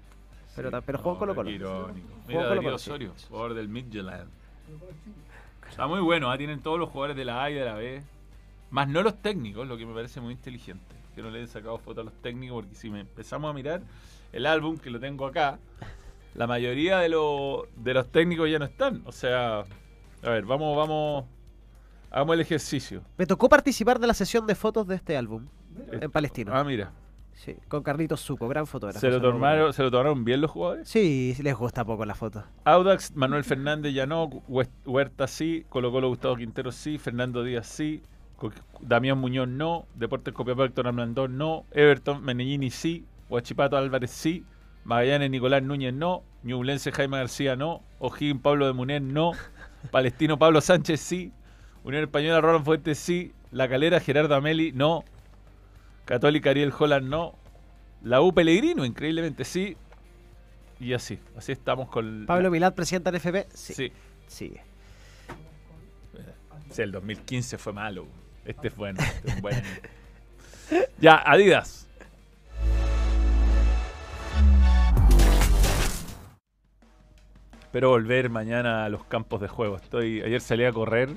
Pero, 0.84 0.98
en 0.98 1.02
Colo 1.18 1.34
Colo. 1.34 1.50
irónico. 1.50 2.08
Mira, 2.26 2.40
Colo 2.42 2.54
Darío. 2.56 2.74
Osorio, 2.74 3.14
jugador 3.28 3.54
del 3.54 3.68
Midtjylland. 3.68 4.28
Está 5.68 5.86
muy 5.86 6.00
bueno, 6.00 6.30
¿ah? 6.30 6.38
tienen 6.38 6.60
todos 6.60 6.78
los 6.78 6.88
jugadores 6.90 7.16
de 7.16 7.24
la 7.24 7.42
A 7.42 7.50
y 7.50 7.54
de 7.54 7.64
la 7.64 7.74
B. 7.74 8.02
Más 8.70 8.88
no 8.88 9.02
los 9.02 9.16
técnicos, 9.22 9.66
lo 9.66 9.76
que 9.76 9.86
me 9.86 9.94
parece 9.94 10.20
muy 10.20 10.32
inteligente. 10.34 10.94
Que 11.14 11.22
no 11.22 11.30
le 11.30 11.38
hayan 11.38 11.48
sacado 11.48 11.78
fotos 11.78 12.02
a 12.02 12.04
los 12.04 12.14
técnicos, 12.22 12.62
porque 12.62 12.74
si 12.76 12.90
me 12.90 13.00
empezamos 13.00 13.50
a 13.50 13.52
mirar 13.52 13.80
el 14.32 14.46
álbum, 14.46 14.76
que 14.78 14.90
lo 14.90 15.00
tengo 15.00 15.26
acá, 15.26 15.58
la 16.34 16.46
mayoría 16.46 16.98
de, 16.98 17.08
lo- 17.08 17.66
de 17.76 17.94
los 17.94 18.08
técnicos 18.10 18.50
ya 18.50 18.58
no 18.58 18.64
están. 18.66 19.02
O 19.06 19.12
sea, 19.12 19.60
a 20.22 20.28
ver, 20.30 20.44
vamos, 20.44 20.76
vamos, 20.76 21.24
hagamos 22.10 22.34
el 22.34 22.40
ejercicio. 22.40 23.02
Me 23.16 23.26
tocó 23.26 23.48
participar 23.48 23.98
de 23.98 24.06
la 24.06 24.14
sesión 24.14 24.46
de 24.46 24.54
fotos 24.54 24.86
de 24.86 24.96
este 24.96 25.16
álbum. 25.16 25.46
En 25.92 26.10
Palestino. 26.10 26.52
Ah, 26.54 26.64
mira. 26.64 26.92
Sí, 27.38 27.54
con 27.68 27.84
Carlitos 27.84 28.20
Zuco, 28.20 28.48
gran 28.48 28.66
fotógrafo. 28.66 28.98
¿Se 28.98 29.10
lo, 29.10 29.20
tomaron, 29.20 29.72
¿Se 29.72 29.84
lo 29.84 29.92
tomaron 29.92 30.24
bien 30.24 30.40
los 30.40 30.50
jugadores? 30.50 30.88
Sí, 30.88 31.36
les 31.40 31.54
gusta 31.54 31.84
poco 31.84 32.04
la 32.04 32.16
foto. 32.16 32.42
Audax, 32.64 33.14
Manuel 33.14 33.44
Fernández 33.44 33.94
ya 33.94 34.06
no, 34.06 34.24
Huerta 34.84 35.28
sí, 35.28 35.64
Colo 35.68 35.92
Colo 35.92 36.08
Gustavo 36.08 36.34
Quintero 36.34 36.72
sí, 36.72 36.98
Fernando 36.98 37.44
Díaz 37.44 37.68
sí, 37.68 38.02
Damián 38.80 39.18
Muñoz 39.18 39.46
no, 39.46 39.86
Deportes 39.94 40.34
Copiapó 40.34 40.64
Héctor 40.64 40.92
no, 40.92 41.64
Everton 41.70 42.24
Menellini 42.24 42.70
sí, 42.70 43.04
Huachipato 43.28 43.76
Álvarez 43.76 44.10
sí, 44.10 44.44
Magallanes 44.82 45.30
Nicolás 45.30 45.62
Núñez 45.62 45.94
no, 45.94 46.24
Ñublense 46.42 46.90
Jaime 46.90 47.18
García 47.18 47.54
no, 47.54 47.82
O'Higgins 48.00 48.42
Pablo 48.42 48.66
de 48.66 48.72
Muner 48.72 49.00
no, 49.00 49.30
Palestino 49.92 50.40
Pablo 50.40 50.60
Sánchez 50.60 50.98
sí, 50.98 51.32
Unión 51.84 52.02
Española 52.02 52.40
Roland 52.40 52.64
Fuentes 52.64 52.98
sí, 52.98 53.32
La 53.52 53.68
Calera 53.68 54.00
Gerardo 54.00 54.34
Ameli 54.34 54.72
no, 54.72 55.04
Católica 56.08 56.48
Ariel 56.48 56.72
Holland 56.76 57.06
no, 57.06 57.34
la 58.02 58.22
U 58.22 58.32
Pellegrino 58.32 58.86
increíblemente 58.86 59.44
sí, 59.44 59.76
y 60.80 60.94
así, 60.94 61.18
así 61.36 61.52
estamos 61.52 61.90
con... 61.90 62.24
Pablo 62.24 62.50
Milad, 62.50 62.72
presidente 62.74 63.10
del 63.10 63.16
FP. 63.16 63.46
Sí. 63.52 63.74
Sí. 63.74 63.92
Sigue. 64.26 64.62
Sí, 66.70 66.80
el 66.80 66.92
2015 66.92 67.58
fue 67.58 67.74
malo. 67.74 68.06
Este 68.46 68.68
es 68.68 68.76
bueno. 68.76 68.98
este 69.02 69.32
es 69.32 69.42
bueno. 69.42 69.60
ya, 70.98 71.16
Adidas. 71.26 71.86
Espero 77.60 77.90
volver 77.90 78.30
mañana 78.30 78.86
a 78.86 78.88
los 78.88 79.04
campos 79.04 79.42
de 79.42 79.48
juego. 79.48 79.76
Estoy, 79.76 80.22
ayer 80.22 80.40
salí 80.40 80.64
a 80.64 80.72
correr. 80.72 81.10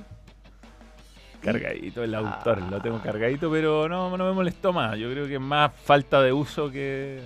Cargadito 1.44 2.02
el 2.04 2.14
autor, 2.14 2.62
lo 2.70 2.80
tengo 2.80 3.00
cargadito, 3.00 3.50
pero 3.50 3.88
no, 3.88 4.16
no 4.16 4.24
me 4.26 4.32
molestó 4.32 4.72
más. 4.72 4.96
Yo 4.98 5.10
creo 5.10 5.26
que 5.26 5.34
es 5.34 5.40
más 5.40 5.72
falta 5.84 6.22
de 6.22 6.32
uso 6.32 6.70
que. 6.70 7.20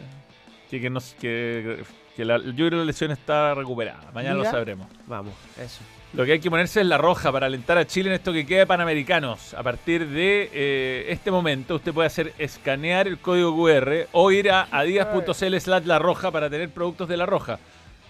que, 0.70 0.80
que, 0.80 0.90
nos- 0.90 1.14
que, 1.20 1.84
que 2.16 2.24
la, 2.24 2.38
yo 2.38 2.52
creo 2.54 2.70
que 2.70 2.76
la 2.76 2.84
lesión 2.84 3.10
está 3.10 3.54
recuperada. 3.54 4.10
Mañana 4.14 4.36
lo 4.36 4.42
sabremos. 4.52 4.86
Vamos, 5.06 5.34
eso. 5.60 5.80
Lo 6.14 6.24
que 6.24 6.32
hay 6.32 6.40
que 6.40 6.48
ponerse 6.48 6.80
es 6.80 6.86
la 6.86 6.96
roja 6.96 7.30
para 7.30 7.44
alentar 7.46 7.76
a 7.76 7.86
Chile 7.86 8.08
en 8.08 8.14
esto 8.14 8.32
que 8.32 8.46
queda 8.46 8.60
de 8.60 8.66
Panamericanos. 8.66 9.52
A 9.52 9.62
partir 9.62 10.08
de 10.08 10.48
eh, 10.50 11.06
este 11.10 11.30
momento, 11.30 11.74
usted 11.74 11.92
puede 11.92 12.06
hacer 12.06 12.32
escanear 12.38 13.06
el 13.06 13.18
código 13.18 13.54
QR 13.54 14.06
o 14.12 14.30
ir 14.32 14.50
a 14.50 14.66
adidas.cl 14.70 15.56
slash 15.60 15.84
la 15.84 15.98
roja 15.98 16.30
para 16.30 16.48
tener 16.48 16.70
productos 16.70 17.06
de 17.08 17.18
la 17.18 17.26
roja. 17.26 17.58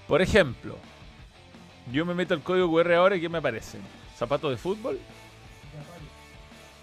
Por 0.06 0.22
ejemplo, 0.22 0.76
yo 1.90 2.04
me 2.04 2.14
meto 2.14 2.34
el 2.34 2.42
código 2.42 2.70
QR 2.70 2.92
ahora 2.92 3.16
y 3.16 3.20
¿qué 3.20 3.28
me 3.28 3.38
aparece? 3.38 3.78
¿Zapatos 4.16 4.50
de 4.52 4.56
fútbol? 4.56 5.00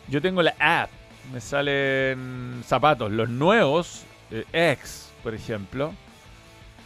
Yo 0.07 0.21
tengo 0.21 0.41
la 0.41 0.53
app. 0.59 0.89
Me 1.31 1.39
salen 1.39 2.61
zapatos. 2.65 3.11
Los 3.11 3.29
nuevos, 3.29 4.03
eh, 4.31 4.43
X, 4.51 5.09
por 5.23 5.33
ejemplo. 5.33 5.93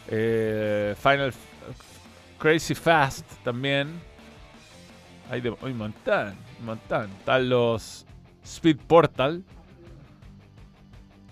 Eh, 0.09 0.95
Final 1.01 1.34
Crazy 2.38 2.76
Fast 2.76 3.26
también. 3.43 3.99
Hay 5.30 5.41
de 5.41 5.49
un 5.49 5.78
montón, 5.78 6.36
un. 6.63 7.09
Están 7.20 7.49
los 7.49 8.05
Speed 8.43 8.78
Portal. 8.88 9.43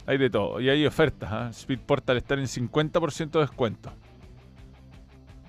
Hay 0.08 0.18
de 0.18 0.30
todo. 0.30 0.60
Y 0.60 0.70
hay 0.70 0.86
ofertas. 0.86 1.30
¿ah? 1.32 1.50
Speed 1.52 1.80
Portal 1.80 2.18
están 2.18 2.40
en 2.40 2.48
50% 2.48 3.32
de 3.32 3.40
descuento. 3.40 3.92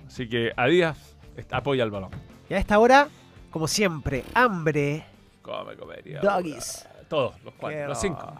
Así 0.07 0.29
que 0.29 0.51
Adidas 0.55 1.15
est- 1.35 1.51
apoya 1.53 1.83
el 1.83 1.91
balón. 1.91 2.11
Y 2.49 2.53
a 2.53 2.59
esta 2.59 2.79
hora, 2.79 3.07
como 3.51 3.67
siempre, 3.67 4.23
hambre. 4.33 5.03
Come. 5.47 5.75
Doggies. 6.21 6.87
Todos, 7.07 7.41
los 7.43 7.53
cuatro, 7.53 7.79
Qué 7.79 7.87
los 7.87 8.01
cinco. 8.01 8.33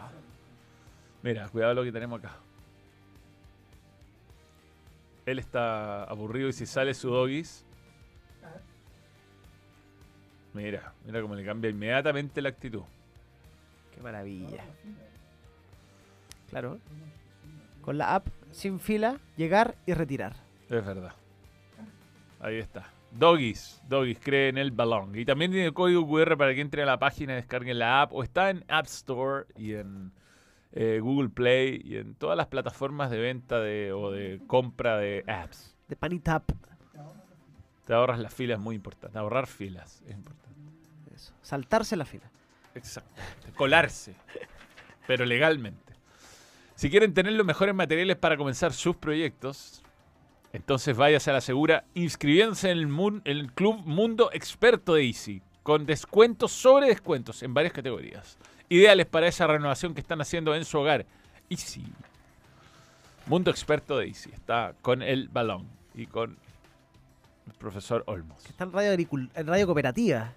Mira, 1.23 1.47
cuidado 1.47 1.73
lo 1.73 1.83
que 1.83 1.91
tenemos 1.91 2.19
acá. 2.19 2.35
Él 5.25 5.39
está 5.39 6.03
aburrido 6.03 6.49
y 6.49 6.53
si 6.53 6.65
sale 6.65 6.93
su 6.93 7.09
doggies. 7.09 7.63
Mira, 10.53 10.93
mira 11.05 11.21
cómo 11.21 11.35
le 11.35 11.45
cambia 11.45 11.69
inmediatamente 11.69 12.41
la 12.41 12.49
actitud. 12.49 12.83
Qué 13.93 14.01
maravilla. 14.01 14.63
Claro. 16.49 16.79
Con 17.81 17.97
la 17.97 18.15
app, 18.15 18.27
sin 18.51 18.79
fila, 18.79 19.17
llegar 19.37 19.75
y 19.85 19.93
retirar. 19.93 20.35
Es 20.69 20.85
verdad. 20.85 21.13
Ahí 22.39 22.57
está. 22.57 22.96
Doggies. 23.11 23.81
Doggies 23.87 24.19
cree 24.21 24.49
en 24.49 24.57
el 24.57 24.71
balón. 24.71 25.17
Y 25.17 25.25
también 25.25 25.51
tiene 25.51 25.71
código 25.73 26.07
QR 26.07 26.37
para 26.37 26.53
que 26.53 26.61
entre 26.61 26.83
a 26.83 26.85
la 26.85 26.99
página, 26.99 27.35
descarguen 27.35 27.79
la 27.79 28.01
app. 28.01 28.13
O 28.13 28.23
está 28.23 28.49
en 28.49 28.63
App 28.67 28.85
Store 28.85 29.45
y 29.55 29.73
en 29.73 30.11
eh, 30.73 30.99
Google 31.01 31.29
Play 31.29 31.81
y 31.83 31.97
en 31.97 32.15
todas 32.15 32.37
las 32.37 32.47
plataformas 32.47 33.09
de 33.09 33.19
venta 33.19 33.59
de, 33.59 33.91
o 33.91 34.11
de 34.11 34.41
compra 34.47 34.97
de 34.97 35.23
apps. 35.27 35.75
De 35.87 35.95
Panitap. 35.95 36.51
Te 37.85 37.93
ahorras 37.93 38.19
las 38.19 38.33
filas, 38.33 38.57
es 38.57 38.63
muy 38.63 38.75
importante. 38.75 39.17
Ahorrar 39.17 39.47
filas 39.47 40.03
es 40.05 40.13
importante. 40.13 40.59
Eso. 41.15 41.33
Saltarse 41.41 41.95
la 41.95 42.03
fila. 42.03 42.29
Exacto. 42.75 43.09
Colarse. 43.55 44.13
pero 45.07 45.25
legalmente. 45.25 45.93
Si 46.75 46.91
quieren 46.91 47.13
tener 47.13 47.33
los 47.33 47.45
mejores 47.45 47.73
materiales 47.73 48.17
para 48.17 48.37
comenzar 48.37 48.73
sus 48.73 48.95
proyectos, 48.97 49.81
entonces 50.57 50.95
váyase 50.97 51.29
a 51.29 51.33
la 51.33 51.41
segura 51.41 51.85
inscribiéndose 51.93 52.69
en 52.71 52.77
el, 52.79 52.87
mun- 52.87 53.21
en 53.25 53.37
el 53.37 53.53
Club 53.53 53.77
Mundo 53.85 54.29
Experto 54.33 54.93
de 54.95 55.05
Easy, 55.05 55.41
con 55.63 55.85
descuentos 55.85 56.51
sobre 56.51 56.87
descuentos 56.87 57.41
en 57.43 57.53
varias 57.53 57.73
categorías. 57.73 58.37
Ideales 58.69 59.05
para 59.05 59.27
esa 59.27 59.47
renovación 59.47 59.93
que 59.93 60.01
están 60.01 60.19
haciendo 60.21 60.53
en 60.55 60.65
su 60.65 60.77
hogar. 60.79 61.05
Easy. 61.49 61.83
Mundo 63.25 63.51
Experto 63.51 63.97
de 63.97 64.07
Easy. 64.07 64.31
Está 64.33 64.73
con 64.81 65.01
el 65.01 65.29
balón 65.29 65.67
y 65.95 66.05
con 66.05 66.37
el 67.45 67.53
profesor 67.53 68.03
Olmos. 68.07 68.45
Está 68.45 68.65
en 68.65 68.73
radio, 68.73 68.93
agricul- 68.93 69.29
en 69.35 69.47
radio 69.47 69.65
cooperativa. 69.65 70.33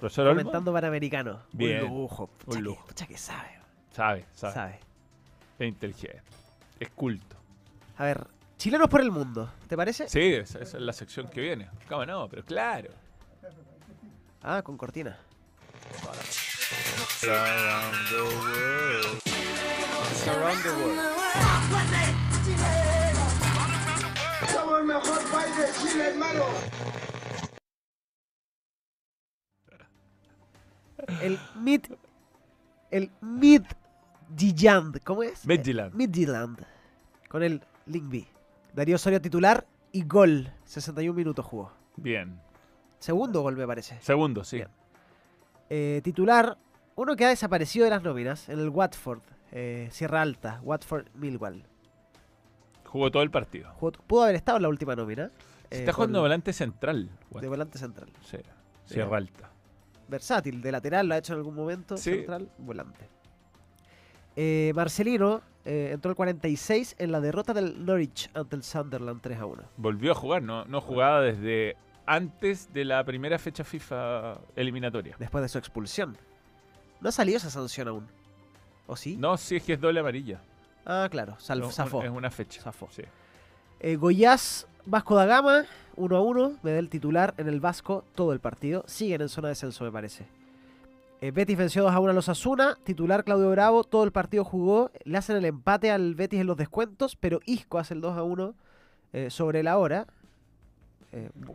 ¿Profesor 0.00 0.26
Olmos? 0.28 0.44
Comentando 0.44 0.72
Panamericano. 0.72 1.40
Bien. 1.52 1.84
Un 1.84 1.88
lujo. 2.02 2.24
Un 2.24 2.38
Pucha 2.44 2.56
que- 2.58 2.62
lujo. 2.62 2.86
pucha 2.86 3.06
que 3.06 3.18
sabe. 3.18 3.48
Sabe, 3.92 4.24
sabe. 4.34 4.54
Sabe. 4.54 4.80
Es 5.58 5.68
inteligente. 5.68 6.22
Es 6.80 6.90
culto. 6.90 7.36
A 7.96 8.04
ver, 8.04 8.26
chilenos 8.64 8.88
por 8.88 9.02
el 9.02 9.10
mundo. 9.10 9.52
¿Te 9.68 9.76
parece? 9.76 10.08
Sí, 10.08 10.32
esa, 10.32 10.58
es 10.60 10.72
la 10.72 10.94
sección 10.94 11.28
que 11.28 11.42
viene. 11.42 11.68
¿Cómo 11.86 12.06
no? 12.06 12.26
Pero 12.30 12.42
claro. 12.46 12.88
Ah, 14.42 14.62
con 14.62 14.78
cortina. 14.78 15.18
Around 17.24 18.08
the 18.08 18.22
world. 18.22 19.20
Somos 24.50 24.80
el 24.80 24.86
mejor 24.86 25.30
país 25.30 25.56
de 25.58 25.66
Chile, 25.82 26.08
hermano. 26.08 26.44
El 31.20 31.38
Mid. 31.56 31.82
El 32.90 33.10
Midtjylland. 33.20 35.02
¿Cómo 35.04 35.22
es? 35.22 35.46
Midtjylland. 35.46 35.92
Midtjylland. 35.94 36.64
Con 37.28 37.42
el 37.42 37.62
Linkby. 37.84 38.33
Darío 38.74 38.96
Osorio 38.96 39.20
titular 39.20 39.66
y 39.92 40.04
gol. 40.04 40.50
61 40.64 41.14
minutos 41.16 41.44
jugó. 41.44 41.72
Bien. 41.96 42.40
Segundo 42.98 43.42
gol, 43.42 43.56
me 43.56 43.66
parece. 43.66 43.98
Segundo, 44.00 44.44
sí. 44.44 44.62
Eh, 45.70 46.00
titular, 46.02 46.58
uno 46.96 47.16
que 47.16 47.24
ha 47.24 47.28
desaparecido 47.28 47.84
de 47.84 47.90
las 47.90 48.02
nóminas, 48.02 48.48
en 48.48 48.58
el 48.58 48.68
Watford, 48.70 49.20
eh, 49.52 49.88
Sierra 49.92 50.22
Alta, 50.22 50.60
Watford 50.62 51.06
Millwall. 51.14 51.64
Jugó 52.84 53.10
todo 53.10 53.22
el 53.22 53.30
partido. 53.30 53.70
Jugó- 53.78 53.92
pudo 54.06 54.22
haber 54.24 54.36
estado 54.36 54.56
en 54.58 54.62
la 54.62 54.68
última 54.68 54.94
nómina. 54.96 55.28
Se 55.70 55.76
eh, 55.76 55.80
está 55.80 55.92
jugando 55.92 56.18
de 56.18 56.22
volante 56.22 56.52
central. 56.52 57.10
de 57.30 57.48
volante 57.48 57.78
central. 57.78 58.08
Sí. 58.22 58.38
Sierra 58.84 59.16
Alta. 59.16 59.50
Versátil, 60.08 60.60
de 60.60 60.70
lateral 60.72 61.08
lo 61.08 61.14
ha 61.14 61.18
hecho 61.18 61.32
en 61.32 61.38
algún 61.38 61.54
momento, 61.54 61.96
Sí. 61.96 62.10
central, 62.12 62.50
volante. 62.58 63.08
Eh, 64.36 64.72
Marcelino 64.74 65.42
eh, 65.64 65.90
entró 65.92 66.10
el 66.10 66.16
46 66.16 66.96
en 66.98 67.12
la 67.12 67.20
derrota 67.20 67.54
del 67.54 67.84
Norwich 67.84 68.30
ante 68.34 68.56
el 68.56 68.62
Sunderland 68.62 69.20
3 69.20 69.38
a 69.38 69.46
1. 69.46 69.62
Volvió 69.76 70.12
a 70.12 70.14
jugar, 70.14 70.42
no, 70.42 70.64
no 70.66 70.80
jugaba 70.80 71.20
desde 71.20 71.76
antes 72.06 72.72
de 72.72 72.84
la 72.84 73.02
primera 73.04 73.38
fecha 73.38 73.64
FIFA 73.64 74.38
eliminatoria. 74.56 75.16
Después 75.18 75.42
de 75.42 75.48
su 75.48 75.58
expulsión. 75.58 76.16
No 77.00 77.08
ha 77.08 77.12
salido 77.12 77.38
esa 77.38 77.50
sanción 77.50 77.88
aún. 77.88 78.06
¿O 78.86 78.96
sí? 78.96 79.16
No, 79.16 79.36
sí 79.36 79.56
es 79.56 79.62
que 79.62 79.74
es 79.74 79.80
doble 79.80 80.00
amarilla. 80.00 80.40
Ah, 80.84 81.08
claro, 81.10 81.36
sal- 81.38 81.60
No, 81.60 81.70
zafó. 81.70 82.02
Es 82.02 82.10
una 82.10 82.30
fecha. 82.30 82.60
Zafó. 82.60 82.88
Sí. 82.90 83.02
Eh, 83.80 83.96
Goiás, 83.96 84.66
Vasco 84.84 85.14
da 85.14 85.24
Gama, 85.24 85.64
1 85.96 86.16
a 86.16 86.20
1. 86.20 86.52
Medel 86.62 86.90
titular 86.90 87.32
en 87.38 87.48
el 87.48 87.60
Vasco 87.60 88.04
todo 88.14 88.32
el 88.34 88.40
partido. 88.40 88.84
Siguen 88.86 89.22
en 89.22 89.28
zona 89.30 89.48
de 89.48 89.52
descenso, 89.52 89.84
me 89.84 89.90
parece. 89.92 90.26
Eh, 91.20 91.30
Betis 91.30 91.56
venció 91.56 91.82
2 91.84 91.92
a 91.92 92.00
1 92.00 92.10
a 92.10 92.14
los 92.14 92.28
Asuna. 92.28 92.76
Titular 92.84 93.24
Claudio 93.24 93.50
Bravo, 93.50 93.84
todo 93.84 94.04
el 94.04 94.12
partido 94.12 94.44
jugó. 94.44 94.90
Le 95.04 95.16
hacen 95.18 95.36
el 95.36 95.44
empate 95.46 95.90
al 95.90 96.14
Betis 96.14 96.40
en 96.40 96.46
los 96.46 96.56
descuentos, 96.56 97.16
pero 97.16 97.40
Isco 97.46 97.78
hace 97.78 97.94
el 97.94 98.00
2 98.00 98.16
a 98.18 98.22
1 98.22 98.54
eh, 99.12 99.30
sobre 99.30 99.62
la 99.62 99.78
hora. 99.78 100.06
Eh, 101.12 101.30
bu- 101.40 101.54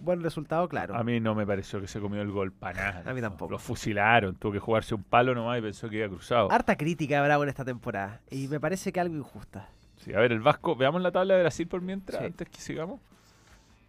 buen 0.00 0.22
resultado, 0.22 0.68
claro. 0.68 0.94
A 0.94 1.02
mí 1.04 1.20
no 1.20 1.34
me 1.34 1.46
pareció 1.46 1.80
que 1.80 1.88
se 1.88 2.00
comió 2.00 2.22
el 2.22 2.30
gol 2.30 2.52
para 2.52 2.92
nada. 2.92 3.10
A 3.10 3.14
mí 3.14 3.20
tampoco. 3.20 3.52
Lo 3.52 3.58
fusilaron, 3.58 4.34
tuvo 4.36 4.52
que 4.52 4.60
jugarse 4.60 4.94
un 4.94 5.02
palo 5.02 5.34
nomás 5.34 5.58
y 5.58 5.62
pensó 5.62 5.88
que 5.90 5.96
iba 5.96 6.08
cruzado. 6.08 6.50
Harta 6.50 6.76
crítica 6.76 7.20
a 7.20 7.22
Bravo 7.24 7.42
en 7.42 7.48
esta 7.50 7.64
temporada. 7.64 8.20
Y 8.30 8.48
me 8.48 8.60
parece 8.60 8.92
que 8.92 9.00
algo 9.00 9.16
injusta. 9.16 9.68
Sí, 9.98 10.12
a 10.14 10.20
ver, 10.20 10.32
el 10.32 10.40
Vasco, 10.40 10.74
veamos 10.76 11.02
la 11.02 11.10
tabla 11.12 11.34
de 11.34 11.40
Brasil 11.40 11.66
por 11.66 11.80
mientras, 11.82 12.20
Sí. 12.20 12.26
antes 12.26 12.48
que 12.48 12.60
sigamos. 12.60 13.00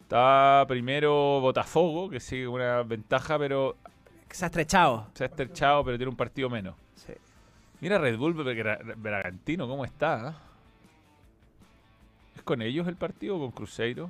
Está 0.02 0.66
primero 0.68 1.40
Botafogo, 1.42 2.10
que 2.10 2.20
sigue 2.20 2.46
con 2.46 2.56
una 2.56 2.84
ventaja, 2.84 3.38
pero 3.40 3.76
Se 4.30 4.46
ha 4.46 4.48
estrechado. 4.48 5.08
se 5.14 5.24
ha 5.24 5.28
estrechado, 5.28 5.84
pero 5.86 5.98
tiene 5.98 6.10
un 6.10 6.16
partido 6.18 6.50
menos. 6.50 6.76
Sí. 6.96 7.14
Mira 7.82 7.98
Red 7.98 8.18
Bull 8.18 8.36
Bra- 8.36 8.96
Bragantino, 8.98 9.68
¿cómo 9.68 9.86
está? 9.86 10.28
ah? 10.30 10.36
¿Es 12.36 12.42
con 12.42 12.62
ellos 12.62 12.88
el 12.88 12.96
partido 12.96 13.38
o 13.38 13.40
con 13.40 13.52
Cruzeiro? 13.52 14.10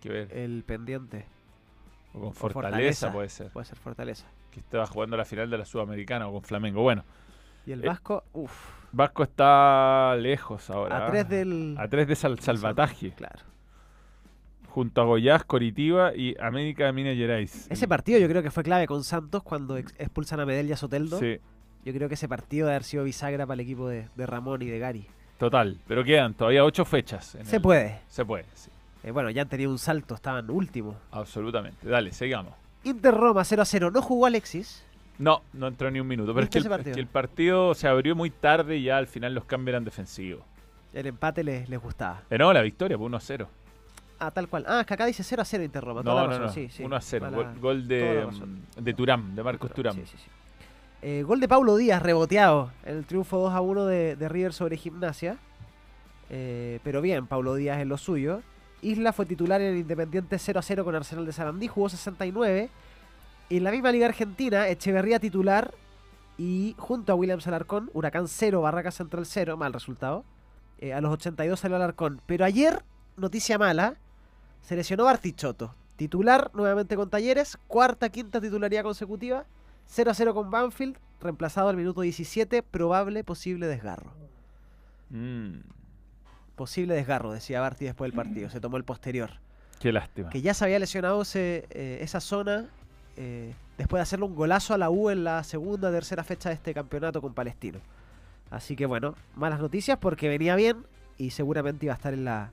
Que 0.00 0.08
ver. 0.08 0.36
El 0.36 0.62
pendiente. 0.64 1.26
O 2.14 2.20
con 2.20 2.28
O 2.28 2.32
Fortaleza, 2.32 3.12
puede 3.12 3.28
ser. 3.28 3.50
Puede 3.50 3.66
ser 3.66 3.78
Fortaleza. 3.78 4.26
Que 4.52 4.60
estaba 4.60 4.86
jugando 4.86 5.16
la 5.16 5.24
final 5.24 5.50
de 5.50 5.58
la 5.58 5.64
Sudamericana 5.64 6.28
o 6.28 6.32
con 6.32 6.42
Flamengo. 6.42 6.82
Bueno, 6.82 7.04
Y 7.66 7.72
el 7.72 7.84
Eh, 7.84 7.88
Vasco, 7.88 8.24
uff. 8.32 8.70
Vasco 8.92 9.22
está 9.24 10.14
lejos 10.16 10.70
ahora. 10.70 10.96
A 10.98 11.06
ah. 11.06 11.10
tres 11.10 11.28
del. 11.28 11.76
A 11.78 11.86
tres 11.88 12.06
de 12.08 12.14
Sal- 12.16 12.38
Salvataje. 12.38 13.10
Claro. 13.12 13.40
Junto 14.68 15.00
a 15.00 15.04
Goiás, 15.04 15.44
Coritiba 15.44 16.14
y 16.14 16.36
América 16.40 16.86
de 16.86 16.92
Minas 16.92 17.16
Gerais. 17.16 17.66
Ese 17.70 17.88
partido 17.88 18.18
yo 18.18 18.28
creo 18.28 18.42
que 18.42 18.50
fue 18.50 18.62
clave 18.62 18.86
con 18.86 19.02
Santos 19.02 19.42
cuando 19.42 19.76
ex- 19.76 19.94
expulsan 19.98 20.40
a 20.40 20.46
Medel 20.46 20.68
y 20.68 20.72
a 20.72 20.76
Soteldo. 20.76 21.18
Sí, 21.18 21.38
Yo 21.84 21.92
creo 21.94 22.08
que 22.08 22.14
ese 22.14 22.28
partido 22.28 22.66
debe 22.66 22.76
haber 22.76 22.84
sido 22.84 23.04
bisagra 23.04 23.46
para 23.46 23.54
el 23.54 23.60
equipo 23.60 23.88
de, 23.88 24.06
de 24.14 24.26
Ramón 24.26 24.62
y 24.62 24.66
de 24.66 24.78
Gary. 24.78 25.06
total. 25.38 25.78
Pero 25.88 26.04
quedan 26.04 26.34
todavía 26.34 26.64
ocho 26.64 26.84
fechas. 26.84 27.34
en 27.34 27.46
Se 27.46 27.56
el- 27.56 27.62
puede. 27.62 28.00
Se 28.08 28.24
puede, 28.24 28.44
sí. 28.54 28.70
Eh, 29.04 29.10
bueno, 29.10 29.30
ya 29.30 29.42
han 29.42 29.48
tenido 29.48 29.70
un 29.70 29.78
salto, 29.78 30.14
estaban 30.14 30.50
últimos. 30.50 30.96
Absolutamente. 31.12 31.88
Dale, 31.88 32.12
sigamos. 32.12 32.52
Inter 32.84 33.14
Roma 33.14 33.44
0 33.44 33.62
a 33.62 33.64
0. 33.64 33.90
No 33.90 34.02
jugó 34.02 34.26
Alexis. 34.26 34.84
No, 35.18 35.42
no 35.52 35.66
entró 35.68 35.90
ni 35.90 35.98
un 35.98 36.06
minuto. 36.06 36.32
Pero 36.34 36.44
es 36.44 36.50
que, 36.50 36.58
¿Viste 36.58 36.68
el, 36.68 36.76
partido? 36.78 36.94
que 36.94 37.00
el 37.00 37.06
partido 37.06 37.74
se 37.74 37.88
abrió 37.88 38.14
muy 38.14 38.30
tarde 38.30 38.76
y 38.76 38.84
ya 38.84 38.98
al 38.98 39.06
final 39.06 39.34
los 39.34 39.44
cambios 39.44 39.72
eran 39.74 39.84
defensivos. 39.84 40.42
El 40.92 41.06
empate 41.06 41.42
les, 41.44 41.68
les 41.68 41.80
gustaba. 41.80 42.22
Eh, 42.30 42.38
no, 42.38 42.52
la 42.52 42.62
victoria, 42.62 42.96
pues 42.98 43.10
1-0. 43.12 43.46
Ah, 44.20 44.30
tal 44.32 44.48
cual. 44.48 44.64
Ah, 44.66 44.80
es 44.80 44.86
que 44.86 44.94
acá 44.94 45.06
dice 45.06 45.22
0 45.22 45.42
a 45.42 45.44
0 45.44 45.62
Inter 45.64 45.84
Roma. 45.84 46.02
toda 46.02 46.26
No, 46.26 46.28
no, 46.32 46.38
no. 46.46 46.48
Sí, 46.52 46.68
sí. 46.70 46.82
1-0. 46.82 47.18
Toda 47.20 47.30
Gol, 47.30 47.44
la- 47.44 47.60
gol 47.60 47.82
toda 47.88 47.98
de, 48.00 48.26
de 48.82 48.94
Turam, 48.94 49.34
de 49.34 49.42
Marcos 49.42 49.72
Turam. 49.72 49.94
Sí, 49.94 50.02
sí, 50.06 50.16
sí. 50.18 50.30
Eh, 51.02 51.22
gol 51.22 51.38
de 51.38 51.46
Paulo 51.46 51.76
Díaz, 51.76 52.02
reboteado. 52.02 52.72
En 52.84 52.96
el 52.96 53.06
triunfo 53.06 53.38
2 53.38 53.52
a 53.54 53.60
1 53.60 53.86
de, 53.86 54.16
de 54.16 54.28
River 54.28 54.52
sobre 54.52 54.76
Gimnasia. 54.76 55.38
Eh, 56.30 56.80
pero 56.82 57.00
bien, 57.00 57.26
Paulo 57.26 57.54
Díaz 57.54 57.78
en 57.80 57.88
lo 57.88 57.96
suyo. 57.96 58.42
Isla 58.82 59.12
fue 59.12 59.26
titular 59.26 59.60
en 59.60 59.72
el 59.74 59.78
Independiente 59.78 60.38
0 60.38 60.58
a 60.58 60.62
0 60.62 60.84
con 60.84 60.94
Arsenal 60.94 61.24
de 61.26 61.32
Sarandí, 61.32 61.68
jugó 61.68 61.88
69. 61.88 62.68
En 63.50 63.64
la 63.64 63.70
misma 63.70 63.92
Liga 63.92 64.06
Argentina, 64.06 64.68
Echeverría 64.68 65.18
titular 65.20 65.72
y 66.36 66.74
junto 66.78 67.12
a 67.12 67.14
Williams 67.14 67.46
Alarcón, 67.46 67.90
Huracán 67.94 68.28
0, 68.28 68.60
Barracas 68.60 68.94
Central 68.94 69.24
0, 69.26 69.56
mal 69.56 69.72
resultado. 69.72 70.24
Eh, 70.80 70.92
a 70.92 71.00
los 71.00 71.12
82 71.12 71.58
salió 71.58 71.76
Alarcón. 71.76 72.20
Pero 72.26 72.44
ayer, 72.44 72.82
noticia 73.16 73.58
mala, 73.58 73.94
se 74.68 74.76
lesionó 74.76 75.04
Bartichotto. 75.04 75.74
Titular 75.96 76.50
nuevamente 76.52 76.94
con 76.94 77.08
Talleres, 77.08 77.56
cuarta, 77.68 78.10
quinta 78.10 78.38
titularidad 78.38 78.82
consecutiva. 78.82 79.46
0 79.86 80.10
a 80.10 80.14
0 80.14 80.34
con 80.34 80.50
Banfield, 80.50 80.98
reemplazado 81.22 81.70
al 81.70 81.76
minuto 81.78 82.02
17, 82.02 82.62
probable 82.62 83.24
posible 83.24 83.66
desgarro. 83.66 84.12
Mm. 85.08 85.60
Posible 86.54 86.92
desgarro, 86.92 87.32
decía 87.32 87.62
Barty 87.62 87.86
después 87.86 88.10
del 88.10 88.14
partido. 88.14 88.50
Se 88.50 88.60
tomó 88.60 88.76
el 88.76 88.84
posterior. 88.84 89.30
Qué 89.80 89.90
lástima. 89.90 90.28
Que 90.28 90.42
ya 90.42 90.52
se 90.52 90.66
había 90.66 90.78
lesionado 90.78 91.22
ese, 91.22 91.66
eh, 91.70 92.00
esa 92.02 92.20
zona 92.20 92.66
eh, 93.16 93.54
después 93.78 94.00
de 94.00 94.02
hacerle 94.02 94.26
un 94.26 94.34
golazo 94.34 94.74
a 94.74 94.76
la 94.76 94.90
U 94.90 95.08
en 95.08 95.24
la 95.24 95.44
segunda 95.44 95.90
tercera 95.90 96.24
fecha 96.24 96.50
de 96.50 96.56
este 96.56 96.74
campeonato 96.74 97.22
con 97.22 97.32
Palestino. 97.32 97.78
Así 98.50 98.76
que 98.76 98.84
bueno, 98.84 99.14
malas 99.34 99.60
noticias 99.60 99.96
porque 99.96 100.28
venía 100.28 100.56
bien 100.56 100.84
y 101.16 101.30
seguramente 101.30 101.86
iba 101.86 101.94
a 101.94 101.96
estar 101.96 102.12
en 102.12 102.26
la, 102.26 102.50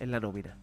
en 0.00 0.10
la 0.10 0.20
nómina. 0.20 0.58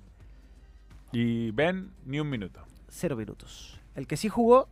Y 1.11 1.51
Ben, 1.51 1.91
ni 2.05 2.19
un 2.19 2.29
minuto. 2.29 2.61
Cero 2.89 3.15
minutos. 3.15 3.79
El 3.95 4.07
que 4.07 4.17
sí 4.17 4.29
jugó, 4.29 4.67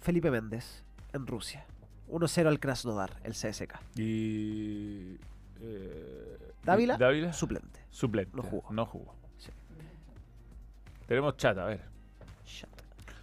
Felipe 0.00 0.30
Méndez, 0.30 0.82
en 1.12 1.26
Rusia. 1.26 1.64
1-0 2.08 2.46
al 2.46 2.58
Krasnodar, 2.58 3.20
el 3.24 3.32
CSK. 3.32 3.74
Y. 3.96 5.16
eh, 5.60 6.38
Dávila, 6.64 6.96
Dávila, 6.96 7.32
suplente. 7.32 7.80
Suplente. 7.90 8.36
No 8.36 8.42
jugó. 8.42 8.72
No 8.72 8.86
jugó. 8.86 9.14
Tenemos 11.06 11.36
chat, 11.36 11.58
a 11.58 11.64
ver. 11.64 11.80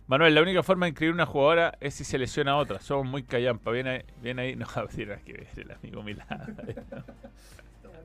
Manuel, 0.08 0.34
la 0.36 0.42
única 0.42 0.64
forma 0.64 0.86
de 0.86 0.92
inscribir 0.92 1.14
una 1.14 1.26
jugadora 1.26 1.78
es 1.82 1.94
si 1.96 2.06
se 2.06 2.18
lesiona 2.18 2.52
a 2.52 2.58
otra. 2.58 2.80
Somos 2.80 3.06
muy 3.08 3.24
callampa. 3.24 3.72
Viene 3.72 3.90
ahí. 3.90 4.04
Viene 4.22 4.42
ahí. 4.42 4.56
No, 4.58 4.66
tiene 4.88 5.12
nada 5.12 5.22
que 5.24 5.34
ver 5.34 5.48
el 5.56 5.72
amigo 5.72 6.02
Milán. 6.04 6.58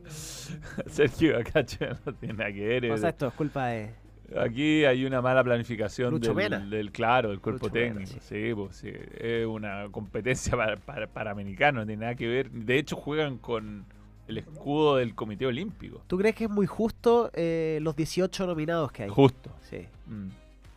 Sergio 0.87 1.39
Acacho 1.39 1.87
no 2.05 2.13
tiene 2.15 2.35
nada 2.35 2.53
que 2.53 2.67
ver. 2.67 2.89
Pasa 2.89 3.09
esto, 3.11 3.29
es 3.29 3.35
culpa 3.35 3.67
de. 3.67 3.95
Aquí 4.39 4.85
hay 4.85 5.05
una 5.05 5.21
mala 5.21 5.43
planificación 5.43 6.11
Lucho 6.11 6.35
del, 6.35 6.93
claro, 6.93 7.31
del 7.31 7.41
cuerpo 7.41 7.67
Lucho 7.67 7.73
técnico. 7.73 8.13
sí. 8.21 8.53
pues, 8.55 8.77
sí. 8.77 8.93
Es 9.19 9.47
una 9.47 9.89
competencia 9.91 10.57
para, 10.57 10.77
para, 10.77 11.07
para 11.07 11.31
americanos, 11.31 11.83
no 11.83 11.87
tiene 11.87 12.03
nada 12.03 12.15
que 12.15 12.27
ver. 12.27 12.51
De 12.51 12.79
hecho, 12.79 12.97
juegan 12.97 13.39
con 13.39 13.85
el 14.29 14.39
escudo 14.39 14.97
del 14.97 15.15
Comité 15.15 15.47
Olímpico. 15.47 16.03
¿Tú 16.07 16.19
crees 16.19 16.35
que 16.35 16.45
es 16.45 16.51
muy 16.51 16.67
justo 16.67 17.31
eh, 17.35 17.79
los 17.83 17.97
18 17.97 18.47
nominados 18.47 18.93
que 18.93 19.05
hay? 19.05 19.09
Justo. 19.09 19.51
Sí. 19.63 19.87
Mm. 20.07 20.29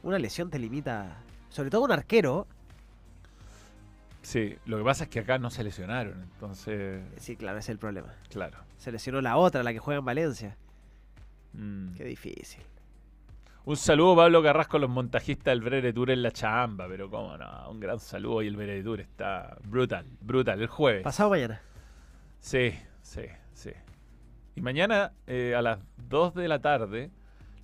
Una 0.03 0.20
lesión 0.20 0.49
te 0.49 0.60
limita. 0.60 1.18
Sobre 1.49 1.70
todo 1.70 1.84
un 1.84 1.91
arquero. 1.91 2.47
Sí, 4.22 4.56
lo 4.66 4.78
que 4.78 4.84
pasa 4.84 5.03
es 5.03 5.10
que 5.10 5.20
acá 5.20 5.38
no 5.38 5.51
se 5.51 5.64
lesionaron, 5.64 6.24
entonces. 6.34 7.03
Sí, 7.18 7.36
claro, 7.36 7.60
ese 7.60 7.66
es 7.66 7.70
el 7.76 7.78
problema. 7.78 8.14
Claro. 8.30 8.58
Se 8.78 8.91
lesionó 8.91 9.22
la 9.22 9.38
otra, 9.38 9.62
la 9.62 9.72
que 9.72 9.80
juega 9.80 9.99
en 9.99 10.06
Valencia. 10.06 10.58
Mm. 11.53 11.93
Qué 11.93 12.03
difícil. 12.03 12.62
Un 13.68 13.78
saludo, 13.78 14.16
Pablo 14.16 14.43
Carrasco, 14.43 14.78
los 14.78 14.91
montajistas 14.91 15.45
del 15.45 15.61
Brere 15.61 15.91
Tour 15.91 16.11
en 16.11 16.22
la 16.22 16.30
chamba, 16.30 16.88
pero 16.88 17.09
cómo 17.09 17.36
no, 17.36 17.72
un 17.72 17.80
gran 17.80 17.99
saludo 17.99 18.43
y 18.43 18.47
el 18.47 18.55
Brere 18.55 18.84
Tour 18.84 18.99
está 18.99 19.57
brutal, 19.63 20.05
brutal, 20.22 20.61
el 20.61 20.68
jueves. 20.68 21.01
Pasado 21.01 21.32
mañana. 21.32 21.59
Sí, 22.39 22.76
sí, 23.01 23.24
sí. 23.53 23.72
Y 24.53 24.61
mañana 24.61 25.13
eh, 25.26 25.55
a 25.57 25.63
las 25.63 25.80
2 26.09 26.36
de 26.36 26.47
la 26.47 26.59
tarde, 26.59 27.09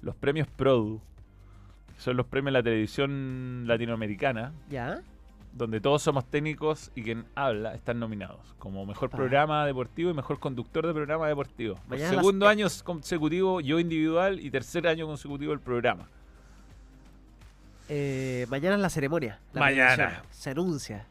los 0.01 0.15
premios 0.15 0.47
Produ, 0.47 1.01
que 1.93 2.01
son 2.01 2.17
los 2.17 2.25
premios 2.25 2.53
de 2.53 2.59
la 2.59 2.63
televisión 2.63 3.65
latinoamericana, 3.67 4.53
¿Ya? 4.71 5.03
Donde 5.53 5.81
todos 5.81 6.01
somos 6.01 6.25
técnicos 6.25 6.91
y 6.95 7.03
quien 7.03 7.25
habla 7.35 7.75
están 7.75 7.99
nominados 7.99 8.53
como 8.57 8.85
mejor 8.85 9.09
Ah. 9.11 9.17
programa 9.17 9.65
deportivo 9.65 10.09
y 10.09 10.13
mejor 10.13 10.39
conductor 10.39 10.87
de 10.87 10.93
programa 10.93 11.27
deportivo. 11.27 11.75
Por 11.75 11.87
Mañana 11.89 12.11
las- 12.13 12.21
segundo 12.21 12.47
año 12.47 12.67
consecutivo 12.83 13.59
yo 13.61 13.79
individual 13.79 14.39
y 14.39 14.49
tercer 14.49 14.87
año 14.87 15.05
consecutivo 15.07 15.51
el 15.53 15.59
programa. 15.59 16.07
Eh, 17.89 18.45
mañana 18.49 18.75
es 18.75 18.81
la 18.81 18.89
ceremonia. 18.89 19.39
la 19.53 19.59
Mañana. 19.61 20.23
Se 20.31 20.51
anuncia 20.51 21.05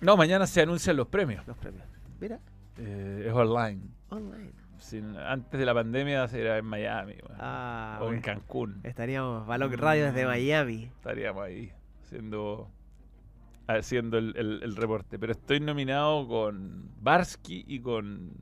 No, 0.00 0.16
mañana 0.16 0.46
se 0.46 0.60
anuncian 0.62 0.96
los 0.96 1.06
premios. 1.08 1.46
los 1.46 1.56
premios. 1.56 1.84
Mira, 2.20 2.38
Eh, 2.78 3.24
es 3.28 3.32
online. 3.32 3.80
online. 4.10 4.52
Sin- 4.78 5.16
antes 5.16 5.58
de 5.60 5.66
la 5.66 5.74
pandemia 5.74 6.24
era 6.32 6.56
en 6.58 6.64
Miami. 6.64 7.14
Ah, 7.38 7.98
o 8.02 8.10
en. 8.12 8.20
Cancún. 8.22 8.80
Estaríamos 8.82 9.46
Balón 9.46 9.72
Radio 9.76 10.06
desde 10.06 10.24
Miami. 10.26 10.84
Estaríamos 10.96 11.42
ahí 11.44 11.70
haciendo 12.02 12.70
haciendo 13.78 14.18
el, 14.18 14.76
reporte. 14.76 15.18
Pero 15.18 15.32
estoy 15.32 15.60
nominado 15.60 16.26
con 16.26 16.88
Barsky 17.00 17.64
y 17.66 17.80
con. 17.80 18.32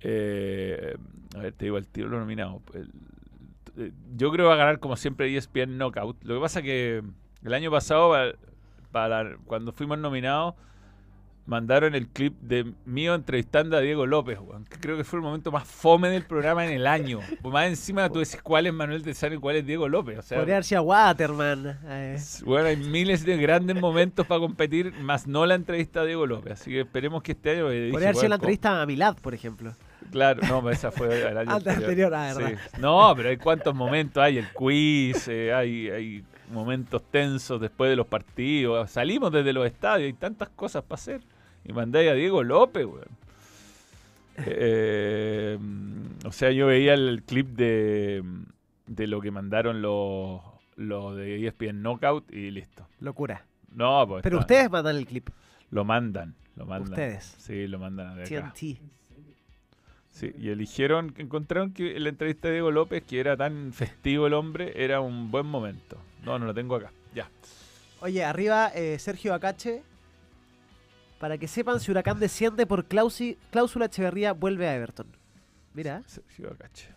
eh, 0.00 0.96
a 1.34 1.38
ver, 1.38 1.52
te 1.52 1.66
digo 1.66 1.78
el 1.78 1.88
tiro 1.88 2.08
nominado. 2.08 2.62
Eh, 2.74 3.92
yo 4.16 4.30
creo 4.30 4.44
que 4.44 4.48
va 4.48 4.54
a 4.54 4.58
ganar 4.58 4.78
como 4.78 4.96
siempre 4.96 5.34
ESPN 5.34 5.76
Knockout. 5.76 6.24
Lo 6.24 6.34
que 6.34 6.40
pasa 6.40 6.62
que 6.62 7.02
el 7.42 7.54
año 7.54 7.70
pasado, 7.70 8.14
cuando 9.46 9.72
fuimos 9.72 9.98
nominados, 9.98 10.54
mandaron 11.46 11.94
el 11.94 12.08
clip 12.08 12.34
de 12.40 12.72
mío 12.84 13.14
entrevistando 13.14 13.76
a 13.76 13.80
Diego 13.80 14.04
López, 14.06 14.38
weón, 14.40 14.64
que 14.64 14.78
creo 14.78 14.96
que 14.96 15.04
fue 15.04 15.18
el 15.18 15.22
momento 15.22 15.52
más 15.52 15.64
fome 15.64 16.08
del 16.08 16.24
programa 16.24 16.64
en 16.66 16.72
el 16.72 16.86
año. 16.86 17.20
Pues 17.40 17.52
más 17.52 17.66
encima 17.66 18.08
tú 18.10 18.18
decís 18.18 18.40
cuál 18.42 18.66
es 18.66 18.74
Manuel 18.74 19.02
Tesano 19.02 19.36
y 19.36 19.38
cuál 19.38 19.56
es 19.56 19.66
Diego 19.66 19.88
López. 19.88 20.18
O 20.18 20.22
sea, 20.22 20.38
Podría 20.38 20.62
sido 20.62 20.82
Waterman. 20.82 21.78
eh. 21.84 22.18
bueno, 22.44 22.68
hay 22.68 22.76
miles 22.76 23.24
de 23.24 23.36
grandes 23.36 23.80
momentos 23.80 24.26
para 24.26 24.40
competir, 24.40 24.92
más 25.00 25.26
no 25.26 25.46
la 25.46 25.54
entrevista 25.54 26.00
a 26.00 26.04
Diego 26.04 26.26
López. 26.26 26.54
Así 26.54 26.70
que 26.70 26.80
esperemos 26.80 27.22
que 27.22 27.32
este 27.32 27.50
año. 27.52 27.70
eh, 27.70 27.90
Podría 27.92 28.08
haber 28.08 28.16
sido 28.16 28.28
la 28.28 28.34
entrevista 28.36 28.82
a 28.82 28.86
Milad, 28.86 29.16
por 29.16 29.32
ejemplo. 29.34 29.72
Claro, 30.10 30.40
no, 30.48 30.60
pero 30.62 30.70
esa 30.70 30.90
fue 30.90 31.28
el 31.30 31.38
año 31.38 31.50
Antes 31.54 31.76
anterior, 31.76 32.12
Sí. 32.12 32.42
verdad. 32.42 32.58
No, 32.78 33.12
pero 33.16 33.28
hay 33.28 33.36
cuántos 33.36 33.74
momentos 33.74 34.22
hay, 34.22 34.38
el 34.38 34.48
quiz, 34.52 35.26
eh, 35.28 35.52
hay, 35.52 35.88
hay 35.90 36.24
momentos 36.52 37.02
tensos 37.10 37.60
después 37.60 37.90
de 37.90 37.96
los 37.96 38.06
partidos. 38.06 38.90
Salimos 38.90 39.32
desde 39.32 39.52
los 39.52 39.66
estadios, 39.66 40.06
hay 40.06 40.12
tantas 40.12 40.48
cosas 40.50 40.82
para 40.82 40.94
hacer. 41.00 41.20
Y 41.68 41.72
mandáis 41.72 42.10
a 42.10 42.14
Diego 42.14 42.42
López, 42.42 42.86
weón. 42.86 43.08
Eh, 44.38 45.58
o 46.24 46.32
sea, 46.32 46.50
yo 46.50 46.66
veía 46.66 46.94
el 46.94 47.22
clip 47.24 47.48
de, 47.56 48.22
de 48.86 49.06
lo 49.06 49.20
que 49.20 49.30
mandaron 49.30 49.80
los, 49.82 50.40
los 50.76 51.16
de 51.16 51.46
ESPN 51.46 51.82
Knockout 51.82 52.30
y 52.32 52.50
listo. 52.50 52.86
Locura. 53.00 53.44
No, 53.74 54.06
pues. 54.06 54.22
Pero 54.22 54.36
está- 54.40 54.44
ustedes 54.54 54.70
mandan 54.70 54.96
el 54.96 55.06
clip. 55.06 55.28
Lo 55.70 55.84
mandan, 55.84 56.34
lo 56.54 56.66
mandan. 56.66 56.90
Ustedes. 56.92 57.34
Sí, 57.38 57.66
lo 57.66 57.78
mandan 57.78 58.16
de 58.16 58.22
acá. 58.24 58.52
TNT. 58.54 58.78
Sí, 60.10 60.32
y 60.38 60.48
eligieron, 60.48 61.12
encontraron 61.18 61.72
que 61.72 61.98
la 62.00 62.08
entrevista 62.08 62.48
de 62.48 62.54
Diego 62.54 62.70
López, 62.70 63.02
que 63.02 63.20
era 63.20 63.36
tan 63.36 63.72
festivo 63.74 64.26
el 64.26 64.32
hombre, 64.34 64.72
era 64.82 65.00
un 65.00 65.30
buen 65.30 65.44
momento. 65.46 65.98
No, 66.24 66.38
no 66.38 66.46
lo 66.46 66.54
tengo 66.54 66.76
acá. 66.76 66.90
Ya. 67.14 67.28
Oye, 68.00 68.24
arriba 68.24 68.68
eh, 68.74 68.98
Sergio 68.98 69.34
Acache. 69.34 69.82
Para 71.18 71.38
que 71.38 71.48
sepan, 71.48 71.80
si 71.80 71.90
Huracán 71.90 72.18
desciende 72.20 72.66
por 72.66 72.86
clausi- 72.88 73.38
cláusula, 73.50 73.86
Echeverría 73.86 74.32
vuelve 74.32 74.68
a 74.68 74.74
Everton. 74.74 75.06
Mira, 75.72 76.02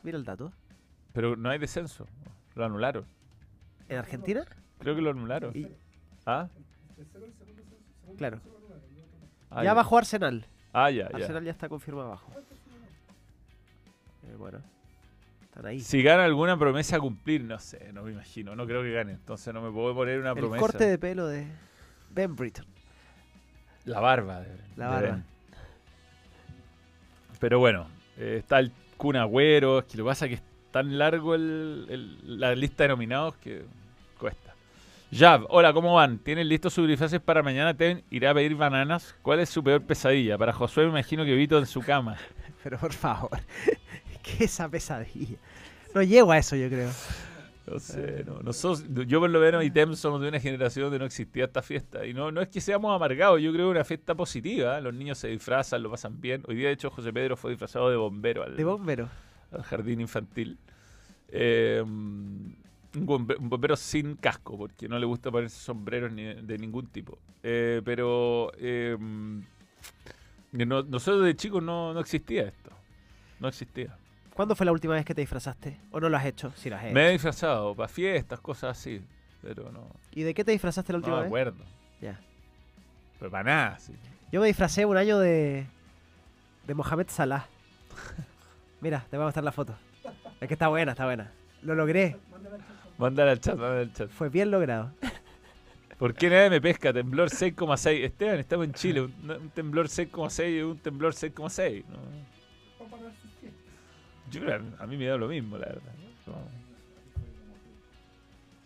mira 0.03 0.17
el 0.17 0.23
dato. 0.25 0.51
Pero 1.13 1.35
no 1.35 1.49
hay 1.49 1.57
descenso. 1.59 2.05
Lo 2.55 2.65
anularon. 2.65 3.05
¿En 3.87 3.97
Argentina? 3.97 4.45
Creo 4.79 4.95
que 4.95 5.01
lo 5.01 5.11
anularon. 5.11 5.53
¿Ah? 6.25 6.47
Claro. 8.17 8.39
Ah, 9.49 9.63
ya 9.63 9.73
bajó 9.73 9.97
Arsenal. 9.97 10.45
Ah, 10.73 10.91
ya, 10.91 11.09
ya. 11.09 11.15
Arsenal 11.15 11.43
ya 11.43 11.51
está 11.51 11.67
confirmado 11.69 12.07
abajo. 12.07 12.31
Eh, 14.23 14.35
bueno, 14.37 14.59
están 15.43 15.65
ahí. 15.65 15.79
Si 15.79 16.03
gana 16.03 16.25
alguna 16.25 16.57
promesa 16.59 16.97
a 16.97 16.99
cumplir, 16.99 17.43
no 17.43 17.57
sé, 17.59 17.91
no 17.93 18.03
me 18.03 18.11
imagino. 18.11 18.55
No 18.55 18.65
creo 18.67 18.83
que 18.83 18.91
gane. 18.91 19.13
Entonces 19.13 19.53
no 19.53 19.61
me 19.61 19.71
puedo 19.71 19.95
poner 19.95 20.19
una 20.19 20.31
el 20.31 20.35
promesa. 20.35 20.59
corte 20.59 20.85
de 20.85 20.97
pelo 20.99 21.25
de 21.27 21.47
Ben 22.11 22.35
Britton. 22.35 22.65
La 23.85 23.99
barba. 23.99 24.41
de- 24.41 24.57
La 24.77 24.87
barba. 24.87 25.19
Pero 27.39 27.59
bueno, 27.59 27.87
eh, 28.17 28.37
está 28.39 28.59
el 28.59 28.71
Kun 28.97 29.15
Agüero. 29.15 29.79
Es 29.79 29.85
que 29.85 29.97
lo 29.97 30.03
que 30.03 30.07
pasa 30.09 30.25
es 30.25 30.29
que 30.29 30.35
es 30.35 30.41
tan 30.71 30.97
largo 30.97 31.35
el- 31.35 31.85
el- 31.89 32.39
la 32.39 32.53
lista 32.55 32.83
de 32.83 32.89
nominados 32.89 33.35
que 33.37 33.63
cuesta. 34.19 34.53
Jav, 35.11 35.45
hola, 35.49 35.73
¿cómo 35.73 35.95
van? 35.95 36.19
¿Tienen 36.19 36.47
listos 36.47 36.73
sus 36.73 36.87
disfraces 36.87 37.19
para 37.19 37.41
mañana? 37.41 37.73
¿Ten 37.75 38.03
irá 38.11 38.29
a 38.31 38.33
pedir 38.35 38.55
bananas? 38.55 39.15
¿Cuál 39.23 39.39
es 39.39 39.49
su 39.49 39.63
peor 39.63 39.81
pesadilla? 39.81 40.37
Para 40.37 40.53
Josué 40.53 40.83
me 40.83 40.91
imagino 40.91 41.25
que 41.25 41.33
Vito 41.33 41.57
en 41.57 41.65
su 41.65 41.81
cama. 41.81 42.17
Pero 42.63 42.77
por 42.77 42.93
favor, 42.93 43.31
¿qué 44.21 44.31
es 44.33 44.51
esa 44.51 44.69
pesadilla? 44.69 45.37
No 45.95 46.03
llego 46.03 46.31
a 46.31 46.37
eso, 46.37 46.55
yo 46.55 46.67
creo. 46.67 46.91
No 47.69 47.79
sé, 47.79 48.23
no, 48.25 48.39
nosotros, 48.41 48.83
yo 49.07 49.19
por 49.19 49.29
lo 49.29 49.39
menos 49.39 49.63
y 49.63 49.69
Tem 49.71 49.95
somos 49.95 50.21
de 50.21 50.27
una 50.29 50.39
generación 50.39 50.85
donde 50.85 50.99
no 50.99 51.05
existía 51.05 51.45
esta 51.45 51.61
fiesta. 51.61 52.05
Y 52.05 52.13
no, 52.13 52.31
no 52.31 52.41
es 52.41 52.47
que 52.49 52.61
seamos 52.61 52.95
amargados, 52.95 53.39
yo 53.41 53.51
creo 53.53 53.65
que 53.67 53.71
es 53.71 53.75
una 53.77 53.85
fiesta 53.85 54.15
positiva. 54.15 54.79
Los 54.81 54.93
niños 54.93 55.17
se 55.17 55.27
disfrazan, 55.27 55.83
lo 55.83 55.91
pasan 55.91 56.19
bien. 56.19 56.41
Hoy 56.47 56.55
día, 56.55 56.67
de 56.67 56.73
hecho, 56.73 56.89
José 56.89 57.13
Pedro 57.13 57.37
fue 57.37 57.51
disfrazado 57.51 57.89
de 57.89 57.95
bombero 57.97 58.43
al, 58.43 58.55
De 58.57 58.63
bombero. 58.63 59.07
al 59.51 59.61
jardín 59.63 60.01
infantil. 60.01 60.57
Eh, 61.27 61.79
un, 61.85 62.55
bombe- 62.95 63.37
un 63.37 63.49
bombero 63.49 63.75
sin 63.75 64.15
casco, 64.15 64.57
porque 64.57 64.87
no 64.89 64.97
le 64.97 65.05
gusta 65.05 65.29
ponerse 65.29 65.59
sombreros 65.59 66.11
ni 66.11 66.23
de 66.33 66.57
ningún 66.57 66.87
tipo. 66.87 67.19
Eh, 67.43 67.81
pero 67.85 68.51
eh, 68.57 68.97
no- 70.51 70.83
nosotros 70.83 71.23
de 71.23 71.35
chicos 71.35 71.61
no, 71.61 71.93
no 71.93 71.99
existía 71.99 72.43
esto. 72.47 72.71
No 73.39 73.47
existía. 73.47 73.95
¿Cuándo 74.39 74.55
fue 74.55 74.65
la 74.65 74.71
última 74.71 74.93
vez 74.93 75.03
que 75.03 75.13
te 75.13 75.19
disfrazaste? 75.19 75.77
¿O 75.91 75.99
no 75.99 76.07
lo 76.07 76.15
has 76.15 76.25
hecho? 76.25 76.53
Si 76.55 76.69
lo 76.69 76.77
has 76.77 76.85
hecho. 76.85 76.93
Me 76.93 77.09
he 77.09 77.11
disfrazado 77.11 77.75
para 77.75 77.89
fiestas, 77.89 78.39
cosas 78.39 78.77
así. 78.77 79.01
Pero 79.41 79.69
no. 79.69 79.85
¿Y 80.15 80.23
de 80.23 80.33
qué 80.33 80.45
te 80.45 80.53
disfrazaste 80.53 80.93
la 80.93 80.99
No 80.99 81.01
última 81.01 81.15
me 81.17 81.21
vez? 81.23 81.27
acuerdo. 81.27 81.65
Ya. 81.99 82.17
Pero 83.19 83.29
para 83.31 83.43
nada, 83.43 83.79
sí. 83.79 83.93
Yo 84.31 84.39
me 84.39 84.47
disfracé 84.47 84.85
un 84.85 84.95
año 84.95 85.19
de. 85.19 85.65
de 86.65 86.73
Mohamed 86.73 87.07
Salah. 87.09 87.47
Mira, 88.79 89.05
te 89.09 89.17
voy 89.17 89.23
a 89.23 89.27
mostrar 89.27 89.43
la 89.43 89.51
foto. 89.51 89.75
Es 90.39 90.47
que 90.47 90.53
está 90.53 90.69
buena, 90.69 90.93
está 90.93 91.03
buena. 91.03 91.33
Lo 91.61 91.75
logré. 91.75 92.15
Mándala 92.97 93.31
al 93.31 93.41
chat, 93.41 93.55
mándala 93.57 93.81
al 93.81 93.91
chat. 93.91 94.09
Fue 94.09 94.29
bien 94.29 94.51
logrado. 94.51 94.93
¿Por 95.97 96.13
qué 96.13 96.29
nadie 96.29 96.49
me 96.49 96.61
pesca? 96.61 96.93
Temblor 96.93 97.29
6,6. 97.29 98.05
Esteban, 98.05 98.39
estamos 98.39 98.67
en 98.67 98.73
Chile. 98.73 99.01
Un, 99.01 99.31
un 99.31 99.49
temblor 99.49 99.87
6,6 99.87 100.59
y 100.59 100.61
un 100.61 100.77
temblor 100.77 101.13
6,6. 101.13 101.83
¿no? 101.89 102.38
A 104.79 104.85
mí 104.87 104.97
me 104.97 105.05
da 105.05 105.17
lo 105.17 105.27
mismo, 105.27 105.57
la 105.57 105.65
verdad. 105.67 105.91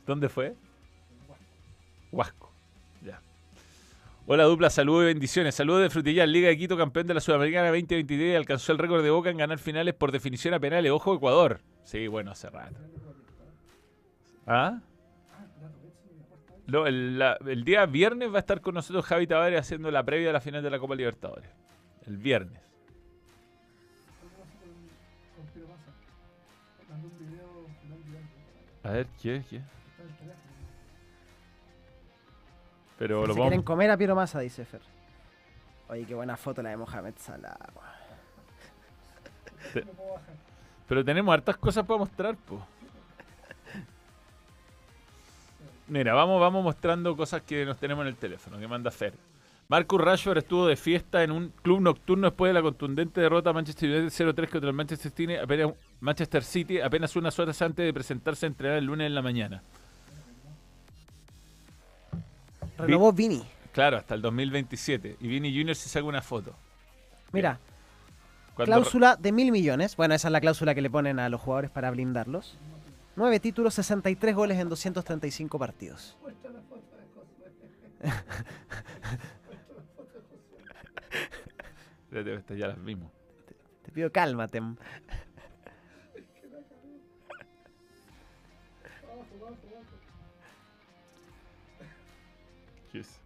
¿Dónde 0.05 0.29
fue? 0.29 0.53
Huasco. 2.11 2.51
Ya. 3.03 3.21
Hola 4.27 4.43
dupla, 4.43 4.69
saludos 4.69 5.03
y 5.03 5.05
bendiciones. 5.07 5.55
Saludos 5.55 5.81
de 5.81 5.89
Frutillar, 5.89 6.27
Liga 6.27 6.49
de 6.49 6.57
Quito, 6.57 6.77
campeón 6.77 7.07
de 7.07 7.13
la 7.13 7.21
Sudamericana 7.21 7.67
2023 7.69 8.33
y 8.33 8.35
alcanzó 8.35 8.71
el 8.73 8.77
récord 8.79 9.03
de 9.03 9.09
Boca 9.09 9.29
en 9.29 9.37
ganar 9.37 9.59
finales 9.59 9.93
por 9.93 10.11
definición 10.11 10.53
a 10.53 10.59
penales. 10.59 10.91
Ojo 10.91 11.15
Ecuador. 11.15 11.59
Sí, 11.83 12.07
bueno, 12.07 12.31
hace 12.31 12.49
rato. 12.49 12.75
¿Ah? 14.45 14.79
No, 16.67 16.85
el, 16.87 17.19
la- 17.19 17.37
el 17.45 17.63
día 17.63 17.85
viernes 17.85 18.29
va 18.31 18.37
a 18.37 18.39
estar 18.39 18.61
con 18.61 18.75
nosotros 18.75 19.05
Javi 19.05 19.27
Tavares 19.27 19.59
haciendo 19.59 19.89
la 19.91 20.03
previa 20.03 20.27
de 20.27 20.33
la 20.33 20.41
final 20.41 20.63
de 20.63 20.69
la 20.69 20.79
Copa 20.79 20.95
Libertadores. 20.95 21.49
El 22.05 22.17
viernes. 22.17 22.61
Mandó 26.89 27.07
un 27.07 27.19
video. 27.19 27.67
A 28.83 28.89
ver, 28.91 29.07
¿qué? 29.21 29.43
¿Qué? 29.49 29.57
Está 29.57 30.03
en 30.03 30.09
el 30.09 30.15
teléfono. 30.17 30.43
Pero 32.97 33.21
Si 33.23 33.27
lo 33.29 33.33
quieren 33.33 33.51
vamos. 33.51 33.65
comer 33.65 33.91
a 33.91 33.97
Piero 33.97 34.15
Massa, 34.15 34.39
dice 34.39 34.65
Fer. 34.65 34.81
Oye, 35.89 36.05
qué 36.05 36.13
buena 36.15 36.37
foto 36.37 36.61
la 36.61 36.69
de 36.69 36.77
Mohamed 36.77 37.13
Salah. 37.17 37.57
Te- 39.73 39.85
Pero 40.87 41.03
tenemos 41.05 41.33
hartas 41.33 41.57
cosas 41.57 41.85
para 41.85 41.99
mostrar, 41.99 42.35
po. 42.35 42.65
Mira, 45.87 46.13
vamos, 46.13 46.39
vamos 46.39 46.63
mostrando 46.63 47.15
cosas 47.15 47.41
que 47.41 47.65
nos 47.65 47.77
tenemos 47.77 48.03
en 48.03 48.07
el 48.09 48.15
teléfono, 48.15 48.57
que 48.59 48.67
manda 48.67 48.89
Fer. 48.91 49.13
Marcus 49.69 49.99
Rashford 50.01 50.37
estuvo 50.39 50.67
de 50.67 50.75
fiesta 50.75 51.23
en 51.23 51.31
un 51.31 51.49
club 51.61 51.81
nocturno 51.81 52.27
después 52.29 52.49
de 52.49 52.53
la 52.53 52.61
contundente 52.61 53.21
derrota 53.21 53.49
a 53.49 53.53
Manchester 53.53 53.89
United 53.89 54.25
0-3 54.35 54.49
contra 54.49 54.69
el 54.69 54.75
Manchester 54.75 55.11
City, 55.11 55.35
apenas, 55.35 55.71
Manchester 55.99 56.43
City 56.43 56.79
apenas 56.79 57.15
unas 57.15 57.37
horas 57.39 57.61
antes 57.61 57.85
de 57.85 57.93
presentarse 57.93 58.45
a 58.45 58.47
entrenar 58.47 58.77
el 58.77 58.85
lunes 58.85 59.07
en 59.07 59.15
la 59.15 59.21
mañana. 59.21 59.63
Renovó 62.77 63.11
Vini. 63.13 63.41
Claro, 63.71 63.97
hasta 63.97 64.13
el 64.15 64.21
2027. 64.21 65.17
Y 65.21 65.27
Vini 65.27 65.55
Jr. 65.57 65.75
se 65.75 65.89
saca 65.89 66.05
una 66.05 66.21
foto. 66.21 66.53
Mira, 67.31 67.57
Cuando- 68.55 68.75
cláusula 68.75 69.15
de 69.15 69.31
mil 69.31 69.51
millones. 69.51 69.95
Bueno, 69.95 70.13
esa 70.13 70.27
es 70.27 70.31
la 70.31 70.41
cláusula 70.41 70.75
que 70.75 70.81
le 70.81 70.89
ponen 70.89 71.19
a 71.19 71.29
los 71.29 71.41
jugadores 71.41 71.71
para 71.71 71.89
blindarlos. 71.89 72.57
Nueve 73.15 73.39
títulos, 73.39 73.73
63 73.75 74.35
goles 74.35 74.59
en 74.59 74.69
235 74.69 75.57
partidos. 75.57 76.15
Muestra 76.21 76.51
la 76.51 76.61
foto 76.61 76.81
de 76.97 77.03
Josué. 77.13 77.47
Espérate, 78.03 78.33
estas 80.85 81.02
ya 82.57 82.67
las 82.67 82.83
vimos. 82.83 83.11
Te 83.83 83.91
pido 83.91 84.11
Tem. 84.11 84.75
¿Qué 92.91 92.99
es? 92.99 93.19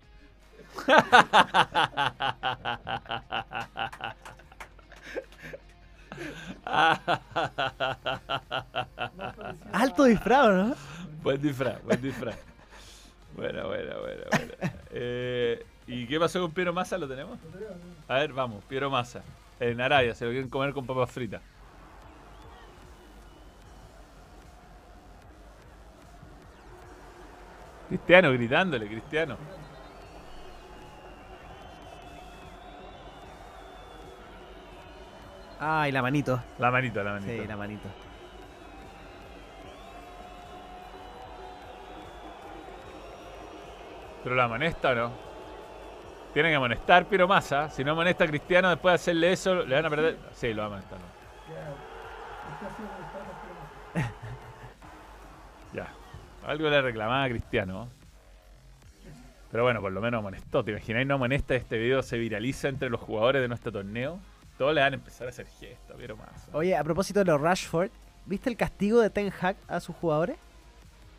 Alto 9.73 10.03
disfraz, 10.05 10.49
¿no? 10.49 10.75
Buen 11.21 11.41
disfraz, 11.41 11.83
buen 11.83 12.01
disfraz. 12.01 12.37
Bueno, 13.35 13.67
bueno, 13.67 13.99
bueno, 13.99 14.23
bueno. 14.31 14.53
Eh, 14.91 15.63
¿Y 15.87 16.05
qué 16.05 16.19
pasó 16.19 16.41
con 16.41 16.51
Piero 16.51 16.73
Massa? 16.73 16.97
¿Lo 16.97 17.07
tenemos? 17.07 17.39
A 18.09 18.15
ver, 18.15 18.33
vamos, 18.33 18.63
Piero 18.65 18.89
Massa. 18.89 19.23
En 19.59 19.79
Arabia, 19.79 20.13
se 20.13 20.25
lo 20.25 20.31
quieren 20.31 20.49
comer 20.49 20.73
con 20.73 20.85
papas 20.85 21.09
fritas. 21.09 21.41
Cristiano, 27.87 28.31
gritándole, 28.33 28.85
Cristiano. 28.87 29.37
Ay, 35.59 35.91
la 35.93 36.01
manito. 36.01 36.43
La 36.59 36.69
manito, 36.69 37.01
la 37.01 37.13
manito. 37.13 37.31
Sí, 37.31 37.47
la 37.47 37.57
manito. 37.57 37.87
¿Pero 44.23 44.35
la 44.35 44.43
amonesta 44.43 44.91
o 44.91 44.95
no? 44.95 45.26
Tienen 46.37 46.51
que 46.51 46.57
amonestar 46.57 47.07
Piero 47.07 47.27
Massa. 47.27 47.67
Si 47.71 47.83
no 47.83 47.93
amonesta 47.93 48.25
a 48.25 48.27
Cristiano, 48.27 48.69
después 48.69 48.91
de 48.91 48.95
hacerle 48.97 49.31
eso, 49.31 49.55
le 49.65 49.73
van 49.73 49.87
a 49.87 49.89
perder. 49.89 50.19
Sí, 50.35 50.53
lo 50.53 50.57
va 50.57 50.63
a 50.65 50.67
amonestar. 50.67 50.99
¿no? 50.99 51.05
Piro. 54.03 54.11
Ya. 55.73 55.87
Algo 56.45 56.69
le 56.69 56.79
reclamaba 56.79 57.23
a 57.23 57.29
Cristiano. 57.29 57.89
Pero 59.49 59.63
bueno, 59.63 59.81
por 59.81 59.91
lo 59.91 59.99
menos 59.99 60.19
amonestó. 60.19 60.63
¿Te 60.63 60.69
imagináis 60.69 61.07
no 61.07 61.15
amonesta? 61.15 61.55
Este 61.55 61.79
video 61.79 62.03
se 62.03 62.19
viraliza 62.19 62.67
entre 62.67 62.91
los 62.91 63.01
jugadores 63.01 63.41
de 63.41 63.47
nuestro 63.47 63.71
torneo. 63.71 64.19
Todos 64.59 64.75
le 64.75 64.81
van 64.81 64.93
a 64.93 64.97
empezar 64.97 65.25
a 65.25 65.31
hacer 65.31 65.47
gestos, 65.47 65.97
Piero 65.97 66.17
Massa. 66.17 66.51
Oye, 66.53 66.75
a 66.75 66.83
propósito 66.83 67.17
de 67.17 67.25
los 67.25 67.41
Rashford, 67.41 67.89
¿viste 68.27 68.51
el 68.51 68.57
castigo 68.57 69.01
de 69.01 69.09
Ten 69.09 69.33
Hag 69.41 69.55
a 69.67 69.79
sus 69.79 69.95
jugadores? 69.95 70.37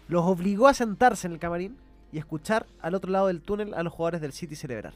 Los 0.06 0.24
obligó 0.24 0.68
a 0.68 0.74
sentarse 0.74 1.26
en 1.26 1.32
el 1.32 1.40
camarín 1.40 1.76
y 2.12 2.18
escuchar 2.18 2.66
al 2.80 2.94
otro 2.94 3.10
lado 3.10 3.26
del 3.26 3.40
túnel 3.40 3.74
a 3.74 3.82
los 3.82 3.92
jugadores 3.92 4.20
del 4.20 4.32
City 4.32 4.54
celebrar. 4.54 4.94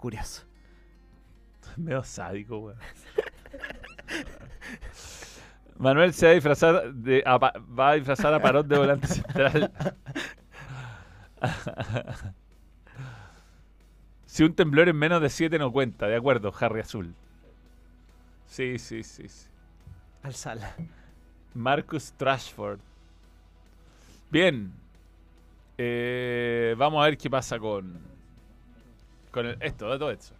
Curioso. 0.00 0.44
Medio 1.76 2.02
sádico, 2.02 2.58
weón. 2.58 2.78
Manuel 5.78 6.12
se 6.14 6.26
va 6.26 6.32
a 6.32 6.34
disfrazar 6.34 6.92
de, 6.94 7.22
a 7.26 7.38
Pa- 7.38 7.52
va 7.78 7.90
a 7.90 7.94
disfrazar 7.94 8.32
a 8.34 8.40
Parot 8.40 8.66
de 8.66 8.78
volante 8.78 9.06
central. 9.06 9.70
si 14.26 14.42
un 14.44 14.54
temblor 14.54 14.88
en 14.88 14.96
menos 14.96 15.20
de 15.22 15.28
7 15.30 15.58
no 15.58 15.70
cuenta, 15.72 16.06
de 16.06 16.16
acuerdo, 16.16 16.52
Harry 16.60 16.80
Azul. 16.80 17.14
Sí, 18.46 18.78
sí, 18.78 19.02
sí, 19.02 19.28
sí. 19.28 19.48
Al 20.22 20.34
sala. 20.34 20.74
Marcus 21.54 22.12
Trashford. 22.12 22.80
Bien. 24.30 24.72
Eh, 25.78 26.74
vamos 26.76 27.00
a 27.02 27.04
ver 27.06 27.16
qué 27.18 27.30
pasa 27.30 27.58
con. 27.58 27.98
Con 29.30 29.46
el- 29.46 29.62
esto, 29.62 29.86
todo 29.98 30.10
esto. 30.10 30.34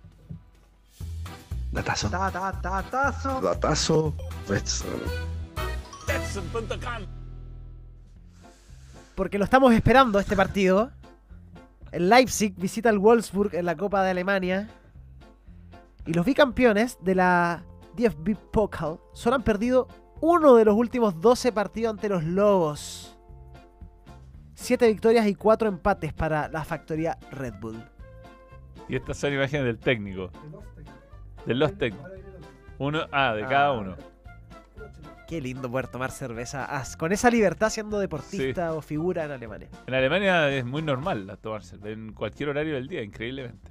Datazo. 1.72 2.11
Ta, 2.11 2.30
ta, 2.30 2.61
ta, 2.61 2.82
tazo. 2.82 3.41
Datazo. 3.41 4.14
Betson. 4.49 4.88
Betson.com. 6.07 7.07
Porque 9.14 9.38
lo 9.38 9.45
estamos 9.45 9.72
esperando 9.72 10.18
este 10.18 10.34
partido. 10.34 10.91
El 11.93 12.09
Leipzig 12.09 12.55
visita 12.57 12.88
al 12.88 12.99
Wolfsburg 12.99 13.55
en 13.55 13.66
la 13.66 13.76
Copa 13.76 14.03
de 14.03 14.11
Alemania. 14.11 14.68
Y 16.07 16.14
los 16.14 16.24
bicampeones 16.26 16.99
de 17.03 17.14
la 17.14 17.62
DFB 17.97 18.34
Pokal 18.51 18.99
solo 19.12 19.36
han 19.36 19.43
perdido 19.43 19.86
uno 20.20 20.57
de 20.57 20.64
los 20.64 20.74
últimos 20.74 21.20
12 21.20 21.53
partidos 21.53 21.93
ante 21.93 22.09
los 22.09 22.24
Lobos. 22.24 23.16
Siete 24.55 24.86
victorias 24.88 25.26
y 25.26 25.34
cuatro 25.34 25.68
empates 25.68 26.12
para 26.12 26.49
la 26.49 26.64
factoría 26.64 27.16
Red 27.30 27.55
Bull. 27.61 27.82
Y 28.91 28.97
estas 28.97 29.16
son 29.18 29.32
imágenes 29.32 29.64
del 29.66 29.78
técnico. 29.78 30.30
De 31.47 31.55
los 31.55 31.76
técnicos. 31.78 32.11
Uno, 32.78 33.07
ah, 33.12 33.34
de 33.34 33.43
cada 33.43 33.72
uno. 33.72 33.97
Qué 35.28 35.41
lindo 35.41 35.70
poder 35.70 35.86
tomar 35.86 36.11
cerveza 36.11 36.68
con 36.99 37.12
esa 37.12 37.30
libertad 37.30 37.70
siendo 37.70 38.01
deportista 38.01 38.74
o 38.74 38.82
figura 38.82 39.24
en 39.24 39.30
Alemania. 39.30 39.68
En 39.86 39.95
Alemania 39.95 40.51
es 40.51 40.64
muy 40.64 40.82
normal 40.82 41.26
la 41.26 41.36
tomarse 41.36 41.76
en 41.84 42.12
cualquier 42.12 42.49
horario 42.49 42.74
del 42.74 42.88
día, 42.88 43.03
increíblemente. 43.03 43.70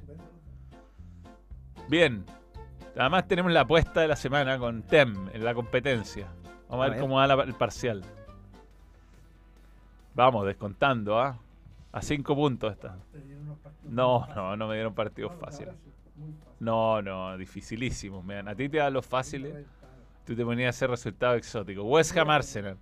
Bien. 1.90 2.24
Además 2.98 3.28
tenemos 3.28 3.52
la 3.52 3.62
apuesta 3.62 4.00
de 4.02 4.08
la 4.08 4.16
semana 4.16 4.58
con 4.58 4.84
TEM 4.84 5.30
en 5.34 5.44
la 5.44 5.54
competencia. 5.54 6.28
Vamos 6.70 6.84
a, 6.84 6.86
A 6.86 6.88
ver, 6.88 6.92
ver. 6.92 7.00
cómo 7.02 7.16
va 7.16 7.28
la- 7.28 7.44
el 7.44 7.54
parcial. 7.56 8.04
Vamos, 10.16 10.46
descontando, 10.46 11.20
¿ah? 11.20 11.38
A 11.92 12.02
cinco 12.02 12.36
puntos 12.36 12.72
está. 12.74 12.98
No, 13.84 14.28
no, 14.36 14.56
no 14.56 14.68
me 14.68 14.76
dieron 14.76 14.94
partidos 14.94 15.34
fáciles. 15.40 15.74
No, 16.60 17.02
no, 17.02 17.38
dificilísimos. 17.38 18.24
me 18.24 18.36
dan. 18.36 18.48
A 18.50 18.56
ti 18.56 18.70
te 18.70 18.78
dan 18.78 18.94
los 18.94 19.06
fáciles. 19.06 19.66
Tú 20.26 20.36
te 20.36 20.46
ponías 20.46 20.68
a 20.68 20.70
hacer 20.78 20.90
resultados 20.92 21.38
exóticos. 21.38 21.84
West 21.88 22.16
Ham 22.18 22.30
Arsenal. 22.30 22.78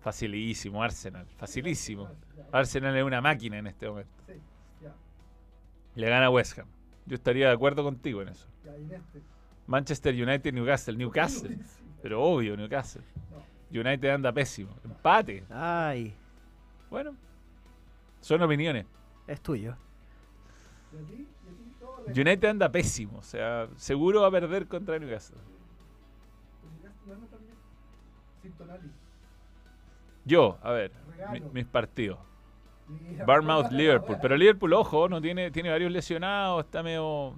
Facilísimo, 0.00 0.82
Arsenal. 0.82 1.26
Facilísimo. 1.36 2.08
Arsenal 2.52 2.96
es 2.96 3.04
una 3.04 3.20
máquina 3.20 3.58
en 3.58 3.66
este 3.66 3.88
momento. 3.88 4.10
Le 5.94 6.08
gana 6.08 6.30
West 6.30 6.58
Ham. 6.58 6.66
Yo 7.06 7.14
estaría 7.14 7.48
de 7.48 7.54
acuerdo 7.54 7.82
contigo 7.84 8.22
en 8.22 8.28
eso. 8.28 8.48
Este. 8.90 9.22
Manchester 9.66 10.14
United, 10.14 10.52
Newcastle. 10.52 10.96
Newcastle. 10.96 11.58
Pero 12.02 12.22
obvio, 12.22 12.56
Newcastle. 12.56 13.02
United 13.70 14.08
anda 14.10 14.32
pésimo. 14.32 14.74
Empate. 14.84 15.44
Ay, 15.50 16.14
Bueno. 16.90 17.16
Son 18.24 18.40
opiniones. 18.42 18.86
es 19.26 19.40
tuyo. 19.40 19.76
United 22.08 22.48
anda 22.48 22.70
pésimo. 22.70 23.18
O 23.18 23.22
sea, 23.22 23.68
seguro 23.76 24.22
va 24.22 24.28
a 24.28 24.30
perder 24.30 24.66
contra 24.66 24.98
Newcastle. 24.98 25.36
Yo, 30.24 30.58
a 30.62 30.70
ver, 30.72 30.90
mi- 31.32 31.40
mis 31.52 31.66
partidos. 31.66 32.18
Póngala, 33.62 33.76
Liverpool. 33.76 34.16
Pero 34.22 34.36
Liverpool, 34.36 34.72
ojo, 34.74 35.08
no 35.08 35.20
tiene, 35.20 35.50
tiene 35.50 35.70
varios 35.70 35.90
lesionados, 35.92 36.64
está 36.64 36.82
medio. 36.82 37.34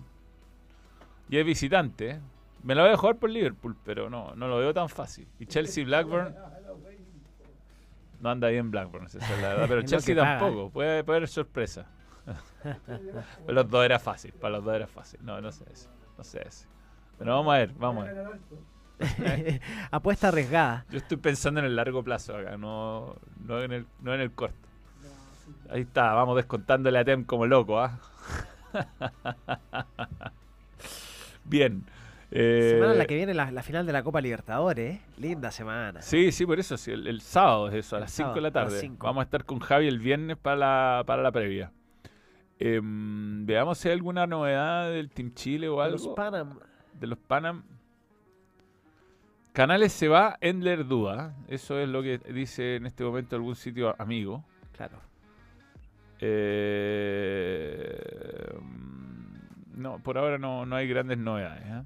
Y 1.28 1.37
es 1.39 1.45
visitante. 1.47 2.11
¿eh? 2.11 2.20
Me 2.62 2.74
lo 2.74 2.82
voy 2.82 2.93
a 2.93 2.97
jugar 2.97 3.16
por 3.16 3.30
Liverpool, 3.30 3.76
pero 3.84 4.09
no, 4.11 4.34
no 4.34 4.49
lo 4.49 4.59
veo 4.59 4.72
tan 4.74 4.89
fácil. 4.89 5.26
Y 5.39 5.47
Chelsea, 5.47 5.84
Blackburn. 5.84 6.34
No 8.20 8.30
anda 8.30 8.48
bien 8.48 8.70
Blackburn, 8.70 9.06
esa 9.06 9.18
es 9.18 9.42
la 9.42 9.48
verdad. 9.48 9.66
Pero 9.68 9.82
Chelsea 9.82 10.16
tampoco. 10.16 10.70
Puede, 10.70 11.04
puede 11.04 11.18
haber 11.18 11.28
sorpresa. 11.28 11.86
Los 13.46 13.70
dos 13.70 13.84
era 13.84 13.98
fácil. 13.98 14.32
Para 14.32 14.56
los 14.56 14.64
dos 14.64 14.74
era 14.74 14.86
fácil. 14.86 15.20
No, 15.22 15.40
no 15.40 15.52
sé 15.52 15.64
ese. 15.72 15.88
No 16.18 16.24
sé 16.24 16.42
ese. 16.46 16.66
Pero 17.18 17.36
vamos 17.36 17.54
a 17.54 17.58
ver, 17.58 17.72
vamos 17.74 18.08
a 18.08 18.12
ver. 18.12 18.40
Apuesta 19.90 20.28
arriesgada. 20.28 20.84
Yo 20.90 20.98
estoy 20.98 21.18
pensando 21.18 21.60
en 21.60 21.66
el 21.66 21.76
largo 21.76 22.02
plazo 22.02 22.36
acá, 22.36 22.56
no, 22.56 23.16
no, 23.44 23.62
en, 23.62 23.72
el, 23.72 23.86
no 24.00 24.14
en 24.14 24.20
el 24.20 24.32
corto. 24.32 24.56
Ahí 25.70 25.82
está, 25.82 26.12
vamos 26.14 26.36
descontándole 26.36 26.98
a 26.98 27.04
Tem 27.04 27.24
como 27.24 27.46
loco, 27.46 27.80
¿ah? 27.80 27.98
Bien. 31.44 31.84
Eh, 32.31 32.70
Semana 32.74 32.93
en 32.93 32.99
la 32.99 33.07
que 33.07 33.14
viene 33.14 33.35
la, 33.35 33.51
la 33.51 33.62
final 33.62 33.87
de 33.87 33.93
la 33.93 34.03
Copa 34.03 34.20
Libertadores. 34.20 34.97
¿eh? 34.97 35.01
Linda 35.18 35.51
semana. 35.51 36.03
Sí, 36.03 36.33
sí, 36.33 36.45
por 36.47 36.59
eso, 36.59 36.77
sí, 36.77 36.91
el, 36.91 37.07
el 37.07 37.20
sábado 37.20 37.68
es 37.68 37.74
eso, 37.74 37.97
a 37.97 38.01
las 38.01 38.18
El 38.18 38.27
5 38.27 38.35
de 38.35 38.41
la 38.41 38.49
a 38.49 38.53
tarde. 38.53 38.91
Vamos 38.99 39.20
a 39.20 39.24
estar 39.24 39.45
con 39.45 39.61
Javi 39.61 39.87
el 39.87 39.99
viernes 39.99 40.37
para 40.37 40.57
la, 40.57 41.05
para 41.07 41.22
la 41.22 41.33
previa. 41.33 41.72
Em, 42.59 43.45
veamos 43.47 43.79
si 43.79 43.89
hay 43.89 43.95
alguna 43.95 44.27
novedad 44.27 44.91
del 44.91 45.11
Team 45.11 45.35
Chile 45.35 45.68
o 45.68 45.77
De 45.77 45.83
algo. 45.85 45.97
Los 45.99 46.09
Panam. 46.09 46.59
de 46.95 47.07
los 47.07 47.18
Panam. 47.18 47.64
Canales 49.53 49.93
se 49.93 50.09
va, 50.09 50.37
Endler 50.41 50.87
duda. 50.87 51.35
Eso 51.49 51.79
es 51.79 51.89
lo 51.89 52.03
que 52.03 52.18
dice 52.18 52.77
en 52.77 52.87
este 52.87 53.05
momento 53.05 53.37
algún 53.37 53.57
sitio 53.57 53.95
amigo. 53.99 54.45
Claro. 54.72 54.99
Eh, 56.18 58.59
no, 59.74 59.99
por 60.03 60.18
ahora 60.18 60.39
no, 60.39 60.66
no 60.66 60.77
hay 60.77 60.89
grandes 60.89 61.18
novedades. 61.18 61.64
¿eh? 61.66 61.83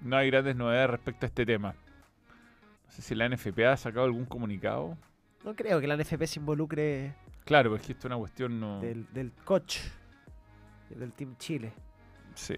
No 0.00 0.16
hay 0.16 0.30
grandes 0.30 0.54
novedades 0.56 0.90
respecto 0.90 1.26
a 1.26 1.28
este 1.28 1.44
tema. 1.46 1.72
No 2.86 2.92
sé 2.92 3.02
si 3.02 3.14
la 3.14 3.28
NFP 3.28 3.58
ha 3.66 3.76
sacado 3.76 4.04
algún 4.06 4.24
comunicado. 4.24 4.96
No 5.44 5.54
creo 5.54 5.80
que 5.80 5.86
la 5.86 5.96
NFP 5.96 6.22
se 6.26 6.40
involucre 6.40 7.14
Claro, 7.44 7.70
porque 7.70 7.92
esto 7.92 8.00
es 8.00 8.04
una 8.06 8.16
cuestión 8.18 8.60
no. 8.60 8.80
del, 8.80 9.06
del 9.12 9.32
coach 9.44 9.78
del 10.90 11.12
Team 11.12 11.36
Chile. 11.38 11.72
Sí. 12.34 12.54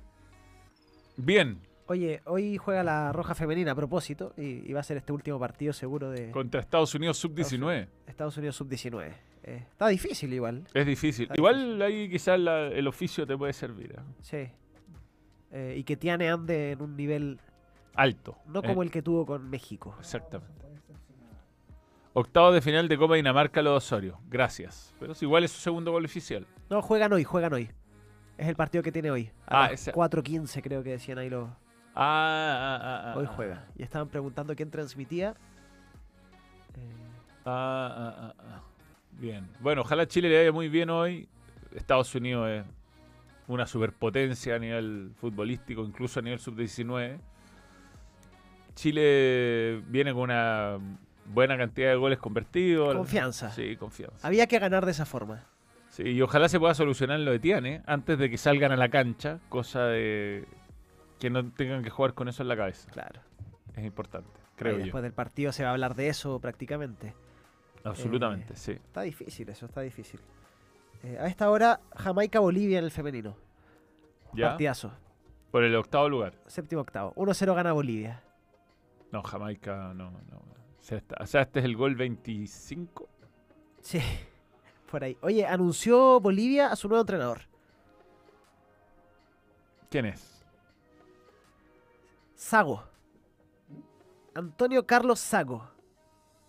Bien, 1.16 1.60
Oye, 1.86 2.22
hoy 2.26 2.56
juega 2.56 2.84
la 2.84 3.12
Roja 3.12 3.34
Femenina 3.34 3.72
a 3.72 3.74
propósito 3.74 4.32
y, 4.36 4.68
y 4.70 4.72
va 4.72 4.78
a 4.78 4.82
ser 4.84 4.96
este 4.98 5.12
último 5.12 5.40
partido 5.40 5.72
seguro 5.72 6.08
de 6.08 6.30
contra 6.30 6.60
Estados 6.60 6.94
Unidos 6.94 7.18
sub-19. 7.18 7.88
Estados 8.06 8.36
Unidos 8.36 8.54
Sub-19. 8.54 9.12
Eh, 9.42 9.64
está 9.68 9.88
difícil 9.88 10.32
igual. 10.32 10.64
Es 10.72 10.86
difícil. 10.86 11.24
Está 11.24 11.34
Igual 11.36 11.82
ahí 11.82 12.08
quizás 12.08 12.38
la- 12.38 12.68
el 12.68 12.86
oficio 12.86 13.26
te 13.26 13.36
puede 13.36 13.52
servir. 13.52 13.92
¿eh? 13.98 14.02
Sí. 14.22 14.52
Eh, 15.52 15.74
y 15.78 15.84
que 15.84 15.96
Tiane 15.96 16.30
ande 16.30 16.72
en 16.72 16.82
un 16.82 16.96
nivel 16.96 17.40
Alto. 17.94 18.36
no 18.46 18.60
eh. 18.60 18.62
como 18.66 18.82
el 18.82 18.90
que 18.90 19.02
tuvo 19.02 19.26
con 19.26 19.48
México. 19.50 19.94
Exactamente. 19.98 20.60
Octavo 22.12 22.50
de 22.52 22.60
final 22.60 22.88
de 22.88 22.98
Copa 22.98 23.14
Dinamarca, 23.14 23.62
los 23.62 23.84
Osorio. 23.84 24.18
Gracias. 24.28 24.94
Pero 24.98 25.12
es 25.12 25.22
igual 25.22 25.44
es 25.44 25.52
su 25.52 25.60
segundo 25.60 25.92
gol 25.92 26.04
oficial. 26.04 26.46
No, 26.68 26.82
juegan 26.82 27.12
hoy, 27.12 27.24
juegan 27.24 27.52
hoy. 27.52 27.70
Es 28.36 28.48
el 28.48 28.56
partido 28.56 28.82
que 28.82 28.90
tiene 28.90 29.10
hoy. 29.10 29.30
Ah, 29.46 29.66
A 29.66 29.70
las 29.70 29.80
ese- 29.88 29.92
4.15 29.92 30.62
creo 30.62 30.82
que 30.82 30.90
decían 30.90 31.18
ahí 31.18 31.30
los... 31.30 31.48
Ah, 31.94 31.94
ah, 31.94 32.78
ah, 32.82 33.12
ah, 33.12 33.18
Hoy 33.18 33.26
ah. 33.28 33.32
juega. 33.34 33.66
Y 33.76 33.82
estaban 33.82 34.08
preguntando 34.08 34.54
quién 34.56 34.70
transmitía. 34.70 35.30
Eh, 36.76 36.92
Ah, 37.44 37.94
ah, 37.96 38.14
ah, 38.18 38.34
ah. 38.38 38.60
Bien. 39.12 39.48
Bueno, 39.60 39.82
ojalá 39.82 40.06
Chile 40.06 40.28
le 40.28 40.38
vaya 40.38 40.52
muy 40.52 40.68
bien 40.68 40.90
hoy. 40.90 41.28
Estados 41.74 42.14
Unidos 42.14 42.48
es 42.48 42.64
una 43.50 43.66
superpotencia 43.66 44.56
a 44.56 44.58
nivel 44.58 45.12
futbolístico, 45.16 45.82
incluso 45.84 46.20
a 46.20 46.22
nivel 46.22 46.38
sub-19. 46.38 47.18
Chile 48.74 49.82
viene 49.88 50.12
con 50.12 50.22
una 50.22 50.78
buena 51.26 51.56
cantidad 51.56 51.90
de 51.90 51.96
goles 51.96 52.18
convertidos. 52.18 52.94
Confianza. 52.94 53.50
Sí, 53.50 53.76
confianza. 53.76 54.26
Había 54.26 54.46
que 54.46 54.58
ganar 54.58 54.84
de 54.86 54.92
esa 54.92 55.04
forma. 55.06 55.44
Sí, 55.90 56.04
y 56.04 56.22
ojalá 56.22 56.48
se 56.48 56.58
pueda 56.60 56.74
solucionar 56.74 57.18
lo 57.20 57.32
de 57.32 57.40
Tiane 57.40 57.82
antes 57.86 58.18
de 58.18 58.30
que 58.30 58.38
salgan 58.38 58.70
a 58.72 58.76
la 58.76 58.88
cancha, 58.88 59.40
cosa 59.48 59.84
de 59.86 60.44
que 61.18 61.28
no 61.30 61.50
tengan 61.50 61.82
que 61.82 61.90
jugar 61.90 62.14
con 62.14 62.28
eso 62.28 62.42
en 62.42 62.48
la 62.48 62.56
cabeza. 62.56 62.88
Claro. 62.92 63.20
Es 63.74 63.84
importante, 63.84 64.30
creo 64.56 64.74
Y 64.74 64.78
yo. 64.78 64.82
después 64.84 65.02
del 65.02 65.12
partido 65.12 65.52
se 65.52 65.64
va 65.64 65.70
a 65.70 65.72
hablar 65.72 65.94
de 65.96 66.08
eso 66.08 66.38
prácticamente. 66.40 67.12
Absolutamente, 67.82 68.52
Eh, 68.54 68.56
sí. 68.56 68.72
Está 68.72 69.02
difícil 69.02 69.48
eso, 69.48 69.66
está 69.66 69.80
difícil. 69.80 70.20
Eh, 71.02 71.16
a 71.18 71.26
esta 71.26 71.50
hora, 71.50 71.80
Jamaica-Bolivia 71.96 72.78
en 72.78 72.84
el 72.84 72.90
femenino. 72.90 73.36
¿Ya? 74.34 74.50
Partidazo. 74.50 74.92
Por 75.50 75.64
el 75.64 75.74
octavo 75.74 76.08
lugar. 76.08 76.34
Séptimo 76.46 76.82
octavo. 76.82 77.12
1-0 77.16 77.54
gana 77.54 77.72
Bolivia. 77.72 78.22
No, 79.10 79.22
Jamaica, 79.22 79.92
no, 79.94 80.10
no. 80.10 80.38
O 80.38 80.82
sea, 80.82 81.02
o 81.18 81.26
sea, 81.26 81.42
este 81.42 81.58
es 81.60 81.64
el 81.64 81.76
gol 81.76 81.94
25. 81.94 83.08
Sí, 83.80 84.00
por 84.90 85.04
ahí. 85.04 85.16
Oye, 85.22 85.46
anunció 85.46 86.20
Bolivia 86.20 86.70
a 86.70 86.76
su 86.76 86.88
nuevo 86.88 87.02
entrenador. 87.02 87.42
¿Quién 89.90 90.06
es? 90.06 90.44
Sago. 92.34 92.84
Antonio 94.34 94.86
Carlos 94.86 95.18
Sago. 95.18 95.68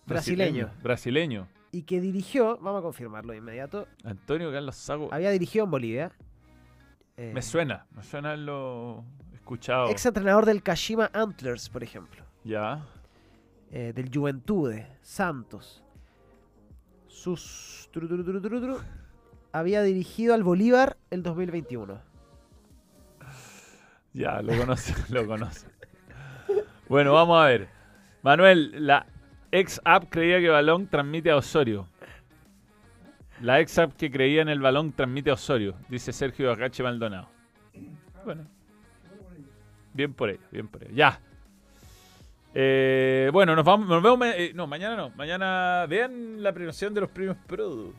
Brasileño. 0.06 0.72
Brasileño. 0.84 1.47
Y 1.72 1.84
que 1.84 2.02
dirigió, 2.02 2.58
vamos 2.58 2.80
a 2.80 2.84
confirmarlo 2.84 3.32
de 3.32 3.38
inmediato, 3.38 3.88
Antonio 4.04 4.52
Carlos 4.52 4.76
Sago. 4.76 5.10
había 5.12 5.30
dirigido 5.32 5.66
en 5.66 5.72
Bolivia. 5.72 6.12
Eh, 7.18 7.32
Me 7.34 7.42
suena, 7.42 7.86
me 7.96 8.04
suena 8.04 8.36
lo 8.36 9.06
escuchado. 9.34 9.90
Ex 9.90 10.06
entrenador 10.06 10.46
del 10.46 10.64
Kashima 10.64 11.10
Antlers, 11.14 11.70
por 11.70 11.84
ejemplo. 11.84 12.24
Ya. 12.44 12.86
eh, 13.72 13.94
del 13.96 14.10
Juventude, 14.14 14.88
Santos. 15.02 15.82
Sus. 17.08 17.90
tru, 17.94 18.08
tru, 18.08 18.24
tru, 18.24 18.42
tru, 18.42 18.62
tru, 18.62 18.78
había 19.54 19.82
dirigido 19.84 20.34
al 20.34 20.44
Bolívar 20.44 20.98
el 21.10 21.24
2021. 21.24 22.02
Ya, 24.14 24.42
lo 24.42 24.58
conoce, 24.58 24.94
lo 25.14 25.26
conoce. 25.26 25.68
Bueno, 26.90 27.14
vamos 27.14 27.42
a 27.42 27.46
ver. 27.46 27.70
Manuel, 28.24 28.86
la 28.86 29.06
ex 29.52 29.82
app 29.84 30.06
creía 30.10 30.39
que 30.39 30.49
Balón 30.49 30.88
transmite 30.88 31.32
a 31.32 31.38
Osorio. 31.38 31.88
La 33.41 33.60
ex 33.60 33.78
app 33.80 33.93
que 33.97 34.12
creía 34.12 34.43
en 34.43 34.49
el 34.49 34.60
balón 34.60 34.91
transmite 34.91 35.32
a 35.32 35.34
Osorio, 35.34 35.76
dice 35.89 36.14
Sergio 36.14 36.52
Agache 36.52 36.84
Maldonado. 36.84 37.28
Bueno. 38.24 38.45
Bien 39.93 40.14
por 40.14 40.30
ello, 40.30 40.41
bien 40.52 40.68
por 40.68 40.84
ello. 40.84 40.93
Ya. 40.93 41.20
Eh, 42.54 43.32
bueno, 43.34 43.56
nos 43.56 43.66
vamos, 43.66 43.88
nos 43.88 44.04
vemos. 44.04 44.28
eh, 44.36 44.52
no, 44.54 44.68
mañana 44.68 44.95
no. 44.95 45.10
Mañana 45.12 45.86
vean 45.89 46.43
la 46.43 46.54
premiación 46.54 46.93
de 46.93 47.02
los 47.02 47.10
premios 47.10 47.36
Produ. 47.47 47.93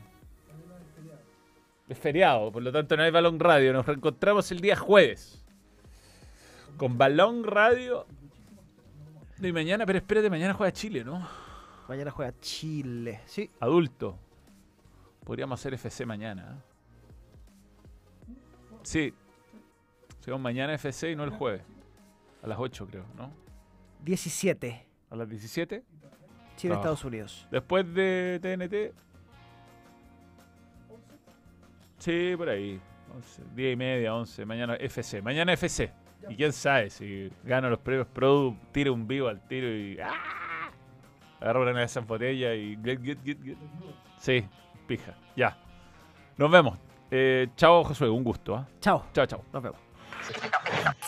Es 1.89 1.97
feriado, 1.97 2.49
por 2.51 2.63
lo 2.63 2.71
tanto 2.71 2.95
no 2.95 3.03
hay 3.03 3.11
balón 3.11 3.37
radio. 3.37 3.73
Nos 3.73 3.85
reencontramos 3.85 4.49
el 4.51 4.61
día 4.61 4.77
jueves. 4.77 5.43
Con 6.77 6.97
balón 6.97 7.43
radio. 7.43 8.05
Y 9.41 9.51
mañana, 9.51 9.85
pero 9.85 9.97
espérate, 9.97 10.29
mañana 10.29 10.53
juega 10.53 10.71
Chile, 10.71 11.03
¿no? 11.03 11.27
Mañana 11.87 12.11
juega 12.11 12.33
Chile. 12.39 13.21
Sí. 13.25 13.49
Adulto. 13.59 14.17
Podríamos 15.23 15.59
hacer 15.59 15.73
FC 15.73 16.05
mañana. 16.05 16.57
¿eh? 18.27 18.33
Sí. 18.83 19.13
Según 20.19 20.41
mañana 20.41 20.73
FC 20.73 21.11
y 21.11 21.15
no 21.15 21.23
el 21.23 21.31
jueves. 21.31 21.61
A 22.41 22.47
las 22.47 22.57
8 22.59 22.87
creo, 22.87 23.05
¿no? 23.15 23.31
17. 24.03 24.85
A 25.09 25.15
las 25.15 25.29
17. 25.29 25.83
Chile, 26.55 26.73
No. 26.73 26.79
Estados 26.79 27.03
Unidos. 27.05 27.47
Después 27.51 27.91
de 27.93 28.39
TNT. 28.41 28.93
Sí, 31.99 32.33
por 32.37 32.49
ahí. 32.49 32.79
11, 33.15 33.43
10 33.55 33.73
y 33.73 33.75
media, 33.75 34.15
11. 34.15 34.45
Mañana 34.45 34.75
FC. 34.75 35.21
Mañana 35.21 35.53
FC. 35.53 35.91
Y 36.29 36.35
quién 36.35 36.53
sabe 36.53 36.89
si 36.89 37.31
gano 37.43 37.69
los 37.69 37.79
premios 37.79 38.07
Produ, 38.07 38.55
tira 38.71 38.91
un 38.91 39.07
vivo 39.07 39.27
al 39.27 39.45
tiro 39.47 39.67
y. 39.67 39.97
¡ah! 39.99 40.42
Agarro 41.43 41.63
una 41.63 41.77
de 41.77 41.83
esas 41.83 42.07
botellas 42.07 42.55
y. 42.55 42.77
get, 42.81 43.03
get, 43.03 43.19
get, 43.21 43.43
get. 43.43 43.57
Sí, 44.17 44.47
pija. 44.87 45.13
Ya. 45.35 45.57
Nos 46.37 46.49
vemos. 46.49 46.79
Eh, 47.11 47.49
chao, 47.57 47.83
Josué. 47.83 48.09
Un 48.09 48.23
gusto. 48.23 48.55
¿ah? 48.55 48.65
Chao. 48.79 49.07
Chao, 49.13 49.25
chao. 49.25 49.43
Nos 49.51 49.61
vemos. 49.61 49.79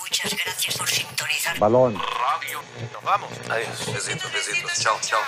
Muchas 0.02 0.36
gracias 0.44 0.78
por 0.78 0.90
sintonizar. 0.90 1.58
Balón. 1.58 1.94
Radio. 1.96 2.60
Nos 2.92 3.04
vamos. 3.04 3.30
Adiós. 3.50 3.94
Besitos, 3.94 4.34
besitos. 4.34 4.78
Chao, 4.78 4.98
chao. 5.02 5.22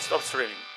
Stop 0.00 0.20
streaming. 0.20 0.71